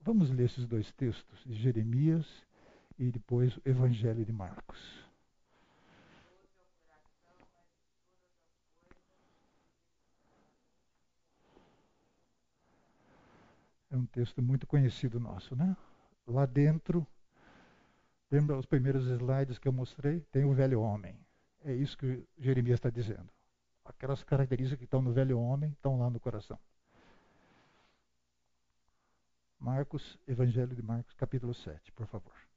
Vamos 0.00 0.30
ler 0.30 0.44
esses 0.44 0.66
dois 0.66 0.92
textos 0.92 1.42
de 1.44 1.54
Jeremias 1.54 2.46
e 3.02 3.10
depois 3.10 3.56
o 3.56 3.62
Evangelho 3.64 4.24
de 4.24 4.32
Marcos. 4.32 4.78
É 13.90 13.96
um 13.96 14.06
texto 14.06 14.40
muito 14.40 14.68
conhecido 14.68 15.18
nosso, 15.18 15.56
né? 15.56 15.76
Lá 16.28 16.46
dentro, 16.46 17.04
lembra 18.30 18.56
os 18.56 18.66
primeiros 18.66 19.04
slides 19.06 19.58
que 19.58 19.66
eu 19.66 19.72
mostrei? 19.72 20.20
Tem 20.30 20.44
o 20.44 20.54
velho 20.54 20.80
homem. 20.80 21.18
É 21.64 21.74
isso 21.74 21.98
que 21.98 22.24
Jeremias 22.38 22.78
está 22.78 22.88
dizendo. 22.88 23.28
Aquelas 23.84 24.22
características 24.22 24.78
que 24.78 24.84
estão 24.84 25.02
no 25.02 25.12
velho 25.12 25.40
homem 25.40 25.72
estão 25.72 25.98
lá 25.98 26.08
no 26.08 26.20
coração. 26.20 26.58
Marcos, 29.58 30.16
Evangelho 30.26 30.74
de 30.74 30.82
Marcos, 30.82 31.12
capítulo 31.14 31.52
7, 31.52 31.90
por 31.92 32.06
favor. 32.06 32.51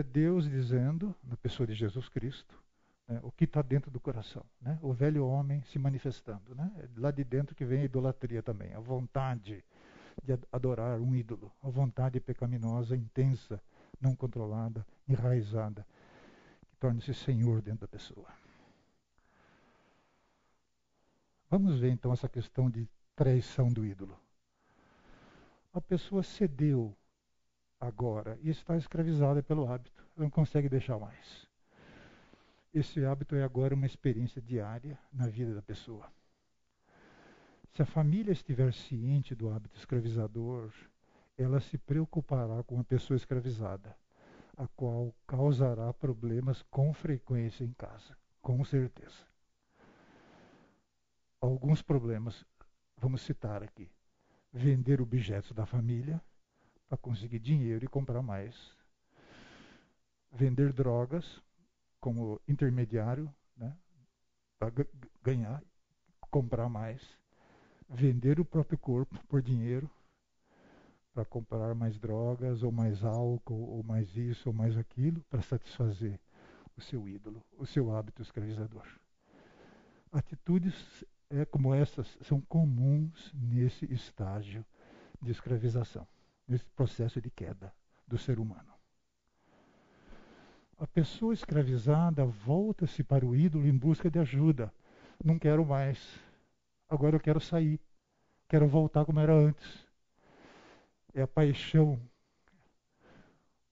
É 0.00 0.02
Deus 0.02 0.48
dizendo, 0.48 1.14
na 1.22 1.36
pessoa 1.36 1.66
de 1.66 1.74
Jesus 1.74 2.08
Cristo, 2.08 2.58
né, 3.06 3.20
o 3.22 3.30
que 3.30 3.44
está 3.44 3.62
dentro 3.62 3.90
do 3.90 4.00
coração. 4.00 4.44
Né? 4.60 4.78
O 4.82 4.92
velho 4.92 5.26
homem 5.26 5.62
se 5.64 5.78
manifestando. 5.78 6.54
Né? 6.54 6.70
É 6.78 6.88
lá 6.96 7.10
de 7.10 7.24
dentro 7.24 7.54
que 7.54 7.64
vem 7.64 7.82
a 7.82 7.84
idolatria 7.84 8.42
também, 8.42 8.72
a 8.74 8.80
vontade 8.80 9.64
de 10.22 10.38
adorar 10.52 11.00
um 11.00 11.14
ídolo, 11.14 11.52
a 11.62 11.68
vontade 11.68 12.20
pecaminosa, 12.20 12.96
intensa, 12.96 13.60
não 14.00 14.14
controlada, 14.14 14.86
enraizada, 15.08 15.86
que 16.68 16.76
torna-se 16.76 17.14
senhor 17.14 17.60
dentro 17.62 17.80
da 17.80 17.88
pessoa. 17.88 18.28
Vamos 21.50 21.80
ver 21.80 21.90
então 21.90 22.12
essa 22.12 22.28
questão 22.28 22.70
de 22.70 22.88
traição 23.16 23.72
do 23.72 23.84
ídolo. 23.84 24.16
A 25.72 25.80
pessoa 25.80 26.22
cedeu 26.22 26.96
agora 27.80 28.38
e 28.42 28.50
está 28.50 28.76
escravizada 28.76 29.42
pelo 29.42 29.66
hábito. 29.72 30.04
Ela 30.16 30.24
não 30.24 30.30
consegue 30.30 30.68
deixar 30.68 30.98
mais. 30.98 31.48
Esse 32.72 33.04
hábito 33.04 33.34
é 33.34 33.42
agora 33.42 33.74
uma 33.74 33.86
experiência 33.86 34.40
diária 34.40 34.98
na 35.12 35.26
vida 35.26 35.54
da 35.54 35.62
pessoa. 35.62 36.06
Se 37.72 37.82
a 37.82 37.86
família 37.86 38.32
estiver 38.32 38.72
ciente 38.72 39.34
do 39.34 39.50
hábito 39.50 39.76
escravizador, 39.76 40.70
ela 41.38 41.60
se 41.60 41.78
preocupará 41.78 42.62
com 42.62 42.78
a 42.78 42.84
pessoa 42.84 43.16
escravizada, 43.16 43.96
a 44.56 44.68
qual 44.68 45.14
causará 45.26 45.92
problemas 45.94 46.62
com 46.70 46.92
frequência 46.92 47.64
em 47.64 47.72
casa, 47.72 48.16
com 48.42 48.62
certeza. 48.64 49.24
Alguns 51.40 51.80
problemas, 51.80 52.44
vamos 52.96 53.22
citar 53.22 53.62
aqui: 53.62 53.90
vender 54.52 55.00
objetos 55.00 55.52
da 55.52 55.64
família, 55.64 56.20
para 56.90 56.98
conseguir 56.98 57.38
dinheiro 57.38 57.84
e 57.84 57.88
comprar 57.88 58.20
mais. 58.20 58.56
Vender 60.32 60.72
drogas 60.72 61.40
como 62.00 62.40
intermediário, 62.48 63.32
né, 63.56 63.76
para 64.58 64.72
ganhar, 65.22 65.62
comprar 66.30 66.68
mais. 66.68 67.00
Vender 67.88 68.40
o 68.40 68.44
próprio 68.44 68.76
corpo 68.76 69.18
por 69.28 69.40
dinheiro, 69.40 69.88
para 71.14 71.24
comprar 71.24 71.74
mais 71.74 71.98
drogas, 71.98 72.62
ou 72.64 72.72
mais 72.72 73.04
álcool, 73.04 73.68
ou 73.68 73.82
mais 73.84 74.16
isso, 74.16 74.48
ou 74.48 74.52
mais 74.52 74.76
aquilo, 74.76 75.22
para 75.30 75.42
satisfazer 75.42 76.18
o 76.76 76.80
seu 76.80 77.08
ídolo, 77.08 77.44
o 77.56 77.66
seu 77.66 77.94
hábito 77.94 78.22
escravizador. 78.22 78.86
Atitudes 80.12 81.04
é, 81.28 81.44
como 81.44 81.72
essas 81.72 82.18
são 82.22 82.40
comuns 82.40 83.32
nesse 83.32 83.84
estágio 83.92 84.64
de 85.22 85.30
escravização, 85.30 86.06
nesse 86.50 86.68
processo 86.70 87.20
de 87.20 87.30
queda 87.30 87.72
do 88.06 88.18
ser 88.18 88.40
humano. 88.40 88.74
A 90.76 90.86
pessoa 90.86 91.32
escravizada 91.32 92.24
volta-se 92.24 93.04
para 93.04 93.24
o 93.24 93.36
ídolo 93.36 93.66
em 93.66 93.76
busca 93.76 94.10
de 94.10 94.18
ajuda. 94.18 94.72
Não 95.22 95.38
quero 95.38 95.64
mais. 95.64 96.18
Agora 96.88 97.16
eu 97.16 97.20
quero 97.20 97.40
sair. 97.40 97.78
Quero 98.48 98.66
voltar 98.66 99.04
como 99.04 99.20
era 99.20 99.32
antes. 99.32 99.86
É 101.14 101.22
a 101.22 101.28
paixão. 101.28 102.00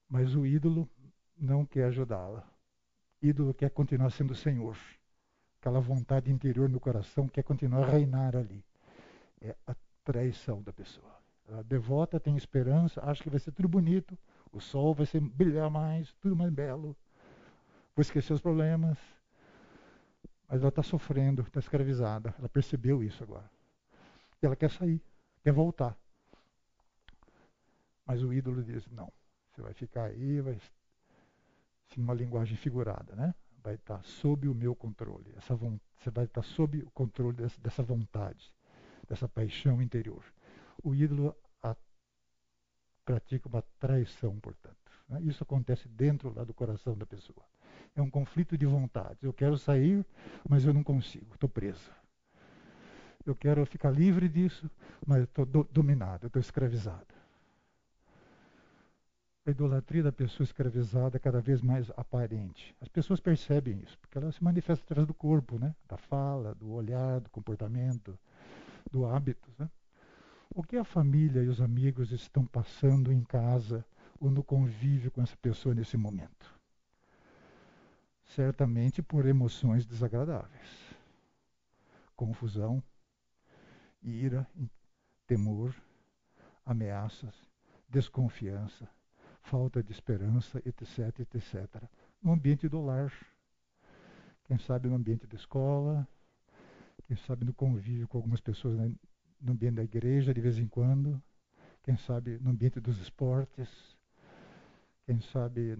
Mas 0.07 0.35
o 0.35 0.45
ídolo 0.45 0.87
não 1.37 1.65
quer 1.65 1.85
ajudá-la. 1.85 2.47
Ídolo 3.21 3.53
quer 3.53 3.71
continuar 3.71 4.11
sendo 4.11 4.33
Senhor. 4.35 4.77
Aquela 5.59 5.81
vontade 5.81 6.31
interior 6.31 6.69
no 6.69 6.79
coração 6.79 7.27
quer 7.27 7.43
continuar 7.43 7.83
a 7.83 7.91
reinar 7.91 8.35
ali. 8.35 8.63
É 9.41 9.55
a 9.67 9.75
traição 10.05 10.61
da 10.61 10.71
pessoa. 10.71 11.18
Devota, 11.65 12.19
tem 12.19 12.37
esperança, 12.37 13.01
acha 13.03 13.23
que 13.23 13.29
vai 13.29 13.39
ser 13.39 13.51
tudo 13.51 13.67
bonito, 13.67 14.17
o 14.51 14.59
sol 14.59 14.93
vai 14.93 15.05
ser, 15.05 15.19
brilhar 15.19 15.69
mais, 15.69 16.13
tudo 16.21 16.35
mais 16.35 16.51
belo. 16.51 16.95
Vou 17.95 18.01
esquecer 18.01 18.33
os 18.33 18.41
problemas. 18.41 18.97
Mas 20.47 20.61
ela 20.61 20.69
está 20.69 20.81
sofrendo, 20.81 21.43
está 21.43 21.59
escravizada. 21.59 22.33
Ela 22.39 22.49
percebeu 22.49 23.03
isso 23.03 23.23
agora. 23.23 23.49
E 24.41 24.45
ela 24.45 24.55
quer 24.55 24.71
sair, 24.71 25.01
quer 25.43 25.51
voltar. 25.51 25.95
Mas 28.05 28.23
o 28.23 28.33
ídolo 28.33 28.63
diz: 28.63 28.87
não, 28.87 29.11
você 29.51 29.61
vai 29.61 29.73
ficar 29.73 30.05
aí, 30.05 30.41
vai. 30.41 30.57
Sim, 31.89 32.01
uma 32.01 32.13
linguagem 32.13 32.57
figurada, 32.57 33.15
né? 33.15 33.35
Vai 33.63 33.75
estar 33.75 33.97
tá 33.97 34.03
sob 34.03 34.47
o 34.47 34.55
meu 34.55 34.75
controle. 34.75 35.31
Essa 35.37 35.55
você 35.55 36.09
vai 36.09 36.25
estar 36.25 36.41
tá 36.41 36.47
sob 36.47 36.79
o 36.79 36.91
controle 36.91 37.35
dessa 37.35 37.83
vontade, 37.83 38.51
dessa 39.07 39.27
paixão 39.27 39.81
interior. 39.81 40.23
O 40.83 40.95
ídolo 40.95 41.35
a, 41.61 41.75
pratica 43.05 43.47
uma 43.47 43.63
traição, 43.79 44.39
portanto. 44.39 44.75
Né? 45.07 45.21
Isso 45.23 45.43
acontece 45.43 45.87
dentro 45.87 46.33
lá 46.33 46.43
do 46.43 46.53
coração 46.53 46.97
da 46.97 47.05
pessoa. 47.05 47.43
É 47.95 48.01
um 48.01 48.09
conflito 48.09 48.57
de 48.57 48.65
vontades. 48.65 49.23
Eu 49.23 49.33
quero 49.33 49.57
sair, 49.57 50.05
mas 50.47 50.65
eu 50.65 50.73
não 50.73 50.83
consigo, 50.83 51.33
estou 51.33 51.49
preso. 51.49 51.91
Eu 53.25 53.35
quero 53.35 53.65
ficar 53.65 53.91
livre 53.91 54.29
disso, 54.29 54.69
mas 55.05 55.23
estou 55.23 55.45
do, 55.45 55.63
dominado, 55.65 56.27
estou 56.27 56.39
escravizado. 56.39 57.19
A 59.45 59.51
idolatria 59.51 60.03
da 60.03 60.11
pessoa 60.11 60.45
escravizada 60.45 61.17
é 61.17 61.19
cada 61.19 61.41
vez 61.41 61.61
mais 61.61 61.89
aparente. 61.97 62.75
As 62.79 62.87
pessoas 62.87 63.19
percebem 63.19 63.79
isso, 63.79 63.97
porque 63.97 64.17
ela 64.17 64.31
se 64.31 64.43
manifesta 64.43 64.83
através 64.83 65.07
do 65.07 65.13
corpo, 65.13 65.57
né? 65.57 65.75
da 65.87 65.97
fala, 65.97 66.53
do 66.53 66.71
olhar, 66.71 67.19
do 67.19 67.29
comportamento, 67.29 68.17
do 68.91 69.05
hábito. 69.05 69.49
Né? 69.57 69.69
O 70.53 70.63
que 70.63 70.77
a 70.77 70.83
família 70.83 71.43
e 71.43 71.47
os 71.47 71.61
amigos 71.61 72.11
estão 72.11 72.43
passando 72.45 73.11
em 73.11 73.23
casa 73.23 73.85
ou 74.19 74.31
no 74.31 74.43
convívio 74.43 75.11
com 75.11 75.21
essa 75.21 75.37
pessoa 75.37 75.75
nesse 75.75 75.95
momento? 75.95 76.59
Certamente 78.23 79.01
por 79.01 79.27
emoções 79.27 79.85
desagradáveis. 79.85 80.95
Confusão, 82.15 82.83
ira, 84.01 84.47
temor, 85.27 85.75
ameaças, 86.65 87.33
desconfiança, 87.87 88.89
falta 89.43 89.83
de 89.83 89.91
esperança, 89.91 90.61
etc, 90.65 91.19
etc. 91.19 91.83
No 92.21 92.33
ambiente 92.33 92.67
do 92.67 92.83
lar, 92.83 93.13
quem 94.45 94.57
sabe 94.57 94.89
no 94.89 94.95
ambiente 94.95 95.27
da 95.27 95.35
escola, 95.35 96.07
quem 97.05 97.15
sabe 97.15 97.45
no 97.45 97.53
convívio 97.53 98.07
com 98.07 98.17
algumas 98.17 98.41
pessoas 98.41 98.77
né, 98.77 98.91
no 99.39 99.53
ambiente 99.53 99.75
da 99.75 99.83
igreja 99.83 100.33
de 100.33 100.41
vez 100.41 100.57
em 100.57 100.67
quando, 100.67 101.21
quem 101.83 101.95
sabe 101.97 102.37
no 102.39 102.51
ambiente 102.51 102.79
dos 102.79 102.99
esportes, 102.99 103.69
quem 105.05 105.19
sabe 105.21 105.77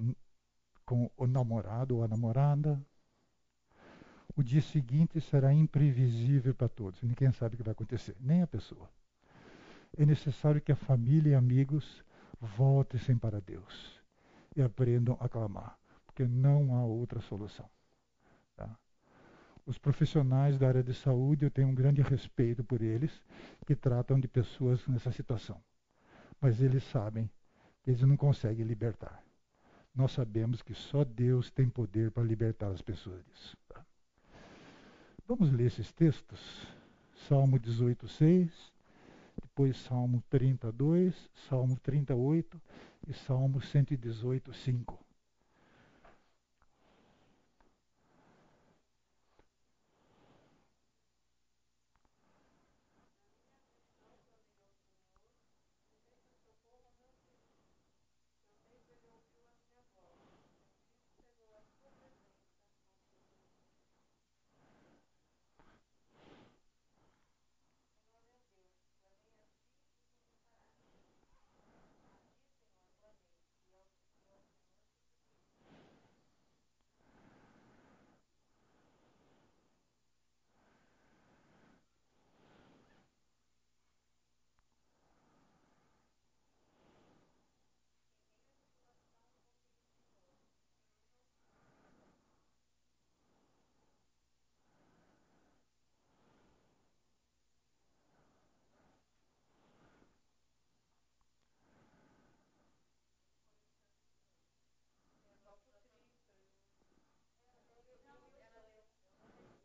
com 0.85 1.09
o 1.17 1.27
namorado 1.27 1.97
ou 1.97 2.03
a 2.03 2.07
namorada. 2.07 2.81
O 4.35 4.41
dia 4.41 4.61
seguinte 4.61 5.19
será 5.19 5.53
imprevisível 5.53 6.55
para 6.55 6.69
todos, 6.69 7.01
ninguém 7.03 7.31
sabe 7.31 7.55
o 7.55 7.57
que 7.57 7.63
vai 7.63 7.73
acontecer, 7.73 8.15
nem 8.19 8.41
a 8.41 8.47
pessoa. 8.47 8.89
É 9.97 10.05
necessário 10.05 10.61
que 10.61 10.71
a 10.71 10.75
família 10.75 11.31
e 11.31 11.35
amigos 11.35 12.03
voltem 12.39 13.17
para 13.17 13.41
Deus 13.41 14.01
e 14.55 14.61
aprendam 14.61 15.17
a 15.19 15.27
clamar, 15.27 15.77
porque 16.05 16.25
não 16.25 16.75
há 16.75 16.85
outra 16.85 17.19
solução. 17.19 17.69
Os 19.69 19.77
profissionais 19.77 20.57
da 20.57 20.67
área 20.67 20.81
de 20.81 20.95
saúde, 20.95 21.45
eu 21.45 21.51
tenho 21.51 21.67
um 21.67 21.75
grande 21.75 22.01
respeito 22.01 22.63
por 22.63 22.81
eles, 22.81 23.21
que 23.67 23.75
tratam 23.75 24.19
de 24.19 24.27
pessoas 24.27 24.83
nessa 24.87 25.11
situação. 25.11 25.61
Mas 26.41 26.59
eles 26.59 26.83
sabem 26.85 27.29
que 27.83 27.91
eles 27.91 28.01
não 28.01 28.17
conseguem 28.17 28.65
libertar. 28.65 29.23
Nós 29.93 30.11
sabemos 30.13 30.63
que 30.63 30.73
só 30.73 31.03
Deus 31.03 31.51
tem 31.51 31.69
poder 31.69 32.09
para 32.09 32.23
libertar 32.23 32.71
as 32.71 32.81
pessoas 32.81 33.23
disso. 33.25 33.55
Tá? 33.67 33.85
Vamos 35.27 35.51
ler 35.51 35.67
esses 35.67 35.91
textos? 35.91 36.67
Salmo 37.27 37.59
18, 37.59 38.07
6, 38.07 38.73
depois 39.39 39.77
Salmo 39.77 40.23
32, 40.31 41.29
Salmo 41.47 41.77
38 41.77 42.59
e 43.07 43.13
Salmo 43.13 43.61
118, 43.61 44.51
5. 44.51 45.08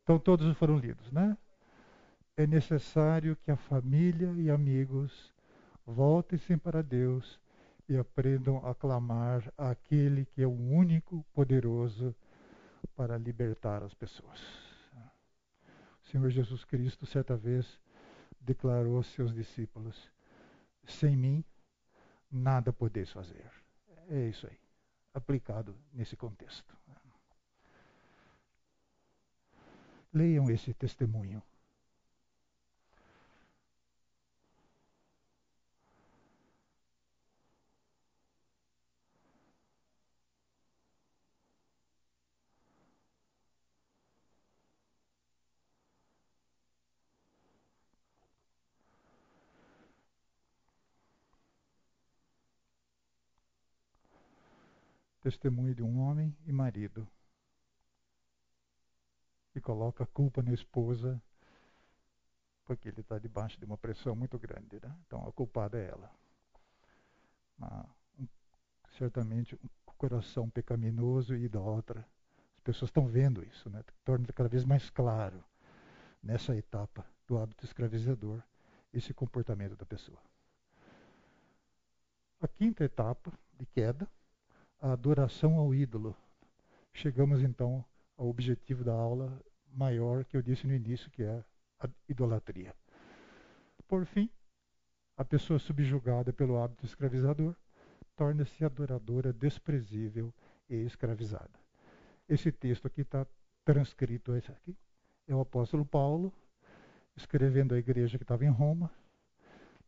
Então 0.05 0.19
todos 0.19 0.55
foram 0.59 0.77
lidos, 0.77 1.11
né? 1.11 1.37
É 2.37 2.47
necessário 2.47 3.37
que 3.37 3.51
a 3.51 3.57
família 3.57 4.31
e 4.37 4.51
amigos 4.51 5.33
voltem-se 5.87 6.59
para 6.59 6.83
Deus 6.83 7.41
e 7.89 7.97
aprendam 7.97 8.59
a 8.67 8.75
clamar 8.75 9.51
àquele 9.57 10.27
que 10.27 10.43
é 10.43 10.47
o 10.47 10.53
único 10.53 11.25
poderoso 11.33 12.15
para 12.95 13.17
libertar 13.17 13.83
as 13.83 13.95
pessoas. 13.95 14.41
O 16.05 16.09
Senhor 16.09 16.29
Jesus 16.29 16.65
Cristo, 16.67 17.07
certa 17.07 17.35
vez, 17.35 17.81
declarou 18.39 18.99
aos 18.99 19.07
seus 19.07 19.33
discípulos: 19.33 20.13
Sem 20.87 21.17
mim, 21.17 21.43
nada 22.31 22.75
podeis 22.75 23.11
fazer. 23.11 23.51
É 24.11 24.29
isso 24.29 24.47
aí, 24.47 24.59
aplicado 25.15 25.75
nesse 25.95 26.15
contexto. 26.15 26.77
Leiam 30.15 30.49
esse 30.49 30.73
testemunho. 30.73 31.43
testemunho 55.25 55.75
de 55.75 55.83
um 55.83 56.01
homem 56.01 56.37
e 56.47 56.53
marido 56.53 57.09
coloca 59.65 60.05
a 60.05 60.07
culpa 60.07 60.43
na 60.43 60.53
esposa 60.53 61.21
porque 62.65 62.89
ele 62.89 63.01
está 63.01 63.19
debaixo 63.19 63.59
de 63.59 63.65
uma 63.65 63.77
pressão 63.77 64.15
muito 64.15 64.39
grande. 64.39 64.79
Né? 64.83 64.95
Então 65.07 65.27
a 65.27 65.33
culpada 65.33 65.79
é 65.79 65.89
ela. 65.89 66.11
Um, 68.19 68.27
certamente 68.97 69.55
um 69.57 69.69
coração 69.99 70.49
pecaminoso 70.49 71.35
e 71.35 71.45
idólatra. 71.45 72.07
As 72.57 72.62
pessoas 72.62 72.91
estão 72.91 73.07
vendo 73.07 73.45
isso, 73.45 73.69
né? 73.71 73.83
torna 74.05 74.27
cada 74.29 74.49
vez 74.49 74.65
mais 74.65 74.89
claro 74.91 75.43
nessa 76.23 76.57
etapa 76.57 77.05
do 77.27 77.39
hábito 77.39 77.65
escravizador 77.65 78.43
esse 78.93 79.12
comportamento 79.12 79.77
da 79.77 79.85
pessoa. 79.85 80.19
A 82.41 82.49
quinta 82.49 82.85
etapa 82.85 83.33
de 83.59 83.67
queda, 83.67 84.09
a 84.81 84.93
adoração 84.93 85.59
ao 85.59 85.75
ídolo. 85.75 86.17
Chegamos 86.93 87.43
então 87.43 87.85
ao 88.17 88.29
objetivo 88.29 88.85
da 88.85 88.93
aula 88.93 89.41
maior 89.75 90.25
que 90.25 90.37
eu 90.37 90.43
disse 90.43 90.66
no 90.66 90.75
início, 90.75 91.11
que 91.11 91.22
é 91.22 91.45
a 91.81 91.89
idolatria. 92.09 92.75
Por 93.87 94.07
fim, 94.07 94.31
a 95.16 95.25
pessoa 95.25 95.59
subjugada 95.59 96.33
pelo 96.33 96.59
hábito 96.59 96.85
escravizador 96.85 97.55
torna-se 98.16 98.64
adoradora 98.64 99.33
desprezível 99.33 100.33
e 100.68 100.77
escravizada. 100.77 101.59
Esse 102.29 102.51
texto 102.51 102.87
aqui 102.87 103.03
está 103.03 103.27
transcrito, 103.64 104.35
esse 104.37 104.51
aqui, 104.51 104.77
é 105.27 105.35
o 105.35 105.41
apóstolo 105.41 105.85
Paulo 105.85 106.33
escrevendo 107.16 107.75
à 107.75 107.79
igreja 107.79 108.18
que 108.18 108.25
estava 108.25 108.45
em 108.45 108.51
Roma, 108.51 108.91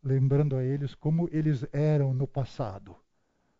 lembrando 0.03 0.55
a 0.55 0.63
eles 0.63 0.95
como 0.95 1.27
eles 1.31 1.65
eram 1.73 2.13
no 2.13 2.27
passado, 2.27 2.95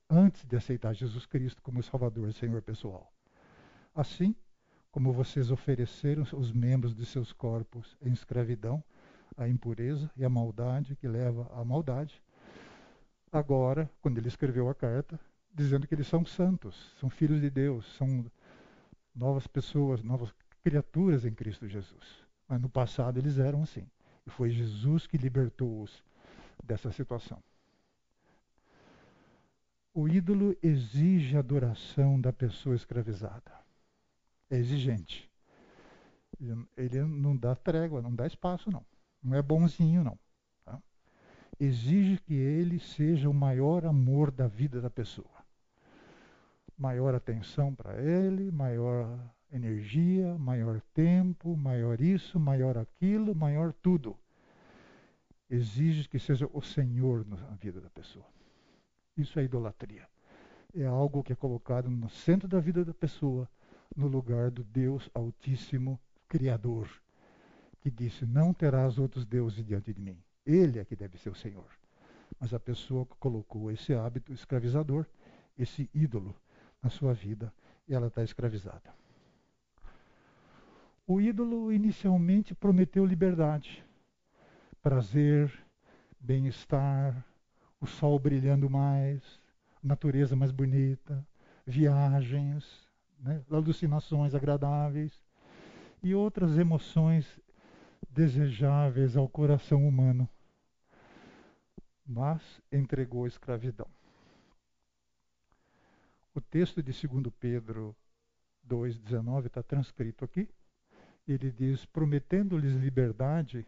antes 0.09 0.45
de 0.45 0.55
aceitar 0.55 0.93
Jesus 0.93 1.25
Cristo 1.25 1.61
como 1.61 1.83
Salvador 1.83 2.29
e 2.29 2.33
Senhor 2.33 2.61
pessoal. 2.61 3.11
Assim, 3.93 4.35
como 4.97 5.13
vocês 5.13 5.51
ofereceram 5.51 6.23
os 6.33 6.51
membros 6.51 6.95
de 6.95 7.05
seus 7.05 7.31
corpos 7.31 7.95
em 8.01 8.11
escravidão, 8.11 8.83
à 9.37 9.47
impureza 9.47 10.09
e 10.17 10.25
à 10.25 10.29
maldade 10.29 10.95
que 10.95 11.07
leva 11.07 11.47
à 11.53 11.63
maldade. 11.63 12.19
Agora, 13.31 13.87
quando 14.01 14.17
ele 14.17 14.27
escreveu 14.27 14.67
a 14.69 14.73
carta, 14.73 15.19
dizendo 15.53 15.85
que 15.85 15.93
eles 15.93 16.07
são 16.07 16.25
santos, 16.25 16.95
são 16.99 17.11
filhos 17.11 17.39
de 17.39 17.47
Deus, 17.47 17.85
são 17.95 18.25
novas 19.13 19.45
pessoas, 19.45 20.01
novas 20.01 20.33
criaturas 20.63 21.25
em 21.25 21.31
Cristo 21.31 21.67
Jesus. 21.67 22.25
Mas 22.47 22.59
no 22.59 22.67
passado 22.67 23.19
eles 23.19 23.37
eram 23.37 23.61
assim. 23.61 23.87
E 24.25 24.31
foi 24.31 24.49
Jesus 24.49 25.05
que 25.05 25.15
libertou-os 25.15 26.03
dessa 26.63 26.91
situação. 26.91 27.37
O 29.93 30.07
ídolo 30.07 30.57
exige 30.63 31.37
adoração 31.37 32.19
da 32.19 32.33
pessoa 32.33 32.75
escravizada 32.75 33.66
é 34.49 34.57
exigente. 34.57 35.29
Ele 36.75 37.03
não 37.03 37.35
dá 37.35 37.55
trégua, 37.55 38.01
não 38.01 38.13
dá 38.13 38.27
espaço, 38.27 38.71
não. 38.71 38.85
Não 39.23 39.35
é 39.35 39.41
bonzinho, 39.41 40.03
não. 40.03 40.17
Tá? 40.63 40.79
Exige 41.59 42.19
que 42.21 42.33
ele 42.33 42.79
seja 42.79 43.29
o 43.29 43.33
maior 43.33 43.85
amor 43.85 44.31
da 44.31 44.47
vida 44.47 44.79
da 44.79 44.89
pessoa. 44.89 45.27
Maior 46.77 47.15
atenção 47.15 47.73
para 47.73 47.99
ele, 48.01 48.51
maior 48.51 49.19
energia, 49.51 50.37
maior 50.37 50.79
tempo, 50.93 51.55
maior 51.55 51.99
isso, 51.99 52.39
maior 52.39 52.77
aquilo, 52.77 53.33
maior 53.33 53.73
tudo. 53.73 54.15
Exige 55.49 56.07
que 56.07 56.19
seja 56.19 56.47
o 56.53 56.61
Senhor 56.61 57.25
na 57.25 57.37
vida 57.55 57.81
da 57.81 57.89
pessoa. 57.89 58.25
Isso 59.15 59.39
é 59.39 59.43
idolatria. 59.43 60.07
É 60.75 60.85
algo 60.85 61.23
que 61.23 61.33
é 61.33 61.35
colocado 61.35 61.89
no 61.89 62.09
centro 62.09 62.47
da 62.47 62.59
vida 62.59 62.85
da 62.85 62.93
pessoa 62.93 63.49
no 63.97 64.07
lugar 64.07 64.51
do 64.51 64.63
Deus 64.63 65.09
Altíssimo 65.13 65.99
Criador, 66.29 66.87
que 67.81 67.89
disse: 67.89 68.25
Não 68.25 68.53
terás 68.53 68.99
outros 68.99 69.25
deuses 69.25 69.65
diante 69.65 69.91
de 69.91 69.99
mim. 69.99 70.17
Ele 70.45 70.77
é 70.77 70.85
que 70.85 70.95
deve 70.95 71.17
ser 71.17 71.29
o 71.29 71.35
Senhor. 71.35 71.65
Mas 72.39 72.53
a 72.53 72.59
pessoa 72.59 73.05
colocou 73.19 73.71
esse 73.71 73.93
hábito 73.93 74.31
escravizador, 74.31 75.05
esse 75.57 75.89
ídolo, 75.93 76.35
na 76.81 76.89
sua 76.89 77.13
vida, 77.13 77.51
e 77.87 77.95
ela 77.95 78.07
está 78.07 78.23
escravizada. 78.23 78.93
O 81.07 81.19
ídolo 81.19 81.71
inicialmente 81.71 82.53
prometeu 82.53 83.05
liberdade, 83.05 83.83
prazer, 84.83 85.51
bem-estar, 86.19 87.25
o 87.79 87.87
sol 87.87 88.19
brilhando 88.19 88.69
mais, 88.69 89.41
natureza 89.81 90.35
mais 90.35 90.51
bonita, 90.51 91.25
viagens, 91.65 92.86
né? 93.19 93.43
alucinações 93.49 94.33
agradáveis 94.33 95.23
e 96.03 96.13
outras 96.13 96.57
emoções 96.57 97.39
desejáveis 98.09 99.15
ao 99.17 99.27
coração 99.27 99.87
humano, 99.87 100.27
mas 102.05 102.41
entregou 102.71 103.25
a 103.25 103.27
escravidão. 103.27 103.87
O 106.33 106.41
texto 106.41 106.83
de 106.83 106.91
2 107.07 107.33
Pedro 107.39 107.95
2,19 108.67 109.47
está 109.47 109.63
transcrito 109.63 110.23
aqui. 110.23 110.47
Ele 111.27 111.51
diz: 111.51 111.85
prometendo-lhes 111.85 112.73
liberdade, 112.73 113.65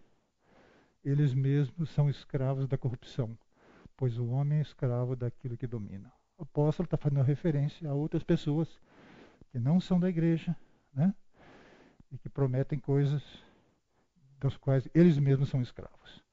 eles 1.04 1.34
mesmos 1.34 1.90
são 1.90 2.10
escravos 2.10 2.68
da 2.68 2.78
corrupção, 2.78 3.38
pois 3.98 4.18
o 4.18 4.28
homem 4.28 4.60
é 4.60 4.62
escravo 4.62 5.16
daquilo 5.16 5.58
que 5.58 5.68
domina. 5.68 6.12
O 6.38 6.44
apóstolo 6.44 6.86
está 6.86 6.98
fazendo 6.98 7.22
referência 7.22 7.90
a 7.90 7.94
outras 7.94 8.24
pessoas 8.24 8.80
que 9.52 9.60
não 9.60 9.80
são 9.80 10.00
da 10.00 10.10
igreja, 10.10 10.56
né? 10.94 11.14
E 12.12 12.18
que 12.18 12.30
prometem 12.30 12.80
coisas 12.80 13.24
das 14.40 14.56
quais 14.58 14.88
eles 14.94 15.18
mesmos 15.18 15.50
são 15.50 15.62
escravos. 15.62 16.24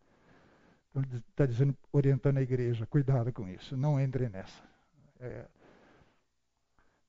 Então 0.90 1.02
ele 1.02 1.22
está 1.30 1.44
dizendo, 1.44 1.76
orientando 1.92 2.38
a 2.38 2.42
igreja, 2.42 2.86
cuidado 2.86 3.32
com 3.32 3.48
isso, 3.48 3.76
não 3.76 4.00
entre 4.00 4.28
nessa. 4.28 4.62
É, 5.18 5.46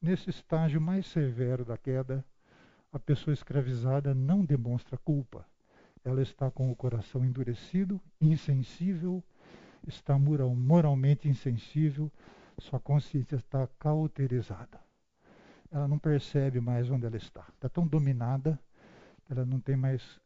nesse 0.02 0.30
estágio 0.30 0.82
mais 0.82 1.06
severo 1.08 1.64
da 1.64 1.78
queda, 1.78 2.26
a 2.92 3.00
pessoa 3.00 3.34
escravizada 3.34 4.14
não 4.14 4.44
demonstra 4.44 4.98
culpa. 4.98 5.46
Ela 6.04 6.22
está 6.22 6.50
com 6.50 6.72
o 6.72 6.76
coração 6.76 7.24
endurecido, 7.24 8.02
insensível, 8.20 9.24
está 9.86 10.18
moralmente 10.18 11.28
insensível, 11.28 12.12
sua 12.60 12.80
consciência 12.80 13.36
está 13.36 13.68
cauterizada 13.80 14.87
ela 15.72 15.88
não 15.88 16.00
percebe 16.00 16.60
mais 16.60 16.90
onde 16.90 17.06
ela 17.06 17.18
está. 17.18 17.46
Está 17.54 17.70
tão 17.70 17.86
dominada 17.86 18.60
que 19.26 19.34
ela 19.34 19.46
não 19.46 19.60
tem 19.60 19.76
mais 19.76 20.20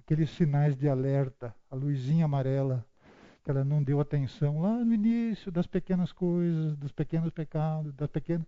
aqueles 0.00 0.30
sinais 0.30 0.76
de 0.76 0.88
alerta, 0.88 1.54
a 1.70 1.74
luzinha 1.74 2.24
amarela, 2.26 2.84
que 3.42 3.50
ela 3.50 3.64
não 3.64 3.82
deu 3.82 4.00
atenção 4.00 4.60
lá 4.60 4.84
no 4.84 4.94
início 4.94 5.52
das 5.52 5.66
pequenas 5.66 6.12
coisas, 6.12 6.76
dos 6.76 6.92
pequenos 6.92 7.30
pecados, 7.30 7.92
das 7.94 8.08
pequenas. 8.08 8.46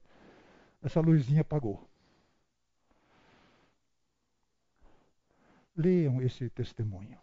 Essa 0.83 1.01
luzinha 1.01 1.43
apagou. 1.43 1.89
Leiam 5.77 6.23
esse 6.23 6.49
testemunho. 6.49 7.19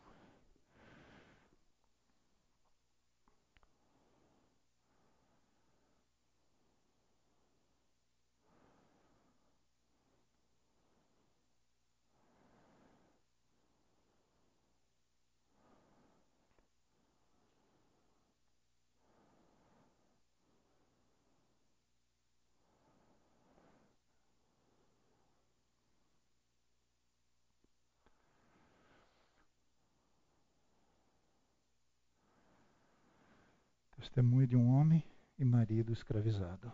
Testemunho 34.03 34.45
de 34.45 34.57
um 34.57 34.67
homem 34.67 35.01
e 35.39 35.45
marido 35.45 35.93
escravizado, 35.93 36.69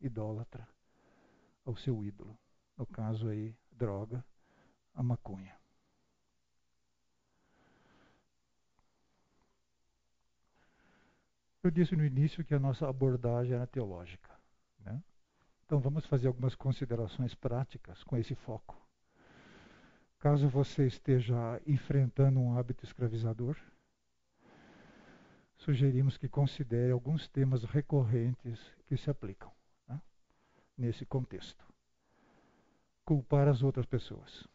idólatra 0.00 0.66
ao 1.64 1.76
seu 1.76 2.04
ídolo. 2.04 2.36
No 2.76 2.84
caso 2.84 3.28
aí, 3.28 3.54
droga, 3.70 4.24
a 4.92 5.00
maconha. 5.00 5.54
Eu 11.62 11.70
disse 11.70 11.94
no 11.94 12.04
início 12.04 12.44
que 12.44 12.52
a 12.52 12.58
nossa 12.58 12.88
abordagem 12.88 13.54
era 13.54 13.66
teológica. 13.68 14.36
Né? 14.80 15.00
Então 15.64 15.78
vamos 15.78 16.04
fazer 16.06 16.26
algumas 16.26 16.56
considerações 16.56 17.32
práticas 17.32 18.02
com 18.02 18.16
esse 18.16 18.34
foco. 18.34 18.76
Caso 20.18 20.48
você 20.48 20.88
esteja 20.88 21.62
enfrentando 21.64 22.40
um 22.40 22.58
hábito 22.58 22.84
escravizador, 22.84 23.56
sugerimos 25.62 26.18
que 26.18 26.28
considere 26.28 26.92
alguns 26.92 27.28
temas 27.28 27.64
recorrentes 27.64 28.60
que 28.86 28.96
se 28.96 29.08
aplicam. 29.10 29.50
Né? 29.88 30.00
nesse 30.76 31.06
contexto. 31.06 31.64
Culpar 33.04 33.48
as 33.48 33.62
outras 33.62 33.86
pessoas. 33.86 34.46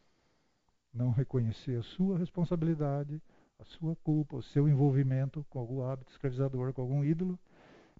Não 0.92 1.10
reconhecer 1.10 1.78
a 1.78 1.82
sua 1.82 2.18
responsabilidade, 2.18 3.20
a 3.58 3.64
sua 3.64 3.96
culpa, 3.96 4.36
o 4.36 4.42
seu 4.42 4.68
envolvimento 4.68 5.44
com 5.50 5.58
algum 5.58 5.82
hábito 5.82 6.12
escravizador, 6.12 6.72
com 6.72 6.82
algum 6.82 7.04
ídolo, 7.04 7.38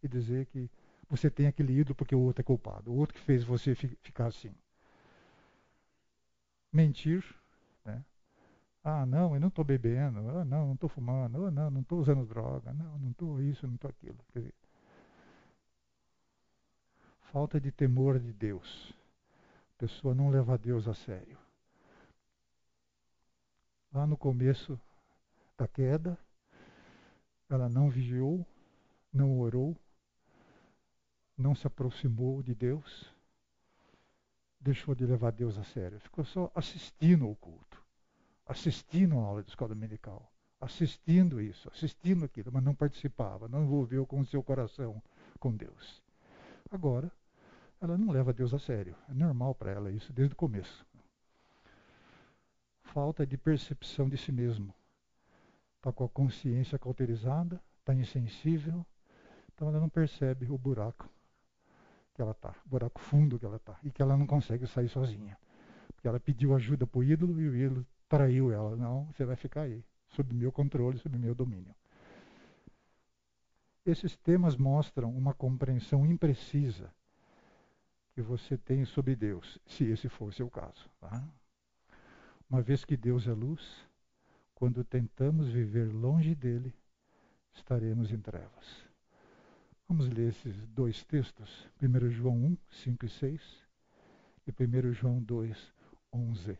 e 0.03 0.09
dizer 0.09 0.47
que 0.47 0.71
você 1.09 1.31
tem 1.31 1.47
aquele 1.47 1.73
ídolo 1.73 1.95
porque 1.95 2.15
o 2.15 2.21
outro 2.21 2.43
é 2.43 2.45
culpado, 2.45 2.93
o 2.93 2.97
outro 2.97 3.15
que 3.15 3.21
fez 3.21 3.43
você 3.45 3.75
ficar 3.75 4.27
assim. 4.27 4.55
Mentir? 6.73 7.25
Ah, 8.91 9.05
não, 9.05 9.35
eu 9.35 9.41
não 9.41 9.49
estou 9.49 9.63
bebendo, 9.63 10.19
ah, 10.31 10.47
não, 10.47 10.69
não 10.69 10.73
estou 10.73 10.89
fumando, 10.89 11.45
ah, 11.45 11.51
não, 11.51 11.71
não 11.71 11.81
estou 11.83 12.01
usando 12.01 12.25
droga, 12.25 12.73
não, 12.73 12.99
não 12.99 13.11
estou 13.11 13.39
isso, 13.39 13.67
não 13.67 13.75
estou 13.75 13.91
aquilo. 13.91 14.17
Quer 14.33 14.39
dizer, 14.39 14.55
falta 17.31 17.61
de 17.61 17.71
temor 17.71 18.19
de 18.19 18.33
Deus. 18.33 18.95
A 19.75 19.79
pessoa 19.79 20.15
não 20.15 20.31
leva 20.31 20.57
Deus 20.57 20.89
a 20.89 20.95
sério. 20.95 21.37
Lá 23.93 24.07
no 24.07 24.17
começo 24.17 24.81
da 25.59 25.69
queda, 25.69 26.19
ela 27.51 27.69
não 27.69 27.91
vigiou, 27.91 28.47
não 29.13 29.39
orou, 29.39 29.77
não 31.37 31.55
se 31.55 31.67
aproximou 31.67 32.43
de 32.43 32.55
Deus, 32.55 33.13
deixou 34.59 34.95
de 34.95 35.05
levar 35.05 35.33
Deus 35.33 35.59
a 35.59 35.65
sério, 35.65 36.01
ficou 36.01 36.25
só 36.25 36.51
assistindo 36.55 37.27
ao 37.27 37.37
culto, 37.37 37.87
assistindo 38.49 39.19
a 39.19 39.23
aula 39.23 39.43
de 39.43 39.51
escola 39.51 39.75
dominical, 39.75 40.33
assistindo 40.59 41.41
isso, 41.41 41.71
assistindo 41.71 42.25
aquilo, 42.25 42.51
mas 42.51 42.65
não 42.65 42.75
participava, 42.75 43.47
não 43.47 43.63
envolveu 43.63 44.07
com 44.07 44.21
o 44.21 44.27
seu 44.27 44.43
coração 44.43 45.01
com 45.39 45.55
Deus. 45.55 46.03
Agora, 46.71 47.13
ela 47.81 47.99
não 47.99 48.11
leva 48.11 48.33
Deus 48.33 48.55
a 48.55 48.59
sério, 48.59 48.97
é 49.09 49.15
normal 49.15 49.55
para 49.55 49.71
ela 49.71 49.93
isso 49.93 50.13
desde 50.15 50.33
o 50.33 50.37
começo. 50.37 50.85
Falta 52.83 53.27
de 53.27 53.37
percepção 53.37 54.09
de 54.09 54.17
si 54.17 54.33
mesmo. 54.33 54.75
Está 55.77 55.93
com 55.93 56.05
a 56.05 56.09
consciência 56.09 56.79
cauterizada, 56.79 57.63
está 57.81 57.95
insensível, 57.95 58.85
então 59.53 59.69
ela 59.69 59.79
não 59.79 59.91
percebe 59.91 60.51
o 60.51 60.57
buraco 60.57 61.09
que 62.15 62.23
ela 62.23 62.33
está, 62.33 62.55
o 62.67 62.69
buraco 62.69 62.99
fundo 62.99 63.39
que 63.39 63.45
ela 63.45 63.57
está, 63.57 63.79
e 63.85 63.91
que 63.91 64.03
ela 64.03 64.17
não 64.17 64.27
consegue 64.27 64.67
sair 64.67 64.89
sozinha. 64.89 65.39
Porque 65.95 66.09
ela 66.09 66.19
pediu 66.19 66.55
ajuda 66.55 66.87
para 66.87 66.99
o 66.99 67.05
ídolo 67.05 67.41
e 67.41 67.49
o 67.49 67.55
ídolo 67.55 67.87
traiu 68.09 68.51
ela. 68.51 68.77
Não, 68.77 69.05
você 69.07 69.25
vai 69.25 69.37
ficar 69.37 69.63
aí, 69.63 69.85
sob 70.09 70.35
meu 70.35 70.51
controle, 70.51 70.99
sob 70.99 71.17
meu 71.19 71.35
domínio. 71.35 71.75
Esses 73.85 74.17
temas 74.17 74.57
mostram 74.57 75.11
uma 75.11 75.33
compreensão 75.33 76.05
imprecisa 76.05 76.93
que 78.13 78.21
você 78.21 78.59
tem 78.59 78.85
sobre 78.85 79.15
Deus, 79.15 79.59
se 79.67 79.85
esse 79.85 80.09
for 80.09 80.33
o 80.41 80.51
caso. 80.51 80.91
Tá? 81.01 81.27
Uma 82.51 82.61
vez 82.61 82.85
que 82.85 82.97
Deus 82.97 83.27
é 83.27 83.33
luz, 83.33 83.87
quando 84.55 84.83
tentamos 84.85 85.49
viver 85.49 85.93
longe 85.93 86.35
dele, 86.35 86.75
estaremos 87.53 88.11
em 88.11 88.19
trevas. 88.19 88.85
Vamos 89.89 90.09
ler 90.09 90.31
esses 90.31 90.67
dois 90.67 91.05
textos, 91.05 91.67
1 91.81 92.11
João 92.11 92.37
1, 92.37 92.59
5 92.71 93.07
e 93.07 93.09
6 93.09 93.69
e 94.47 94.51
1 94.51 94.93
João 94.93 95.23
2, 95.23 95.73
11. 96.13 96.59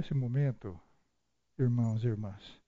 Nesse 0.00 0.14
momento, 0.14 0.80
irmãos 1.58 2.02
e 2.02 2.06
irmãs, 2.06 2.58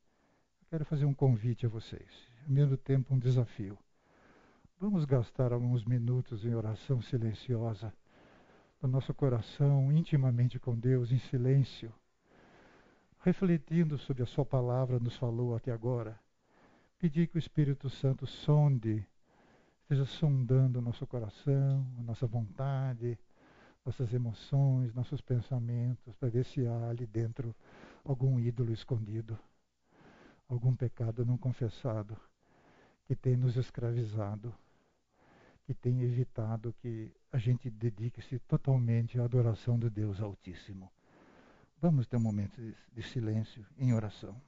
quero 0.69 0.85
fazer 0.85 1.07
um 1.07 1.15
convite 1.15 1.65
a 1.65 1.69
vocês, 1.71 2.29
ao 2.45 2.53
mesmo 2.53 2.77
tempo 2.77 3.15
um 3.15 3.19
desafio. 3.19 3.79
Vamos 4.79 5.07
gastar 5.07 5.51
alguns 5.51 5.83
minutos 5.83 6.45
em 6.45 6.55
oração 6.55 7.01
silenciosa, 7.01 7.91
no 8.83 8.89
nosso 8.91 9.15
coração, 9.15 9.91
intimamente 9.91 10.59
com 10.59 10.79
Deus, 10.79 11.11
em 11.11 11.17
silêncio, 11.17 11.91
refletindo 13.21 13.97
sobre 13.97 14.23
a 14.23 14.27
Sua 14.27 14.45
palavra 14.45 15.01
nos 15.01 15.17
falou 15.17 15.57
até 15.57 15.73
agora. 15.73 16.21
Pedir 16.99 17.29
que 17.29 17.37
o 17.37 17.39
Espírito 17.39 17.89
Santo 17.89 18.27
sonde, 18.27 19.07
esteja 19.81 20.05
sondando 20.05 20.81
o 20.81 20.83
nosso 20.83 21.07
coração, 21.07 21.87
a 21.99 22.03
nossa 22.03 22.27
vontade, 22.27 23.19
nossas 23.85 24.13
emoções, 24.13 24.95
nossos 24.95 25.21
pensamentos, 25.21 26.15
para 26.17 26.29
ver 26.29 26.45
se 26.45 26.67
há 26.67 26.89
ali 26.89 27.07
dentro 27.07 27.55
algum 28.05 28.39
ídolo 28.39 28.73
escondido 28.73 29.39
algum 30.53 30.75
pecado 30.77 31.25
não 31.25 31.39
confessado 31.39 32.17
que 33.07 33.17
tem 33.17 33.37
nos 33.37 33.57
escravizado, 33.57 34.55
que 35.65 35.75
tem 35.75 36.03
evitado 36.03 36.75
que 36.75 37.11
a 37.33 37.39
gente 37.39 37.71
dedique-se 37.71 38.39
totalmente 38.41 39.19
à 39.19 39.25
adoração 39.25 39.79
do 39.79 39.89
Deus 39.89 40.21
Altíssimo. 40.21 40.91
Vamos 41.81 42.07
ter 42.07 42.17
um 42.17 42.21
momento 42.21 42.61
de 42.93 43.03
silêncio 43.03 43.67
em 43.79 43.93
oração. 43.93 44.41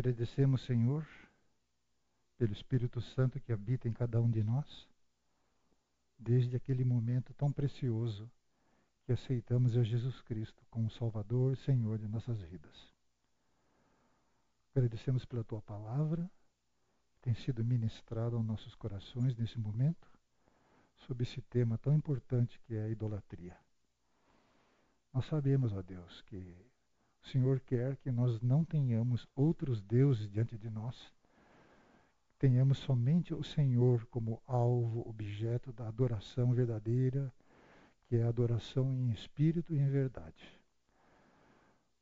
Agradecemos, 0.00 0.62
Senhor, 0.62 1.06
pelo 2.38 2.54
Espírito 2.54 3.02
Santo 3.02 3.38
que 3.38 3.52
habita 3.52 3.86
em 3.86 3.92
cada 3.92 4.18
um 4.18 4.30
de 4.30 4.42
nós, 4.42 4.88
desde 6.18 6.56
aquele 6.56 6.86
momento 6.86 7.34
tão 7.34 7.52
precioso 7.52 8.26
que 9.04 9.12
aceitamos 9.12 9.76
a 9.76 9.82
Jesus 9.82 10.22
Cristo 10.22 10.64
como 10.70 10.90
Salvador 10.90 11.52
e 11.52 11.56
Senhor 11.56 11.98
de 11.98 12.08
nossas 12.08 12.40
vidas. 12.40 12.94
Agradecemos 14.74 15.26
pela 15.26 15.44
tua 15.44 15.60
palavra, 15.60 16.30
que 17.10 17.20
tem 17.20 17.34
sido 17.34 17.62
ministrada 17.62 18.36
aos 18.36 18.46
nossos 18.46 18.74
corações 18.74 19.36
nesse 19.36 19.58
momento. 19.58 20.08
sobre 20.96 21.24
esse 21.24 21.42
tema 21.42 21.76
tão 21.76 21.94
importante 21.94 22.58
que 22.60 22.74
é 22.74 22.84
a 22.84 22.88
idolatria. 22.88 23.54
Nós 25.12 25.26
sabemos, 25.26 25.74
ó 25.74 25.82
Deus, 25.82 26.22
que 26.22 26.69
o 27.22 27.28
Senhor 27.28 27.60
quer 27.60 27.96
que 27.96 28.10
nós 28.10 28.40
não 28.40 28.64
tenhamos 28.64 29.28
outros 29.34 29.80
deuses 29.82 30.28
diante 30.30 30.56
de 30.56 30.70
nós, 30.70 31.12
tenhamos 32.38 32.78
somente 32.78 33.34
o 33.34 33.44
Senhor 33.44 34.06
como 34.06 34.42
alvo, 34.46 35.08
objeto 35.08 35.72
da 35.72 35.86
adoração 35.86 36.52
verdadeira, 36.52 37.32
que 38.06 38.16
é 38.16 38.22
a 38.22 38.28
adoração 38.28 38.92
em 38.92 39.10
espírito 39.10 39.74
e 39.74 39.78
em 39.78 39.88
verdade. 39.88 40.60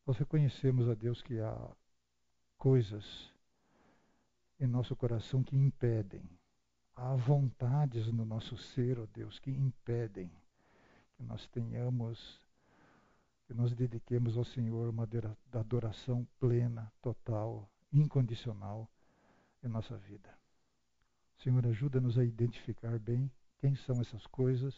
Nós 0.07 0.17
reconhecemos 0.17 0.89
a 0.89 0.95
Deus 0.95 1.21
que 1.21 1.39
há 1.41 1.77
coisas 2.57 3.33
em 4.59 4.67
nosso 4.67 4.97
coração 4.97 5.43
que 5.43 5.57
impedem, 5.57 6.23
há 6.95 7.15
vontades 7.15 8.11
no 8.11 8.25
nosso 8.25 8.57
ser, 8.57 8.99
ó 8.99 9.07
Deus, 9.13 9.39
que 9.39 9.51
impedem 9.51 10.31
que 11.15 11.23
nós 11.23 11.47
tenhamos, 11.49 12.41
que 13.49 13.55
nós 13.55 13.75
dediquemos 13.75 14.37
ao 14.37 14.45
Senhor 14.45 14.91
uma 14.91 15.09
adoração 15.55 16.29
plena, 16.39 16.93
total, 17.01 17.67
incondicional 17.91 18.87
em 19.65 19.69
nossa 19.69 19.97
vida. 19.97 20.29
Senhor, 21.39 21.67
ajuda-nos 21.67 22.19
a 22.19 22.25
identificar 22.25 22.99
bem 22.99 23.31
quem 23.57 23.75
são 23.75 23.99
essas 24.03 24.27
coisas, 24.27 24.75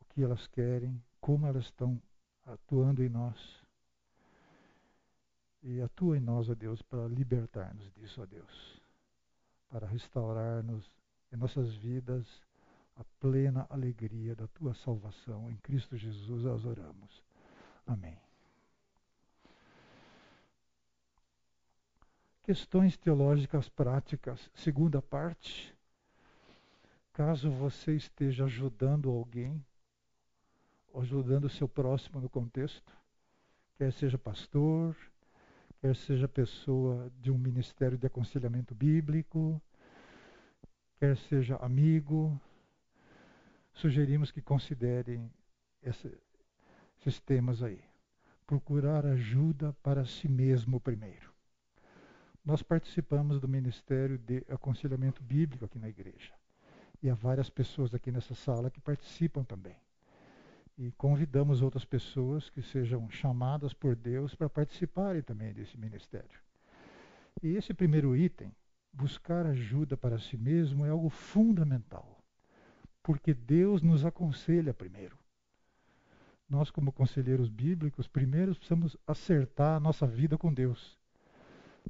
o 0.00 0.04
que 0.06 0.22
elas 0.22 0.46
querem, 0.46 1.00
como 1.20 1.46
elas 1.46 1.66
estão 1.66 2.00
atuando 2.46 3.04
em 3.04 3.10
nós 3.10 3.62
e 5.62 5.82
atua 5.82 6.16
em 6.16 6.20
nós, 6.20 6.48
ó 6.48 6.54
Deus, 6.54 6.80
para 6.80 7.06
libertar-nos 7.06 7.92
disso, 7.92 8.22
ó 8.22 8.26
Deus. 8.26 8.80
Para 9.68 9.86
restaurar-nos 9.86 10.90
em 11.30 11.36
nossas 11.36 11.74
vidas 11.74 12.24
a 12.96 13.04
plena 13.20 13.66
alegria 13.68 14.34
da 14.34 14.46
tua 14.46 14.72
salvação. 14.72 15.50
Em 15.50 15.56
Cristo 15.56 15.98
Jesus 15.98 16.44
nós 16.44 16.64
oramos. 16.64 17.25
Amém. 17.86 18.18
Questões 22.42 22.96
teológicas 22.96 23.68
práticas, 23.68 24.50
segunda 24.54 25.00
parte. 25.00 25.74
Caso 27.12 27.50
você 27.50 27.96
esteja 27.96 28.44
ajudando 28.44 29.08
alguém, 29.08 29.64
ajudando 30.94 31.44
o 31.44 31.50
seu 31.50 31.68
próximo 31.68 32.20
no 32.20 32.28
contexto, 32.28 32.92
quer 33.78 33.92
seja 33.92 34.18
pastor, 34.18 34.96
quer 35.80 35.96
seja 35.96 36.28
pessoa 36.28 37.10
de 37.20 37.30
um 37.30 37.38
ministério 37.38 37.96
de 37.96 38.06
aconselhamento 38.06 38.74
bíblico, 38.74 39.60
quer 40.98 41.16
seja 41.16 41.56
amigo, 41.56 42.38
sugerimos 43.72 44.30
que 44.30 44.42
considerem 44.42 45.30
esse, 45.82 46.16
esses 47.06 47.20
temas 47.20 47.62
aí. 47.62 47.80
Procurar 48.46 49.06
ajuda 49.06 49.72
para 49.82 50.04
si 50.04 50.28
mesmo 50.28 50.80
primeiro. 50.80 51.32
Nós 52.44 52.62
participamos 52.62 53.40
do 53.40 53.48
Ministério 53.48 54.18
de 54.18 54.44
Aconselhamento 54.48 55.22
Bíblico 55.22 55.64
aqui 55.64 55.78
na 55.78 55.88
igreja. 55.88 56.32
E 57.02 57.08
há 57.08 57.14
várias 57.14 57.48
pessoas 57.48 57.94
aqui 57.94 58.10
nessa 58.10 58.34
sala 58.34 58.70
que 58.70 58.80
participam 58.80 59.44
também 59.44 59.76
e 60.78 60.92
convidamos 60.92 61.62
outras 61.62 61.84
pessoas 61.84 62.50
que 62.50 62.60
sejam 62.60 63.08
chamadas 63.10 63.72
por 63.72 63.96
Deus 63.96 64.34
para 64.34 64.48
participarem 64.48 65.22
também 65.22 65.52
desse 65.52 65.78
ministério. 65.78 66.38
E 67.42 67.56
esse 67.56 67.72
primeiro 67.72 68.16
item, 68.16 68.54
buscar 68.92 69.46
ajuda 69.46 69.96
para 69.96 70.18
si 70.18 70.36
mesmo, 70.36 70.84
é 70.84 70.90
algo 70.90 71.08
fundamental, 71.08 72.20
porque 73.02 73.32
Deus 73.32 73.80
nos 73.80 74.04
aconselha 74.04 74.74
primeiro. 74.74 75.16
Nós, 76.48 76.70
como 76.70 76.92
conselheiros 76.92 77.48
bíblicos, 77.48 78.06
primeiro 78.06 78.54
precisamos 78.54 78.96
acertar 79.06 79.76
a 79.76 79.80
nossa 79.80 80.06
vida 80.06 80.38
com 80.38 80.52
Deus. 80.52 80.96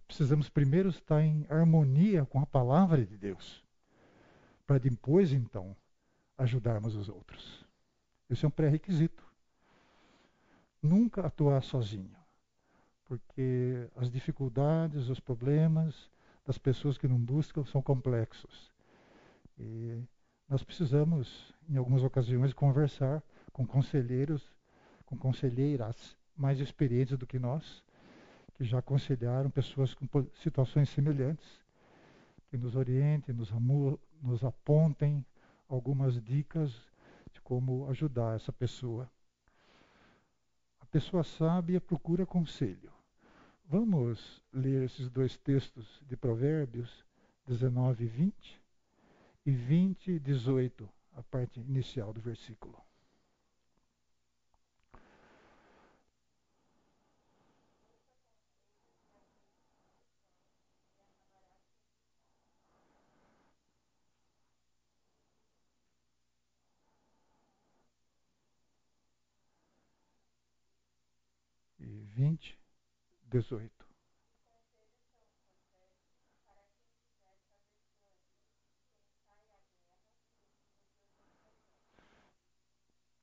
Precisamos 0.06 0.48
primeiro 0.48 0.88
estar 0.88 1.22
em 1.22 1.46
harmonia 1.48 2.24
com 2.24 2.40
a 2.40 2.46
palavra 2.46 3.04
de 3.04 3.16
Deus, 3.16 3.62
para 4.66 4.78
depois, 4.78 5.32
então, 5.32 5.76
ajudarmos 6.38 6.94
os 6.94 7.08
outros. 7.08 7.64
Esse 8.30 8.44
é 8.44 8.48
um 8.48 8.50
pré-requisito. 8.50 9.24
Nunca 10.82 11.26
atuar 11.26 11.62
sozinho, 11.62 12.16
porque 13.06 13.88
as 13.96 14.10
dificuldades, 14.10 15.08
os 15.08 15.20
problemas 15.20 16.10
das 16.46 16.58
pessoas 16.58 16.96
que 16.96 17.08
não 17.08 17.18
buscam 17.18 17.64
são 17.64 17.82
complexos. 17.82 18.70
E 19.58 20.00
nós 20.48 20.62
precisamos, 20.62 21.52
em 21.68 21.76
algumas 21.76 22.02
ocasiões, 22.02 22.52
conversar 22.52 23.22
com 23.56 23.66
conselheiros, 23.66 24.54
com 25.06 25.16
conselheiras 25.16 26.14
mais 26.36 26.60
experientes 26.60 27.16
do 27.16 27.26
que 27.26 27.38
nós, 27.38 27.82
que 28.54 28.64
já 28.64 28.80
aconselharam 28.80 29.48
pessoas 29.48 29.94
com 29.94 30.06
situações 30.42 30.90
semelhantes, 30.90 31.64
que 32.50 32.58
nos 32.58 32.76
orientem, 32.76 33.34
nos, 33.34 33.50
nos 34.20 34.44
apontem 34.44 35.24
algumas 35.70 36.22
dicas 36.22 36.70
como 37.42 37.88
ajudar 37.88 38.36
essa 38.36 38.52
pessoa. 38.52 39.10
A 40.78 40.84
pessoa 40.84 41.24
sábia 41.24 41.80
procura 41.80 42.26
conselho. 42.26 42.92
Vamos 43.64 44.42
ler 44.52 44.82
esses 44.82 45.08
dois 45.08 45.34
textos 45.38 46.02
de 46.06 46.14
Provérbios 46.14 47.06
19 47.46 48.04
e 48.04 48.06
20 48.06 48.62
e 49.46 49.50
20 49.50 50.10
e 50.10 50.18
18, 50.18 50.86
a 51.14 51.22
parte 51.22 51.58
inicial 51.58 52.12
do 52.12 52.20
versículo. 52.20 52.85
E 72.16 72.22
20, 72.22 72.58
18. 73.24 73.86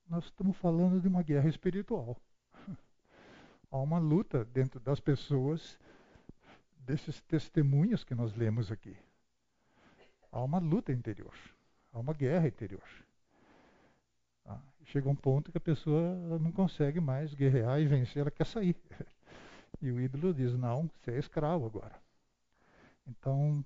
Nós 0.08 0.26
estamos 0.26 0.56
falando 0.58 1.02
de 1.02 1.08
uma 1.08 1.24
guerra 1.24 1.50
espiritual. 1.50 2.22
Há 3.72 3.78
uma 3.78 3.98
luta 3.98 4.46
dentro 4.46 4.80
das 4.80 5.00
pessoas, 5.00 5.80
desses 6.78 7.20
testemunhos 7.22 8.04
que 8.04 8.14
nós 8.14 8.36
lemos 8.36 8.72
aqui. 8.72 8.96
Há 10.32 10.44
uma 10.44 10.60
luta 10.60 10.92
interior, 10.92 11.36
há 11.92 12.00
uma 12.00 12.14
guerra 12.14 12.48
interior. 12.48 12.88
Ah, 14.46 14.60
chega 14.86 15.10
um 15.10 15.16
ponto 15.16 15.52
que 15.52 15.58
a 15.58 15.62
pessoa 15.62 16.16
não 16.40 16.52
consegue 16.52 17.00
mais 17.00 17.34
guerrear 17.34 17.80
e 17.80 17.88
vencer, 17.88 18.22
ela 18.22 18.32
quer 18.32 18.46
sair. 18.46 18.76
E 19.82 19.92
o 19.92 20.00
ídolo 20.00 20.34
diz: 20.34 20.54
Não, 20.54 20.90
você 21.02 21.12
é 21.12 21.20
escravo 21.20 21.66
agora. 21.66 22.00
Então, 23.06 23.66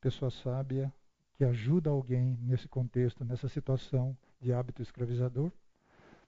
pessoa 0.00 0.30
sábia 0.30 0.90
que 1.34 1.44
ajuda 1.44 1.90
alguém 1.90 2.38
nesse 2.40 2.66
contexto, 2.66 3.22
nessa 3.22 3.46
situação 3.46 4.16
de 4.40 4.54
hábito 4.54 4.80
escravizador, 4.80 5.52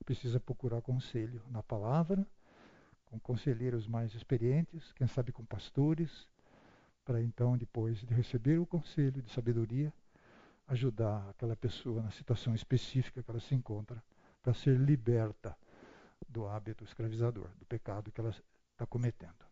precisa 0.05 0.39
procurar 0.39 0.81
conselho 0.81 1.41
na 1.49 1.63
palavra, 1.63 2.25
com 3.05 3.19
conselheiros 3.19 3.87
mais 3.87 4.13
experientes, 4.13 4.93
quem 4.93 5.07
sabe 5.07 5.31
com 5.31 5.43
pastores, 5.43 6.27
para 7.03 7.21
então, 7.21 7.57
depois 7.57 7.99
de 8.01 8.13
receber 8.13 8.59
o 8.59 8.67
conselho 8.67 9.21
de 9.21 9.31
sabedoria, 9.31 9.91
ajudar 10.69 11.27
aquela 11.29 11.55
pessoa 11.55 12.01
na 12.03 12.11
situação 12.11 12.53
específica 12.53 13.23
que 13.23 13.29
ela 13.29 13.39
se 13.39 13.55
encontra 13.55 14.01
para 14.41 14.53
ser 14.53 14.77
liberta 14.77 15.57
do 16.27 16.47
hábito 16.47 16.83
escravizador, 16.83 17.49
do 17.57 17.65
pecado 17.65 18.11
que 18.11 18.21
ela 18.21 18.29
está 18.29 18.85
cometendo. 18.85 19.49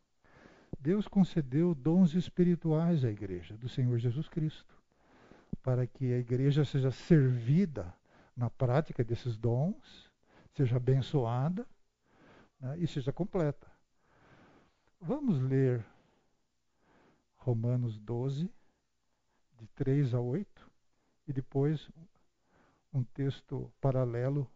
Deus 0.80 1.07
concedeu 1.07 1.73
dons 1.73 2.14
espirituais 2.14 3.03
à 3.03 3.10
igreja 3.10 3.57
do 3.57 3.68
Senhor 3.68 3.98
Jesus 3.98 4.30
Cristo, 4.30 4.76
para 5.64 5.88
que 5.88 6.14
a 6.14 6.19
igreja 6.19 6.64
seja 6.64 6.91
servida 6.91 7.94
na 8.35 8.49
prática 8.49 9.03
desses 9.03 9.35
dons, 9.35 10.11
seja 10.53 10.77
abençoada 10.77 11.65
né, 12.60 12.77
e 12.77 12.88
seja 12.88 13.11
completa. 13.11 13.68
Vamos 15.02 15.41
ler 15.41 15.84
Romanos 17.38 17.98
12, 17.98 18.52
de 19.57 19.68
3 19.68 20.14
a 20.14 20.19
8 20.19 20.66
e 21.28 21.34
depois 21.34 21.90
um 22.94 23.04
texto 23.04 23.72
paralelo, 23.82 24.49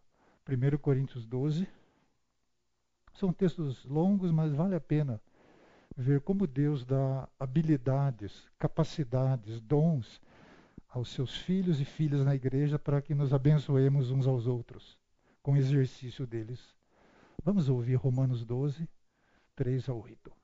1 0.48 0.78
Coríntios 0.78 1.26
12. 1.26 1.68
São 3.14 3.32
textos 3.32 3.84
longos, 3.84 4.30
mas 4.30 4.52
vale 4.52 4.74
a 4.74 4.80
pena 4.80 5.20
ver 5.96 6.20
como 6.22 6.46
Deus 6.46 6.84
dá 6.84 7.28
habilidades, 7.38 8.50
capacidades, 8.58 9.60
dons 9.60 10.20
aos 10.88 11.10
seus 11.10 11.36
filhos 11.36 11.80
e 11.80 11.84
filhas 11.84 12.24
na 12.24 12.34
igreja 12.34 12.78
para 12.78 13.02
que 13.02 13.14
nos 13.14 13.32
abençoemos 13.32 14.10
uns 14.10 14.26
aos 14.26 14.46
outros 14.46 14.98
com 15.42 15.52
o 15.52 15.56
exercício 15.56 16.26
deles. 16.26 16.74
Vamos 17.44 17.68
ouvir 17.68 17.96
Romanos 17.96 18.44
12, 18.44 18.88
3 19.56 19.88
a 19.88 19.94
8. 19.94 20.41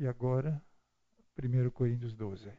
E 0.00 0.06
agora, 0.08 0.62
1 1.38 1.70
Coríntios 1.72 2.14
12. 2.14 2.50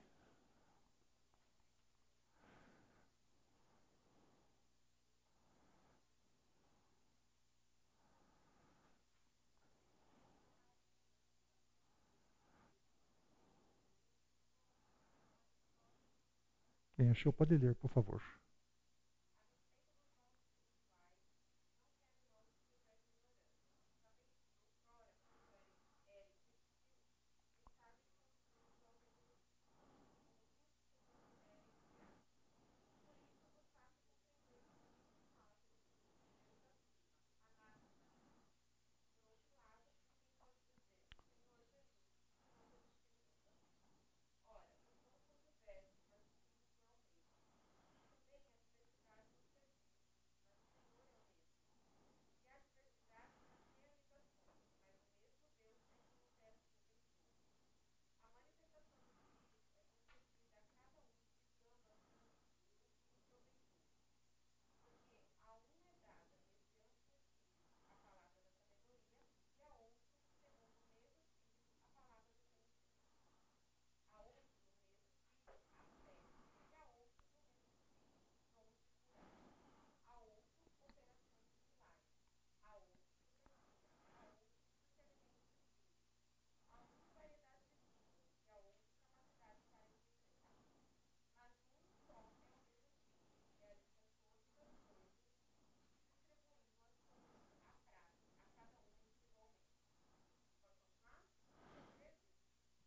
Quem 16.96 17.10
achou 17.10 17.34
pode 17.34 17.58
ler, 17.58 17.74
por 17.76 17.90
favor. 17.90 18.22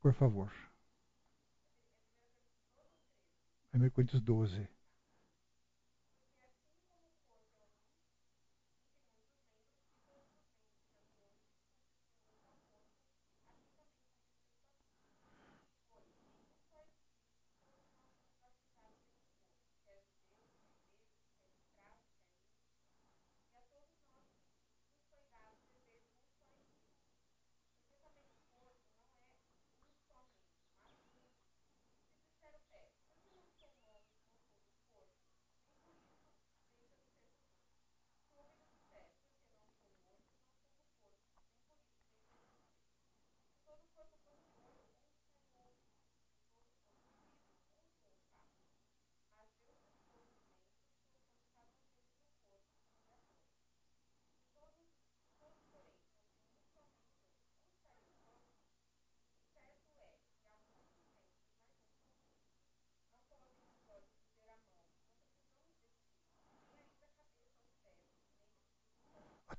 Por 0.05 0.13
favor. 0.17 0.51
1 3.73 3.91
Coríntios 3.91 4.23
12. 4.25 4.69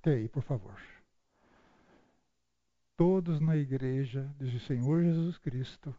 Até 0.06 0.18
aí, 0.18 0.30
por 0.30 0.44
favor. 0.44 0.80
Todos 2.95 3.40
na 3.40 3.57
igreja, 3.57 4.32
diz 4.38 4.53
o 4.53 4.60
Senhor 4.60 5.02
Jesus 5.02 5.40
Cristo, 5.40 5.95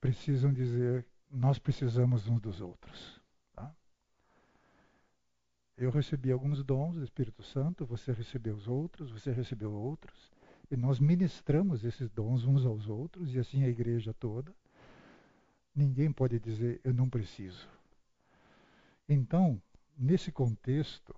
precisam 0.00 0.50
dizer: 0.50 1.04
nós 1.30 1.58
precisamos 1.58 2.26
uns 2.26 2.40
dos 2.40 2.62
outros. 2.62 3.20
Tá? 3.52 3.70
Eu 5.76 5.90
recebi 5.90 6.32
alguns 6.32 6.64
dons 6.64 6.94
do 6.94 7.04
Espírito 7.04 7.42
Santo, 7.42 7.84
você 7.84 8.12
recebeu 8.12 8.54
os 8.54 8.66
outros, 8.66 9.10
você 9.10 9.30
recebeu 9.30 9.74
outros, 9.74 10.32
e 10.70 10.74
nós 10.74 10.98
ministramos 10.98 11.84
esses 11.84 12.08
dons 12.08 12.46
uns 12.46 12.64
aos 12.64 12.88
outros, 12.88 13.34
e 13.34 13.38
assim 13.38 13.62
a 13.62 13.68
igreja 13.68 14.14
toda. 14.14 14.54
Ninguém 15.76 16.10
pode 16.10 16.40
dizer: 16.40 16.80
eu 16.82 16.94
não 16.94 17.10
preciso. 17.10 17.68
Então, 19.06 19.60
nesse 19.98 20.32
contexto, 20.32 21.14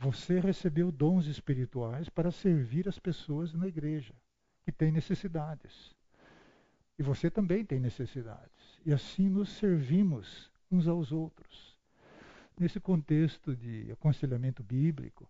você 0.00 0.40
recebeu 0.40 0.90
dons 0.90 1.26
espirituais 1.26 2.08
para 2.08 2.30
servir 2.30 2.88
as 2.88 2.98
pessoas 2.98 3.52
na 3.52 3.68
igreja 3.68 4.14
que 4.62 4.72
têm 4.72 4.90
necessidades. 4.90 5.94
E 6.98 7.02
você 7.02 7.30
também 7.30 7.66
tem 7.66 7.78
necessidades. 7.78 8.80
E 8.86 8.94
assim 8.94 9.28
nos 9.28 9.50
servimos 9.50 10.50
uns 10.70 10.88
aos 10.88 11.12
outros. 11.12 11.78
Nesse 12.58 12.80
contexto 12.80 13.54
de 13.54 13.92
aconselhamento 13.92 14.62
bíblico, 14.62 15.28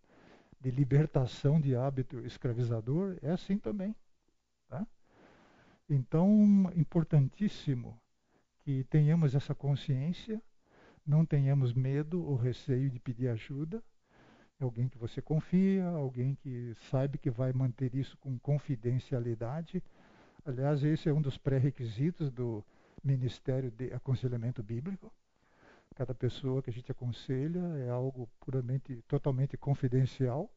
de 0.61 0.71
libertação 0.71 1.61
de 1.61 1.75
hábito 1.75 2.21
escravizador, 2.21 3.19
é 3.23 3.31
assim 3.33 3.59
também. 3.59 3.93
Tá? 4.69 4.87
Então, 5.89 6.71
importantíssimo 6.77 8.01
que 8.61 8.85
tenhamos 8.85 9.35
essa 9.35 9.53
consciência 9.53 10.41
Não 11.05 11.27
tenhamos 11.27 11.73
medo 11.73 12.25
ou 12.25 12.37
receio 12.37 12.89
de 12.89 13.01
pedir 13.01 13.27
ajuda. 13.29 13.83
Alguém 14.61 14.89
que 14.89 14.99
você 14.99 15.23
confia, 15.23 15.87
alguém 15.89 16.35
que 16.35 16.75
sabe 16.91 17.17
que 17.17 17.31
vai 17.31 17.51
manter 17.53 17.95
isso 17.95 18.17
com 18.19 18.39
confidencialidade. 18.39 19.83
Aliás, 20.45 20.85
esse 20.85 21.09
é 21.09 21.13
um 21.13 21.23
dos 21.23 21.39
pré-requisitos 21.39 22.31
do 22.31 22.63
Ministério 23.03 23.71
de 23.71 23.93
Aconselhamento 23.95 24.63
Bíblico. 24.63 25.11
Cada 25.97 26.15
pessoa 26.15 26.63
que 26.63 26.69
a 26.69 26.73
gente 26.73 26.93
aconselha 26.93 27.61
é 27.79 27.89
algo 27.89 28.29
puramente, 28.39 29.03
totalmente 29.09 29.57
confidencial 29.57 30.51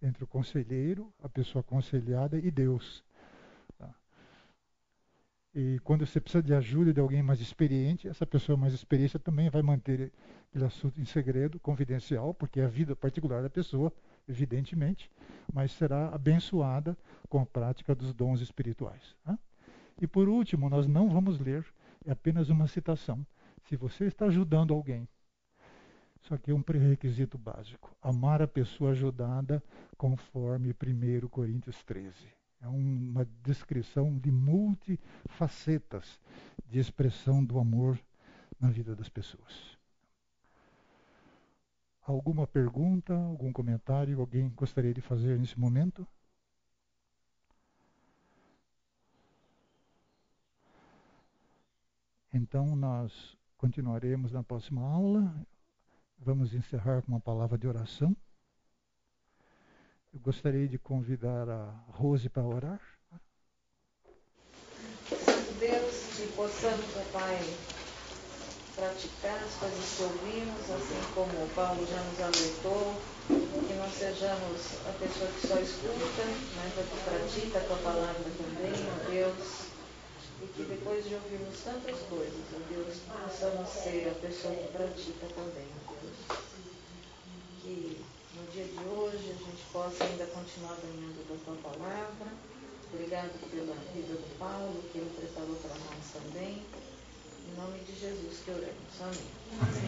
entre 0.00 0.22
o 0.22 0.26
conselheiro, 0.26 1.12
a 1.20 1.28
pessoa 1.28 1.60
aconselhada 1.60 2.38
e 2.38 2.50
Deus. 2.50 3.04
E 5.52 5.80
quando 5.80 6.06
você 6.06 6.20
precisa 6.20 6.42
de 6.42 6.54
ajuda 6.54 6.92
de 6.92 7.00
alguém 7.00 7.22
mais 7.22 7.40
experiente, 7.40 8.06
essa 8.06 8.24
pessoa 8.24 8.56
mais 8.56 8.72
experiente 8.72 9.18
também 9.18 9.50
vai 9.50 9.62
manter 9.62 10.12
aquele 10.48 10.64
assunto 10.64 11.00
em 11.00 11.04
segredo, 11.04 11.58
confidencial, 11.58 12.32
porque 12.32 12.60
é 12.60 12.64
a 12.64 12.68
vida 12.68 12.94
particular 12.94 13.42
da 13.42 13.50
pessoa, 13.50 13.92
evidentemente, 14.28 15.10
mas 15.52 15.72
será 15.72 16.08
abençoada 16.14 16.96
com 17.28 17.40
a 17.40 17.46
prática 17.46 17.96
dos 17.96 18.14
dons 18.14 18.40
espirituais. 18.40 19.16
Tá? 19.24 19.36
E 20.00 20.06
por 20.06 20.28
último, 20.28 20.70
nós 20.70 20.86
não 20.86 21.08
vamos 21.08 21.40
ler, 21.40 21.66
é 22.06 22.12
apenas 22.12 22.48
uma 22.48 22.68
citação. 22.68 23.26
Se 23.64 23.76
você 23.76 24.04
está 24.04 24.26
ajudando 24.26 24.72
alguém, 24.72 25.08
isso 26.22 26.32
aqui 26.32 26.52
é 26.52 26.54
um 26.54 26.62
pré-requisito 26.62 27.36
básico. 27.36 27.90
Amar 28.00 28.40
a 28.40 28.46
pessoa 28.46 28.92
ajudada 28.92 29.60
conforme 29.96 30.70
1 30.70 31.28
Coríntios 31.28 31.82
13. 31.82 32.39
É 32.60 32.68
uma 32.68 33.24
descrição 33.42 34.18
de 34.18 34.30
multifacetas 34.30 36.20
de 36.66 36.78
expressão 36.78 37.44
do 37.44 37.58
amor 37.58 37.98
na 38.60 38.70
vida 38.70 38.94
das 38.94 39.08
pessoas. 39.08 39.78
Alguma 42.02 42.46
pergunta, 42.46 43.14
algum 43.14 43.52
comentário, 43.52 44.20
alguém 44.20 44.48
gostaria 44.50 44.92
de 44.92 45.00
fazer 45.00 45.38
nesse 45.38 45.58
momento? 45.58 46.06
Então, 52.32 52.76
nós 52.76 53.36
continuaremos 53.56 54.32
na 54.32 54.42
próxima 54.42 54.82
aula. 54.82 55.34
Vamos 56.18 56.54
encerrar 56.54 57.02
com 57.02 57.12
uma 57.12 57.20
palavra 57.20 57.56
de 57.56 57.66
oração. 57.66 58.14
Eu 60.12 60.18
gostaria 60.20 60.66
de 60.66 60.76
convidar 60.78 61.48
a 61.48 61.70
Rose 61.88 62.28
para 62.28 62.42
orar. 62.42 62.80
Santo 65.08 65.52
Deus, 65.58 65.94
que 66.16 66.26
possamos, 66.34 66.96
ó 66.96 67.04
Pai, 67.12 67.38
praticar 68.74 69.38
as 69.38 69.54
coisas 69.54 69.96
que 69.96 70.02
ouvimos, 70.02 70.70
assim 70.70 71.14
como 71.14 71.48
Paulo 71.54 71.86
já 71.86 72.02
nos 72.02 72.20
alertou, 72.20 73.00
que 73.68 73.74
não 73.74 73.90
sejamos 73.90 74.86
a 74.88 74.92
pessoa 74.98 75.30
que 75.30 75.46
só 75.46 75.58
escuta, 75.60 76.24
mas 76.56 76.78
a 76.78 76.82
que 76.82 77.04
pratica 77.04 77.58
a 77.58 77.64
tua 77.64 77.76
palavra 77.78 78.24
também, 78.36 78.72
ó 78.72 79.10
Deus 79.10 79.70
e 80.42 80.46
que 80.46 80.62
depois 80.64 81.06
de 81.06 81.14
ouvirmos 81.14 81.60
tantas 81.62 81.98
coisas, 82.08 82.40
ó 82.54 82.58
Deus, 82.72 82.96
possamos 83.06 83.68
ser 83.68 84.08
a 84.08 84.14
pessoa 84.14 84.54
que 84.54 84.72
pratica 84.72 85.26
também, 85.34 85.68
ó 85.86 85.92
Deus. 86.00 86.16
Que 87.62 88.04
no 88.40 88.50
dia 88.52 88.64
de 88.64 88.88
hoje 88.88 89.30
a 89.30 89.50
gente 89.50 89.62
possa 89.70 90.04
ainda 90.04 90.24
continuar 90.26 90.76
ganhando 90.76 91.28
da 91.28 91.36
tua 91.44 91.56
palavra. 91.70 92.32
Obrigado 92.92 93.38
pela 93.50 93.74
vida 93.92 94.14
do 94.14 94.38
Paulo, 94.38 94.82
que 94.90 94.98
ele 94.98 95.10
preparou 95.14 95.56
para 95.56 95.74
nós 95.74 96.12
também. 96.12 96.62
Em 97.48 97.60
nome 97.60 97.78
de 97.80 98.00
Jesus 98.00 98.38
que 98.44 98.50
oramos. 98.50 99.00
Amém. 99.00 99.80